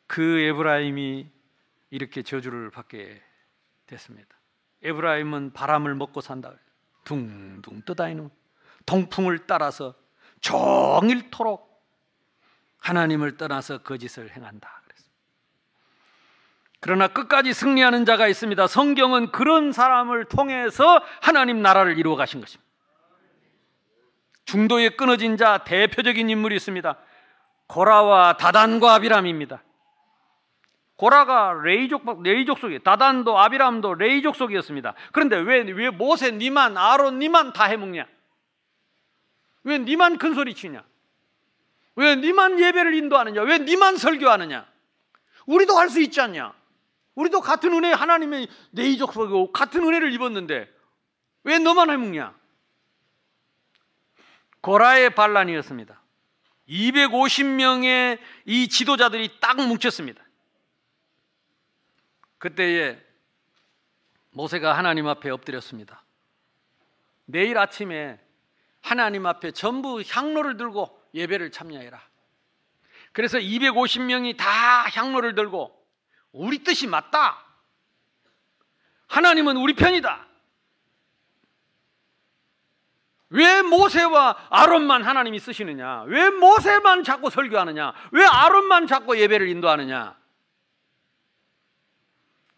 그 0.08 0.40
에브라임이 0.40 1.30
이렇게 1.92 2.24
저주를 2.24 2.72
받게 2.72 3.22
됐습니다. 3.86 4.36
에브라임은 4.82 5.54
바람을 5.54 5.94
먹고 5.94 6.22
산다. 6.22 6.56
둥둥 7.04 7.84
떠다니는 7.84 8.32
동풍을 8.88 9.46
따라서 9.46 9.94
종일토록 10.42 11.69
하나님을 12.80 13.38
떠나서 13.38 13.80
거짓을 13.80 14.32
행한다. 14.32 14.82
그랬습니다. 14.86 15.16
그러나 16.80 17.08
끝까지 17.08 17.54
승리하는 17.54 18.06
자가 18.06 18.28
있습니다. 18.28 18.68
성경은 18.68 19.32
그런 19.32 19.72
사람을 19.72 20.26
통해서 20.26 21.02
하나님 21.22 21.62
나라를 21.62 21.98
이루어 21.98 22.16
가신 22.16 22.40
것입니다. 22.40 22.68
중도에 24.46 24.90
끊어진 24.90 25.38
자 25.38 25.60
대표적인 25.60 26.30
인물이 26.30 26.56
있습니다. 26.56 26.98
고라와 27.68 28.38
다단과 28.38 28.96
아비람입니다. 28.96 29.62
고라가 30.96 31.54
레위족 31.64 32.24
레위족 32.24 32.60
속이 32.60 32.80
다단도 32.84 33.40
아비람도 33.40 33.94
레위족 33.94 34.36
속이었습니다. 34.36 34.96
그런데 35.14 35.38
왜 35.38 35.62
왜 35.62 35.90
모세 35.90 36.32
니만 36.32 36.78
아론 36.78 37.20
니만 37.20 37.54
다 37.54 37.66
해먹냐? 37.66 38.06
왜 39.64 39.78
니만 39.78 40.18
큰 40.18 40.34
소리 40.34 40.54
치냐? 40.54 40.84
왜 42.00 42.16
니만 42.16 42.62
예배를 42.62 42.94
인도하느냐? 42.94 43.42
왜 43.42 43.60
니만 43.60 43.98
설교하느냐? 43.98 44.66
우리도 45.46 45.78
할 45.78 45.90
수 45.90 46.00
있지 46.02 46.22
않냐? 46.22 46.54
우리도 47.16 47.42
같은 47.42 47.74
은혜 47.74 47.92
하나님의 47.92 48.48
레이족 48.72 49.12
속이고 49.12 49.52
같은 49.52 49.84
은혜를 49.84 50.14
입었는데 50.14 50.74
왜 51.44 51.60
너만 51.60 51.90
해먹냐? 51.90 52.34
고라의 54.62 55.14
반란이었습니다. 55.14 56.02
250명의 56.70 58.20
이 58.46 58.70
지도자들이 58.70 59.42
딱 59.42 59.58
뭉쳤습니다. 59.58 60.24
그때에 62.38 62.98
모세가 64.32 64.78
하나님 64.78 65.06
앞에 65.08 65.30
엎드렸습니다. 65.32 66.06
내일 67.26 67.58
아침에 67.58 68.18
하나님 68.80 69.26
앞에 69.26 69.52
전부 69.52 70.02
향로를 70.02 70.56
들고 70.56 70.99
예배를 71.14 71.52
참여해라. 71.52 72.02
그래서 73.12 73.38
250명이 73.38 74.38
다 74.38 74.84
향로를 74.94 75.36
들고 75.36 75.76
우리 76.32 76.64
뜻이 76.64 76.88
맞다. 76.88 77.44
하나님은 79.08 79.58
우리 79.58 79.74
편이다. 79.74 80.28
왜 83.32 83.62
모세와 83.62 84.48
아론만 84.50 85.04
하나님이 85.04 85.40
쓰시느냐? 85.40 86.04
왜 86.04 86.30
모세만 86.30 87.04
자꾸 87.04 87.30
설교하느냐? 87.30 87.94
왜 88.12 88.26
아론만 88.26 88.88
자꾸 88.88 89.20
예배를 89.20 89.48
인도하느냐? 89.50 90.18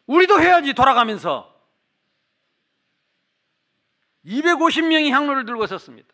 우리도 0.06 0.40
해야지 0.42 0.74
돌아가면서 0.74 1.50
250명이 4.26 5.10
향로를 5.10 5.46
들고 5.46 5.68
섰습니다. 5.68 6.14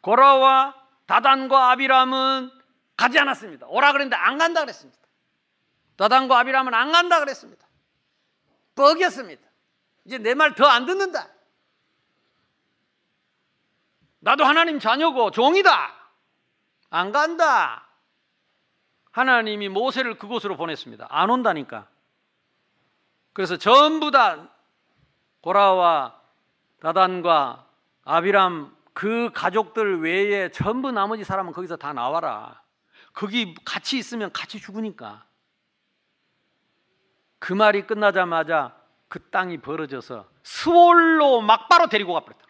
고라와 0.00 0.83
다단과 1.06 1.70
아비람은 1.72 2.50
가지 2.96 3.18
않았습니다. 3.18 3.66
오라 3.68 3.92
그랬는데 3.92 4.16
안 4.16 4.38
간다 4.38 4.60
그랬습니다. 4.60 4.98
다단과 5.96 6.38
아비람은 6.40 6.72
안 6.74 6.92
간다 6.92 7.20
그랬습니다. 7.20 7.66
뻑이었습니다. 8.74 9.42
이제 10.06 10.18
내 10.18 10.34
말 10.34 10.54
더 10.54 10.66
안 10.66 10.86
듣는다. 10.86 11.28
나도 14.20 14.44
하나님 14.44 14.78
자녀고 14.78 15.30
종이다. 15.30 15.92
안 16.90 17.12
간다. 17.12 17.86
하나님이 19.12 19.68
모세를 19.68 20.18
그곳으로 20.18 20.56
보냈습니다. 20.56 21.06
안 21.10 21.30
온다니까. 21.30 21.86
그래서 23.32 23.56
전부 23.56 24.10
다 24.10 24.48
고라와 25.42 26.20
다단과 26.80 27.66
아비람 28.04 28.73
그 28.94 29.30
가족들 29.34 30.00
외에 30.00 30.50
전부 30.50 30.92
나머지 30.92 31.24
사람은 31.24 31.52
거기서 31.52 31.76
다 31.76 31.92
나와라. 31.92 32.62
거기 33.12 33.54
같이 33.64 33.98
있으면 33.98 34.32
같이 34.32 34.58
죽으니까. 34.58 35.26
그 37.38 37.52
말이 37.52 37.86
끝나자마자 37.86 38.74
그 39.08 39.20
땅이 39.30 39.58
벌어져서 39.58 40.26
스월로 40.42 41.42
막바로 41.42 41.88
데리고 41.88 42.14
가버렸다. 42.14 42.44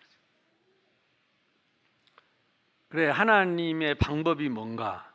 그래 2.89 3.09
하나님의 3.09 3.97
방법이 3.97 4.49
뭔가 4.49 5.13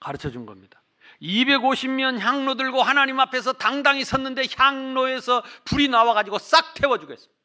가르쳐 0.00 0.30
준 0.30 0.44
겁니다. 0.44 0.82
250면 1.20 2.18
향로 2.18 2.56
들고 2.56 2.82
하나님 2.82 3.20
앞에서 3.20 3.52
당당히 3.52 4.04
섰는데 4.04 4.44
향로에서 4.56 5.44
불이 5.66 5.88
나와 5.88 6.14
가지고 6.14 6.38
싹 6.38 6.74
태워 6.74 6.98
주겠습니다. 6.98 7.41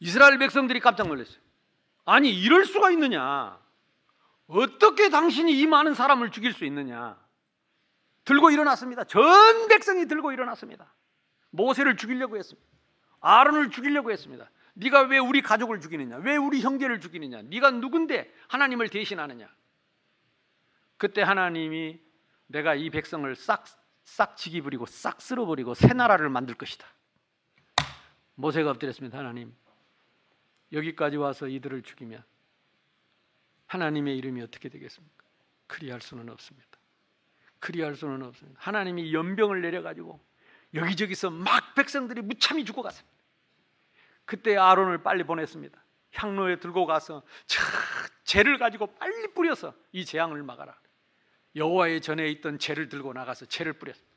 이스라엘 0.00 0.38
백성들이 0.38 0.80
깜짝 0.80 1.08
놀랐어요. 1.08 1.38
아니 2.04 2.30
이럴 2.30 2.64
수가 2.64 2.90
있느냐? 2.90 3.58
어떻게 4.48 5.10
당신이 5.10 5.58
이 5.58 5.66
많은 5.66 5.94
사람을 5.94 6.30
죽일 6.30 6.52
수 6.52 6.64
있느냐? 6.64 7.16
들고 8.24 8.50
일어났습니다. 8.50 9.04
전 9.04 9.68
백성이 9.68 10.06
들고 10.06 10.32
일어났습니다. 10.32 10.92
모세를 11.50 11.96
죽이려고 11.96 12.36
했습니다. 12.36 12.68
아론을 13.20 13.70
죽이려고 13.70 14.10
했습니다. 14.10 14.50
네가 14.74 15.02
왜 15.02 15.18
우리 15.18 15.42
가족을 15.42 15.80
죽이느냐? 15.80 16.16
왜 16.16 16.36
우리 16.36 16.60
형제를 16.60 17.00
죽이느냐? 17.00 17.42
네가 17.42 17.70
누군데 17.72 18.32
하나님을 18.48 18.88
대신하느냐? 18.88 19.48
그때 20.96 21.22
하나님이 21.22 22.00
내가 22.46 22.74
이 22.74 22.90
백성을 22.90 23.34
싹싹 23.34 24.36
지기 24.36 24.60
부리고 24.60 24.86
싹 24.86 25.20
쓸어버리고 25.20 25.74
새 25.74 25.88
나라를 25.88 26.28
만들 26.28 26.54
것이다. 26.54 26.86
모세가 28.34 28.70
엎드렸습니다. 28.70 29.18
하나님 29.18 29.54
여기까지 30.72 31.16
와서 31.16 31.48
이들을 31.48 31.82
죽이면 31.82 32.22
하나님의 33.66 34.16
이름이 34.18 34.42
어떻게 34.42 34.68
되겠습니까? 34.68 35.24
그리할 35.66 36.00
수는 36.00 36.28
없습니다. 36.28 36.68
그리할 37.60 37.94
수는 37.94 38.22
없습니다. 38.22 38.60
하나님이 38.62 39.14
연병을 39.14 39.62
내려가지고 39.62 40.20
여기저기서 40.74 41.30
막 41.30 41.74
백성들이 41.74 42.22
무참히 42.22 42.64
죽어갔습니다. 42.64 43.16
그때 44.24 44.56
아론을 44.56 45.02
빨리 45.02 45.24
보냈습니다. 45.24 45.84
향로에 46.12 46.58
들고 46.58 46.86
가서 46.86 47.22
저 47.46 47.62
재를 48.24 48.58
가지고 48.58 48.86
빨리 48.94 49.32
뿌려서 49.34 49.74
이 49.92 50.04
재앙을 50.04 50.42
막아라. 50.42 50.78
여호와의 51.56 52.00
전에 52.00 52.28
있던 52.28 52.58
재를 52.58 52.88
들고 52.88 53.12
나가서 53.12 53.46
재를 53.46 53.72
뿌렸습니다. 53.72 54.16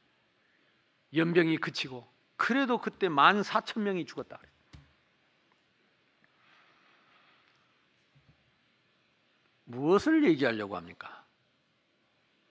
연병이 1.16 1.58
그치고 1.58 2.08
그래도 2.36 2.80
그때 2.80 3.10
만 3.10 3.44
사천 3.44 3.84
명이 3.84 4.06
죽었다. 4.06 4.40
무엇을 9.74 10.24
얘기하려고 10.24 10.76
합니까? 10.76 11.26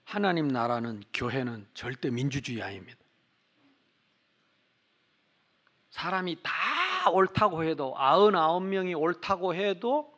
하나님 0.03 0.47
나라는 0.47 1.03
교회는 1.13 1.67
절대 1.73 2.09
민주주의 2.09 2.61
아닙니다. 2.61 2.99
사람이 5.89 6.37
다 6.43 7.09
옳다고 7.11 7.63
해도 7.63 7.93
아흔아홉 7.97 8.63
명이 8.63 8.93
옳다고 8.93 9.55
해도 9.55 10.13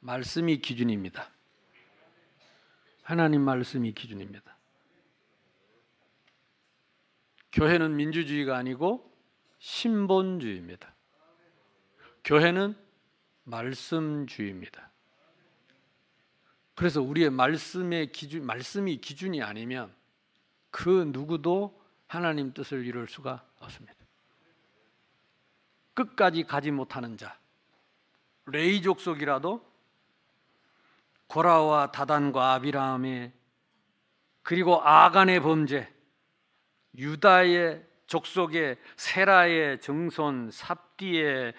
말씀이 0.00 0.58
기준입니다. 0.58 1.30
하나님 3.02 3.42
말씀이 3.42 3.92
기준입니다. 3.92 4.56
교회는 7.52 7.96
민주주의가 7.96 8.56
아니고 8.56 9.12
신본주의입니다. 9.58 10.94
교회는 12.24 12.76
말씀주의입니다. 13.44 14.91
그래서 16.74 17.02
우리의 17.02 17.30
말씀의 17.30 18.12
기준, 18.12 18.46
말씀이 18.46 18.96
기준이 18.98 19.42
아니면 19.42 19.94
그 20.70 21.10
누구도 21.12 21.80
하나님 22.06 22.52
뜻을 22.52 22.86
이룰 22.86 23.08
수가 23.08 23.44
없습니다. 23.58 23.94
끝까지 25.94 26.44
가지 26.44 26.70
못하는 26.70 27.16
자, 27.16 27.38
레이 28.46 28.80
족속이라도 28.82 29.70
고라와 31.26 31.92
다단과 31.92 32.54
아비라함의 32.54 33.32
그리고 34.42 34.82
아간의 34.82 35.40
범죄, 35.40 35.92
유다의 36.96 37.86
족속의 38.06 38.78
세라의 38.96 39.80
정손, 39.80 40.50
삽디의 40.50 41.54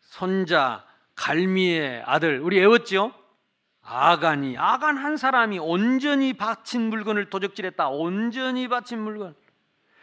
손자, 0.00 0.86
갈미의 1.14 2.02
아들, 2.04 2.40
우리 2.40 2.60
애웠죠? 2.60 3.12
아간이, 3.86 4.58
아간 4.58 4.96
한 4.96 5.16
사람이 5.16 5.60
온전히 5.60 6.32
바친 6.32 6.90
물건을 6.90 7.30
도적질했다. 7.30 7.88
온전히 7.88 8.68
바친 8.68 9.00
물건. 9.00 9.34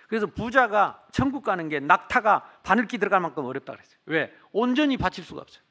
그래서 0.07 0.25
부자가 0.25 1.03
천국 1.11 1.43
가는 1.43 1.67
게 1.69 1.79
낙타가 1.79 2.61
바늘기 2.63 2.97
들어갈 2.97 3.19
만큼 3.19 3.45
어렵다 3.45 3.73
그랬어요. 3.73 3.97
왜? 4.05 4.34
온전히 4.51 4.95
바칠 4.95 5.23
수가 5.23 5.41
없어요. 5.41 5.63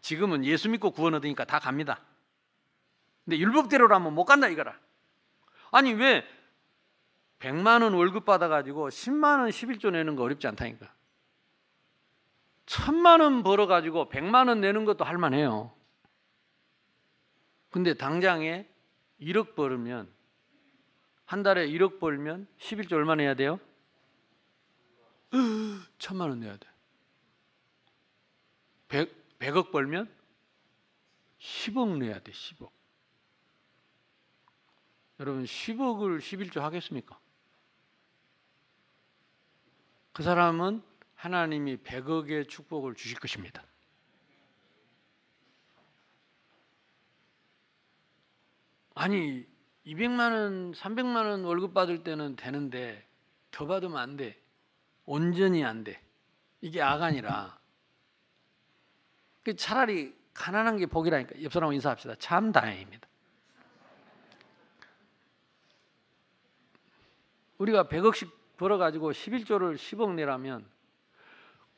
지금은 0.00 0.44
예수 0.44 0.68
믿고 0.68 0.92
구원 0.92 1.14
얻으니까 1.14 1.44
다 1.44 1.58
갑니다. 1.58 2.00
근데 3.24 3.38
율법대로라면 3.38 4.14
못 4.14 4.24
간다 4.24 4.46
이거라. 4.46 4.74
아니 5.72 5.92
왜 5.92 6.24
100만 7.40 7.82
원 7.82 7.94
월급 7.94 8.24
받아 8.24 8.48
가지고 8.48 8.88
10만 8.88 9.40
원 9.40 9.48
11조 9.48 9.90
내는 9.90 10.14
거 10.14 10.22
어렵지 10.22 10.46
않다니까. 10.46 10.86
천만 12.66 13.20
원 13.20 13.42
벌어 13.42 13.66
가지고 13.66 14.08
100만 14.08 14.48
원 14.48 14.60
내는 14.60 14.84
것도 14.84 15.04
할 15.04 15.18
만해요. 15.18 15.75
근데 17.76 17.92
당장에 17.92 18.66
1억 19.20 19.54
벌으면 19.54 20.10
한 21.26 21.42
달에 21.42 21.68
1억 21.68 22.00
벌면 22.00 22.48
11조 22.58 22.94
얼마 22.94 23.14
내야 23.14 23.34
돼요? 23.34 23.60
천만 25.98 26.30
원 26.30 26.40
내야 26.40 26.56
돼. 26.56 26.66
100, 28.88 29.38
100억 29.38 29.72
벌면 29.72 30.10
10억 31.38 31.98
내야 31.98 32.18
돼. 32.18 32.32
10억. 32.32 32.70
여러분 35.20 35.44
10억을 35.44 36.18
11조 36.18 36.60
하겠습니까? 36.60 37.20
그 40.14 40.22
사람은 40.22 40.82
하나님이 41.14 41.76
100억의 41.82 42.48
축복을 42.48 42.94
주실 42.94 43.18
것입니다. 43.18 43.65
아니 48.96 49.46
200만 49.84 50.32
원, 50.32 50.72
300만 50.72 51.16
원 51.28 51.44
월급 51.44 51.74
받을 51.74 52.02
때는 52.02 52.34
되는데 52.34 53.06
더 53.50 53.66
받으면 53.66 53.98
안 53.98 54.16
돼. 54.16 54.40
온전히 55.04 55.62
안 55.64 55.84
돼. 55.84 56.00
이게 56.62 56.80
아간이라. 56.80 57.58
그 59.44 59.54
차라리 59.54 60.14
가난한 60.32 60.78
게 60.78 60.86
복이라니까. 60.86 61.42
옆 61.42 61.52
사람 61.52 61.74
인사합시다. 61.74 62.14
참 62.18 62.52
다행입니다. 62.52 63.06
우리가 67.58 67.84
100억씩 67.84 68.30
벌어가지고 68.56 69.12
11조를 69.12 69.76
10억 69.76 70.14
내라면 70.14 70.66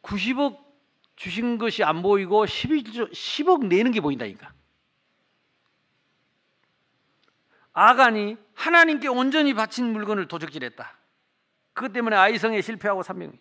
90억 0.03 0.65
주신 1.17 1.59
것이 1.59 1.83
안 1.83 2.01
보이고 2.01 2.47
11조, 2.47 3.11
10억 3.11 3.67
내는 3.67 3.91
게 3.91 4.01
보인다니까. 4.01 4.53
아간이 7.79 8.37
하나님께 8.55 9.07
온전히 9.07 9.55
바친 9.55 9.93
물건을 9.93 10.27
도적질했다. 10.27 10.99
그것 11.75 11.93
때문에 11.93 12.17
아이성에 12.17 12.61
실패하고 12.61 13.03
300명. 13.03 13.39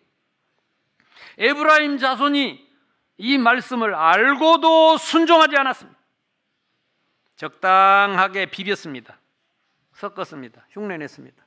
에브라임 1.38 1.98
자손이 1.98 2.68
이 3.16 3.38
말씀을 3.38 3.96
알고도 3.96 4.96
순종하지 4.96 5.56
않았습니다. 5.56 5.98
적당하게 7.34 8.46
비볐습니다. 8.46 9.18
섞었습니다. 9.94 10.64
흉내냈습니다. 10.70 11.44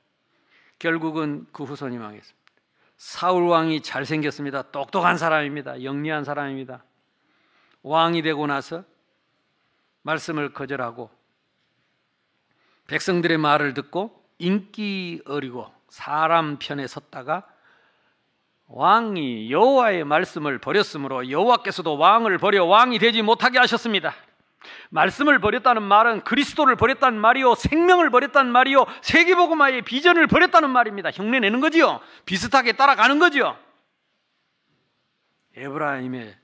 결국은 0.78 1.46
그 1.50 1.64
후손이 1.64 1.96
망했습니다. 1.96 2.52
사울 2.98 3.44
왕이 3.44 3.80
잘생겼습니다. 3.80 4.70
똑똑한 4.70 5.16
사람입니다. 5.16 5.82
영리한 5.82 6.24
사람입니다. 6.24 6.84
왕이 7.82 8.20
되고 8.20 8.46
나서 8.46 8.84
말씀을 10.02 10.52
거절하고 10.52 11.21
백성들의 12.86 13.38
말을 13.38 13.74
듣고 13.74 14.24
인기 14.38 15.22
어리고 15.26 15.72
사람 15.88 16.58
편에 16.58 16.86
섰다가 16.86 17.46
왕이 18.66 19.52
여호와의 19.52 20.04
말씀을 20.04 20.58
버렸으므로 20.58 21.30
여호와께서도 21.30 21.98
왕을 21.98 22.38
버려 22.38 22.64
왕이 22.64 22.98
되지 22.98 23.22
못하게 23.22 23.58
하셨습니다. 23.58 24.14
말씀을 24.90 25.40
버렸다는 25.40 25.82
말은 25.82 26.22
그리스도를 26.22 26.76
버렸다는 26.76 27.20
말이요 27.20 27.54
생명을 27.54 28.10
버렸다는 28.10 28.50
말이요 28.50 28.86
세계복음화의 29.02 29.82
비전을 29.82 30.26
버렸다는 30.26 30.70
말입니다. 30.70 31.10
흉내 31.10 31.40
내는 31.40 31.60
거지요. 31.60 32.00
비슷하게 32.24 32.72
따라가는 32.72 33.18
거지요. 33.18 33.56
에브라임의 35.56 36.36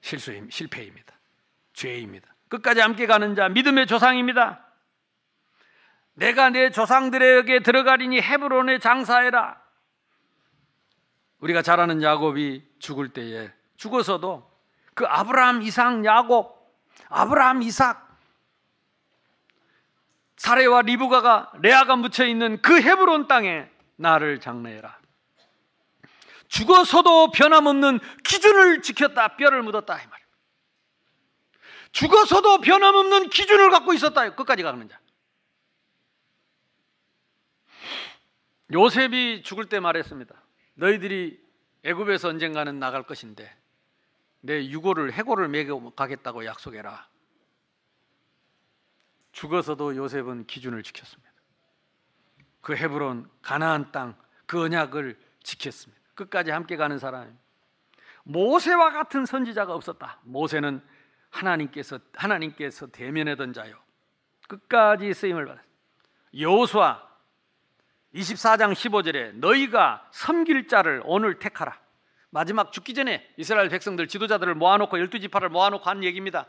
실수 0.00 0.32
실패입니다. 0.50 1.14
죄입니다. 1.72 2.28
끝까지 2.48 2.80
함께 2.80 3.06
가는 3.06 3.34
자 3.34 3.48
믿음의 3.48 3.86
조상입니다. 3.86 4.64
내가 6.14 6.50
내 6.50 6.70
조상들에게 6.70 7.60
들어가리니 7.60 8.20
헤브론에 8.20 8.78
장사해라. 8.78 9.60
우리가 11.40 11.62
잘 11.62 11.80
아는 11.80 12.02
야곱이 12.02 12.64
죽을 12.78 13.10
때에 13.10 13.52
죽어서도 13.76 14.50
그 14.94 15.04
아브라함, 15.06 15.62
이삭, 15.62 16.04
야곱, 16.04 16.54
아브라함, 17.08 17.62
이삭, 17.62 18.04
사레와 20.36 20.82
리브가가 20.82 21.52
레아가 21.60 21.96
묻혀 21.96 22.24
있는 22.24 22.60
그 22.62 22.80
헤브론 22.80 23.26
땅에 23.26 23.68
나를 23.96 24.40
장례해라. 24.40 24.98
죽어서도 26.48 27.30
변함없는 27.32 27.98
기준을 28.24 28.82
지켰다. 28.82 29.36
뼈를 29.36 29.62
묻었다. 29.62 30.00
이 30.00 30.06
말. 30.06 30.20
죽어서도 31.92 32.58
변함없는 32.60 33.30
기준을 33.30 33.70
갖고 33.70 33.92
있었다. 33.92 34.34
끝까지 34.34 34.62
가는 34.62 34.88
자. 34.88 34.98
요셉이 38.72 39.42
죽을 39.42 39.68
때 39.68 39.80
말했습니다. 39.80 40.34
너희들이 40.74 41.42
애굽에서 41.82 42.28
언젠가는 42.28 42.78
나갈 42.78 43.02
것인데 43.02 43.54
내 44.40 44.66
유고를 44.66 45.12
해고를 45.12 45.48
매겨 45.48 45.78
가겠다고 45.94 46.44
약속해라. 46.44 47.08
죽어서도 49.32 49.96
요셉은 49.96 50.46
기준을 50.46 50.82
지켰습니다. 50.82 51.32
그 52.60 52.74
헤브론 52.74 53.30
가나안 53.42 53.92
땅 53.92 54.24
그 54.46 54.62
언약을 54.62 55.18
지켰습니다. 55.42 56.00
끝까지 56.14 56.50
함께 56.50 56.76
가는 56.76 56.98
사람. 56.98 57.38
모세와 58.24 58.90
같은 58.90 59.26
선지자가 59.26 59.74
없었다. 59.74 60.20
모세는 60.22 60.82
하나님께서 61.30 61.98
하나님께서 62.14 62.86
대면하던 62.86 63.52
자요. 63.52 63.76
끝까지 64.48 65.12
쓰임을 65.12 65.46
받았. 65.46 65.62
여호수아 66.38 67.02
24장 68.14 68.72
15절에 68.72 69.34
너희가 69.34 70.08
섬길 70.12 70.68
자를 70.68 71.02
오늘 71.04 71.38
택하라. 71.38 71.78
마지막 72.30 72.72
죽기 72.72 72.94
전에 72.94 73.28
이스라엘 73.36 73.68
백성들 73.68 74.08
지도자들을 74.08 74.54
모아놓고 74.54 74.98
열두 74.98 75.20
지파를 75.20 75.48
모아놓고 75.48 75.88
한 75.88 76.02
얘기입니다. 76.04 76.46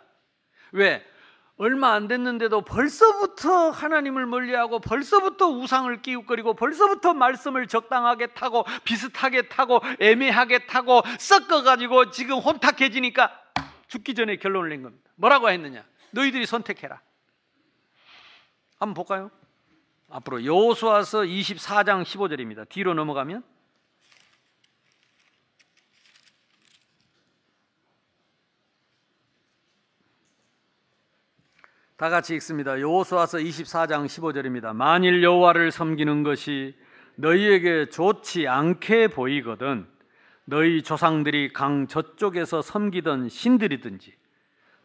왜? 0.71 1.05
얼마 1.57 1.93
안 1.93 2.07
됐는데도 2.07 2.61
벌써부터 2.61 3.69
하나님을 3.69 4.25
멀리하고 4.25 4.79
벌써부터 4.79 5.47
우상을 5.47 6.01
끼웃거리고 6.01 6.53
벌써부터 6.55 7.13
말씀을 7.13 7.67
적당하게 7.67 8.27
타고 8.27 8.65
비슷하게 8.83 9.43
타고 9.43 9.79
애매하게 9.99 10.65
타고 10.67 11.01
섞어가지고 11.17 12.11
지금 12.11 12.39
혼탁해지니까 12.39 13.31
죽기 13.87 14.15
전에 14.15 14.35
결론을 14.35 14.69
낸 14.69 14.83
겁니다. 14.83 15.09
뭐라고 15.15 15.49
했느냐? 15.49 15.85
너희들이 16.11 16.45
선택해라. 16.45 16.99
한번 18.79 18.93
볼까요? 18.93 19.31
앞으로 20.09 20.45
여호수아서 20.45 21.21
24장 21.21 22.03
15절입니다. 22.03 22.67
뒤로 22.69 22.93
넘어가면 22.93 23.43
다 31.97 32.09
같이 32.09 32.35
읽습니다. 32.35 32.79
여호수아서 32.81 33.37
24장 33.37 34.05
15절입니다. 34.05 34.75
만일 34.75 35.23
여호와를 35.23 35.71
섬기는 35.71 36.23
것이 36.23 36.75
너희에게 37.15 37.89
좋지 37.89 38.47
않게 38.47 39.07
보이거든 39.07 39.87
너희 40.43 40.83
조상들이 40.83 41.53
강 41.53 41.87
저쪽에서 41.87 42.61
섬기던 42.61 43.29
신들이든지 43.29 44.13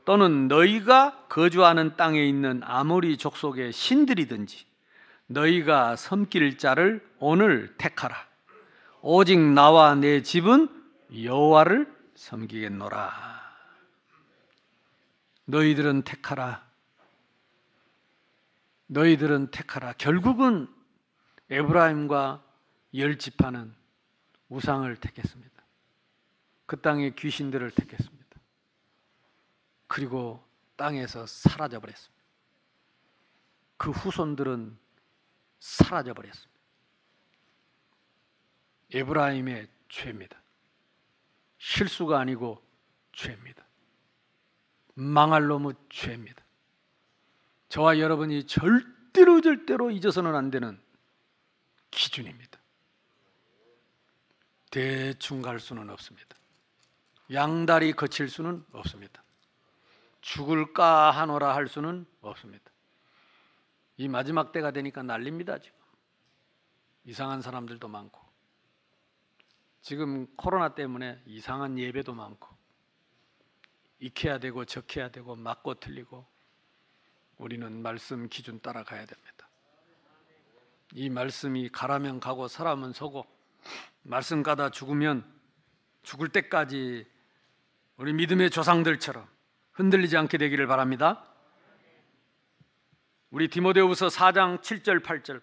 또는 0.05 0.47
너희가 0.47 1.27
거주하는 1.29 1.97
땅에 1.97 2.25
있는 2.25 2.63
아모리 2.65 3.17
족속의 3.17 3.73
신들이든지 3.73 4.70
너희가 5.31 5.95
섬길 5.95 6.59
자를 6.59 7.09
오늘 7.21 7.77
택하라. 7.77 8.17
오직 9.01 9.39
나와 9.39 9.95
내 9.95 10.23
집은 10.23 10.69
여호와를 11.23 11.93
섬기겠노라. 12.17 13.41
너희들은 15.45 16.03
택하라. 16.03 16.69
너희들은 18.89 19.53
택하라. 19.53 19.93
결국은 19.95 20.69
에브라임과 21.49 22.43
열 22.95 23.17
지파는 23.17 23.73
우상을 24.49 24.95
택했습니다. 24.97 25.63
그 26.67 26.81
땅의 26.81 27.15
귀신들을 27.15 27.71
택했습니다. 27.71 28.41
그리고 29.87 30.45
땅에서 30.77 31.25
사라져 31.27 31.79
버렸습니다. 31.79 32.25
그 33.77 33.91
후손들은 33.91 34.77
사라져 35.61 36.15
버렸습니다. 36.15 36.51
에브라임의 38.93 39.69
죄입니다. 39.89 40.41
실수가 41.59 42.19
아니고 42.19 42.61
죄입니다. 43.13 43.65
망할 44.95 45.47
놈의 45.47 45.75
죄입니다. 45.91 46.43
저와 47.69 47.99
여러분이 48.01 48.47
절대로 48.47 49.41
절대로 49.41 49.91
잊어서는 49.91 50.35
안 50.35 50.51
되는 50.51 50.81
기준입니다. 51.91 52.59
대충 54.71 55.43
갈 55.43 55.61
수는 55.61 55.91
없습니다. 55.91 56.37
양다리 57.33 57.93
거칠 57.93 58.29
수는 58.29 58.65
없습니다. 58.73 59.23
죽을까 60.21 61.11
하노라 61.13 61.55
할 61.55 61.69
수는 61.69 62.07
없습니다. 62.23 62.70
이 64.01 64.09
마지막 64.09 64.51
때가 64.51 64.71
되니까 64.71 65.03
난립니다, 65.03 65.59
지금. 65.59 65.79
이상한 67.05 67.43
사람들도 67.43 67.87
많고. 67.87 68.19
지금 69.83 70.27
코로나 70.37 70.75
때문에 70.75 71.21
이상한 71.27 71.79
예배도 71.79 72.15
많고. 72.15 72.49
익혀야 73.99 74.39
되고 74.39 74.65
적해야 74.65 75.11
되고 75.11 75.37
맞고 75.37 75.81
틀리고 75.81 76.27
우리는 77.37 77.83
말씀 77.83 78.31
기준 78.31 78.59
따라가야 78.61 79.05
됩니다. 79.05 79.51
이 80.95 81.11
말씀이 81.11 81.69
가라면 81.69 82.21
가고 82.21 82.49
서라면 82.49 82.95
서고 82.95 83.27
말씀 84.03 84.43
가다 84.43 84.71
죽으면 84.71 85.31
죽을 86.05 86.31
때까지 86.31 87.07
우리 87.99 88.15
믿음의 88.15 88.49
조상들처럼 88.49 89.29
흔들리지 89.73 90.17
않게 90.17 90.39
되기를 90.39 90.67
바랍니다. 90.67 91.30
우리 93.31 93.47
디모데후서 93.47 94.09
4장 94.09 94.61
7절 94.61 95.05
8절 95.05 95.41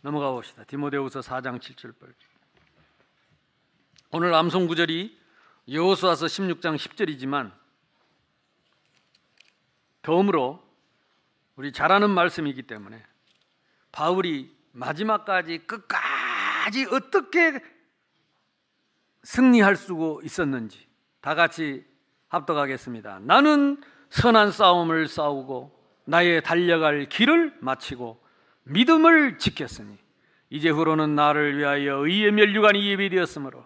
넘어가 0.00 0.30
봅시다. 0.30 0.64
디모데후서 0.64 1.20
4장 1.20 1.60
7절 1.60 1.92
8절. 1.98 2.14
오늘 4.12 4.32
암송 4.32 4.66
구절이 4.66 5.20
여호수아서 5.70 6.26
16장 6.26 6.76
10절이지만 6.76 7.52
덤으로 10.00 10.62
우리 11.56 11.72
잘 11.72 11.92
아는 11.92 12.10
말씀이기 12.10 12.62
때문에 12.62 13.04
바울이 13.92 14.56
마지막까지 14.72 15.66
끝까지 15.66 16.86
어떻게 16.90 17.62
승리할 19.24 19.76
수 19.76 20.20
있었는지 20.24 20.88
다 21.20 21.34
같이 21.34 21.84
합독하겠습니다. 22.28 23.20
나는 23.20 23.80
선한 24.08 24.52
싸움을 24.52 25.06
싸우고 25.06 25.81
나의 26.04 26.42
달려갈 26.42 27.08
길을 27.08 27.54
마치고 27.60 28.22
믿음을 28.64 29.38
지켰으니 29.38 29.98
이제 30.50 30.68
후로는 30.68 31.14
나를 31.14 31.56
위하여 31.58 32.06
의의 32.06 32.32
멸류관이 32.32 32.86
예비되었으므로 32.90 33.64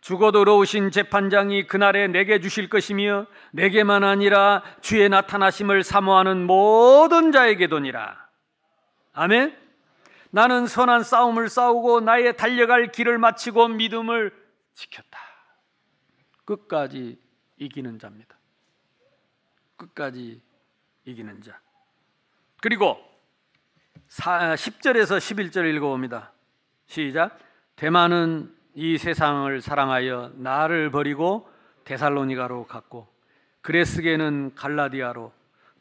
죽어도 0.00 0.40
어려우신 0.40 0.90
재판장이 0.90 1.66
그날에 1.66 2.08
내게 2.08 2.40
주실 2.40 2.68
것이며 2.68 3.26
내게만 3.52 4.02
아니라 4.02 4.62
주의 4.80 5.08
나타나심을 5.08 5.84
사모하는 5.84 6.46
모든 6.46 7.32
자에게도니라. 7.32 8.28
아멘. 9.12 9.58
나는 10.30 10.66
선한 10.66 11.02
싸움을 11.02 11.48
싸우고 11.48 12.00
나의 12.00 12.36
달려갈 12.36 12.92
길을 12.92 13.18
마치고 13.18 13.68
믿음을 13.68 14.32
지켰다. 14.72 15.18
끝까지 16.44 17.18
이기는 17.58 17.98
자입니다. 17.98 18.36
끝까지 19.76 20.40
이기는 21.04 21.42
자. 21.42 21.60
그리고 22.62 22.98
10절에서 24.08 25.18
11절 25.18 25.74
읽어봅니다. 25.76 26.32
시작. 26.86 27.38
대만은 27.76 28.54
이 28.74 28.98
세상을 28.98 29.60
사랑하여 29.60 30.32
나를 30.36 30.90
버리고 30.90 31.48
데살로니가로 31.84 32.66
갔고 32.66 33.08
그레스게는 33.62 34.54
갈라디아로 34.54 35.32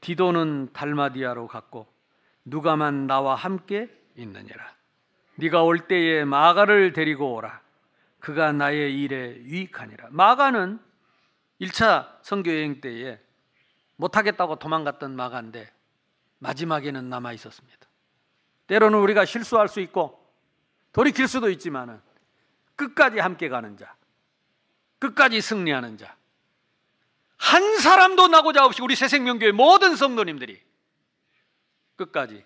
디도는 0.02 0.70
달마디아로 0.74 1.48
갔고 1.48 1.88
누가만 2.46 3.08
나와 3.08 3.36
함께 3.36 3.90
있느니라. 4.16 4.74
네가 5.36 5.64
올 5.64 5.80
때에 5.88 6.24
마가를 6.24 6.94
데리고 6.94 7.34
오라. 7.36 7.62
그가 8.20 8.52
나의 8.52 9.02
일에 9.02 9.36
유익하니라. 9.44 10.08
마가는 10.12 10.80
1차 11.62 12.08
선교 12.22 12.52
여행 12.52 12.80
때에 12.80 13.20
못 13.98 14.16
하겠다고 14.16 14.58
도망갔던 14.58 15.16
마가인데 15.16 15.72
마지막에는 16.40 17.10
남아 17.10 17.34
있었습니다. 17.34 17.88
때로는 18.68 19.00
우리가 19.00 19.26
실수할 19.26 19.68
수 19.68 19.80
있고 19.82 20.20
돌이킬 20.92 21.28
수도 21.28 21.50
있지만은 21.50 22.02
끝까지 22.76 23.20
함께 23.20 23.50
가는 23.50 23.78
자, 23.78 23.96
끝까지 25.00 25.42
승리하는 25.42 25.98
자, 25.98 26.16
한 27.38 27.78
사람도 27.78 28.28
나고자 28.28 28.66
없이 28.66 28.82
우리 28.82 28.96
새생명교회 28.96 29.52
모든 29.52 29.96
성도님들이 29.96 30.62
끝까지 31.96 32.46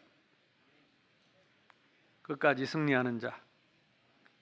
끝까지 2.21 2.65
승리하는 2.65 3.19
자, 3.19 3.39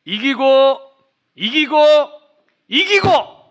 이기고 0.06 0.80
이기고 1.36 1.78
이기고! 2.68 3.42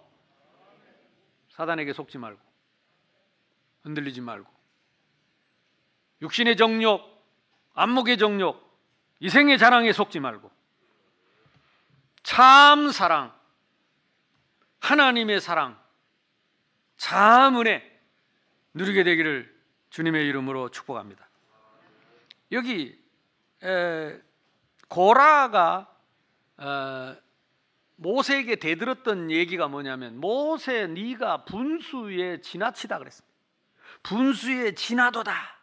사단에게 1.50 1.92
속지 1.92 2.16
말고 2.16 2.40
흔들리지 3.82 4.20
말고 4.20 4.59
육신의 6.22 6.56
정욕, 6.56 7.02
안목의 7.74 8.18
정욕, 8.18 8.68
이생의 9.20 9.58
자랑에 9.58 9.92
속지 9.92 10.20
말고 10.20 10.50
참 12.22 12.90
사랑, 12.90 13.34
하나님의 14.80 15.40
사랑, 15.40 15.78
참 16.96 17.58
은혜 17.58 17.82
누리게 18.74 19.04
되기를 19.04 19.60
주님의 19.90 20.26
이름으로 20.28 20.70
축복합니다. 20.70 21.28
여기 22.52 22.98
에, 23.62 24.20
고라가 24.88 25.90
어, 26.56 27.16
모세에게 27.96 28.56
대들었던 28.56 29.30
얘기가 29.30 29.68
뭐냐면 29.68 30.18
모세 30.18 30.86
네가 30.86 31.44
분수에 31.44 32.40
지나치다 32.40 32.98
그랬습니다. 32.98 33.36
분수에 34.02 34.74
지나도다. 34.74 35.59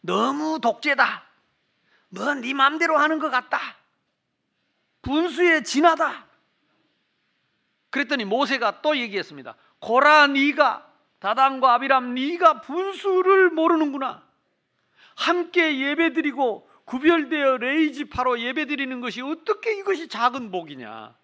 너무 0.00 0.60
독재다. 0.60 1.24
뭐네 2.10 2.54
맘대로 2.54 2.96
하는 2.96 3.18
것 3.18 3.30
같다. 3.30 3.58
분수에 5.02 5.62
지나다. 5.62 6.26
그랬더니 7.90 8.24
모세가 8.24 8.82
또 8.82 8.96
얘기했습니다. 8.96 9.56
고라 9.78 10.26
네가 10.28 10.86
다단과 11.18 11.74
아비람 11.74 12.14
네가 12.14 12.60
분수를 12.60 13.50
모르는구나. 13.50 14.26
함께 15.16 15.78
예배드리고 15.80 16.68
구별되어 16.84 17.58
레이지파로 17.58 18.40
예배드리는 18.40 19.00
것이 19.00 19.20
어떻게 19.20 19.78
이것이 19.78 20.08
작은 20.08 20.50
복이냐. 20.50 21.17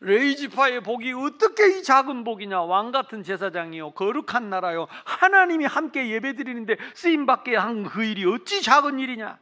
레이지파의 0.00 0.82
복이 0.82 1.12
어떻게 1.12 1.78
이 1.78 1.82
작은 1.82 2.24
복이냐? 2.24 2.62
왕 2.62 2.90
같은 2.92 3.22
제사장이요. 3.22 3.92
거룩한 3.92 4.50
나라요. 4.50 4.86
하나님이 5.04 5.64
함께 5.66 6.10
예배드리는데 6.10 6.76
쓰임 6.94 7.26
받게 7.26 7.56
한 7.56 7.84
그 7.84 8.04
일이 8.04 8.24
어찌 8.26 8.62
작은 8.62 8.98
일이냐? 8.98 9.38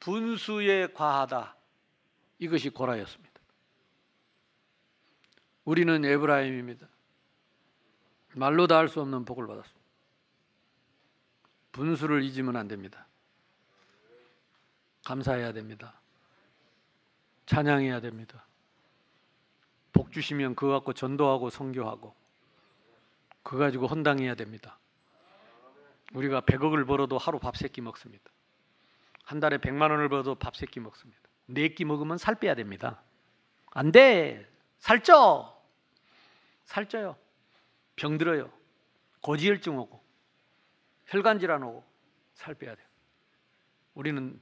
분수에 0.00 0.88
과하다. 0.94 1.56
이것이 2.38 2.70
고라였습니다. 2.70 3.32
우리는 5.64 6.04
에브라임입니다. 6.04 6.86
말로 8.34 8.66
다 8.66 8.76
할 8.78 8.88
수 8.88 9.00
없는 9.00 9.24
복을 9.24 9.46
받았습니다. 9.46 9.80
분수를 11.72 12.22
잊으면 12.22 12.56
안 12.56 12.68
됩니다. 12.68 13.06
감사해야 15.04 15.52
됩니다. 15.52 16.00
찬양해야 17.46 18.00
됩니다 18.00 18.44
복 19.92 20.12
주시면 20.12 20.54
그거 20.54 20.72
갖고 20.72 20.92
전도하고 20.92 21.50
선교하고 21.50 22.14
그거 23.42 23.58
가지고 23.58 23.86
헌당해야 23.86 24.34
됩니다. 24.34 24.78
우리가 26.14 26.42
100억을 26.42 26.86
벌어도 26.86 27.18
하루 27.18 27.38
밥 27.38 27.56
세 27.56 27.68
끼 27.68 27.80
먹습니다. 27.80 28.30
한 29.24 29.40
달에 29.40 29.58
100만 29.58 29.90
원을 29.90 30.08
벌어도 30.08 30.34
밥 30.34 30.54
세 30.56 30.66
끼 30.66 30.80
먹습니다. 30.80 31.20
네 31.46 31.68
끼 31.74 31.84
먹으면 31.84 32.18
살 32.18 32.34
빼야 32.36 32.54
됩니다. 32.54 33.02
안 33.72 33.90
돼. 33.92 34.48
살쪄. 34.78 35.60
살쪄요. 36.64 37.16
병들어요. 37.96 38.50
고지혈증 39.22 39.78
오고 39.78 40.02
혈관 41.06 41.38
질환 41.38 41.62
오고 41.62 41.84
살 42.34 42.54
빼야 42.54 42.74
돼요. 42.74 42.86
우리는 43.94 44.40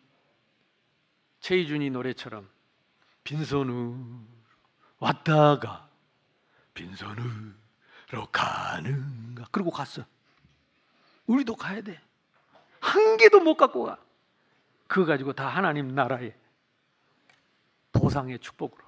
최희준이 1.40 1.90
노래처럼 1.90 2.48
빈손으로 3.24 3.96
왔다가 5.00 5.88
빈손으로 6.74 8.26
가는가? 8.30 9.46
그리고 9.50 9.70
갔어. 9.70 10.04
우리도 11.26 11.56
가야 11.56 11.80
돼 11.82 12.00
한 12.80 13.16
개도 13.18 13.40
못 13.40 13.56
갖고 13.56 13.84
가. 13.84 13.98
그거 14.86 15.06
가지고 15.06 15.32
다 15.32 15.46
하나님 15.48 15.94
나라의 15.94 16.34
보상의 17.92 18.38
축복으로 18.40 18.82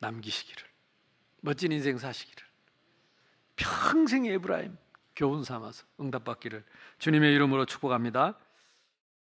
남기시기를 0.00 0.68
멋진 1.40 1.72
인생 1.72 1.96
사시기를 1.96 2.44
평생 3.56 4.26
에브라임 4.26 4.76
교훈 5.16 5.44
삼아서 5.44 5.84
응답받기를 6.00 6.64
주님의 6.98 7.34
이름으로 7.34 7.64
축복합니다 7.66 8.34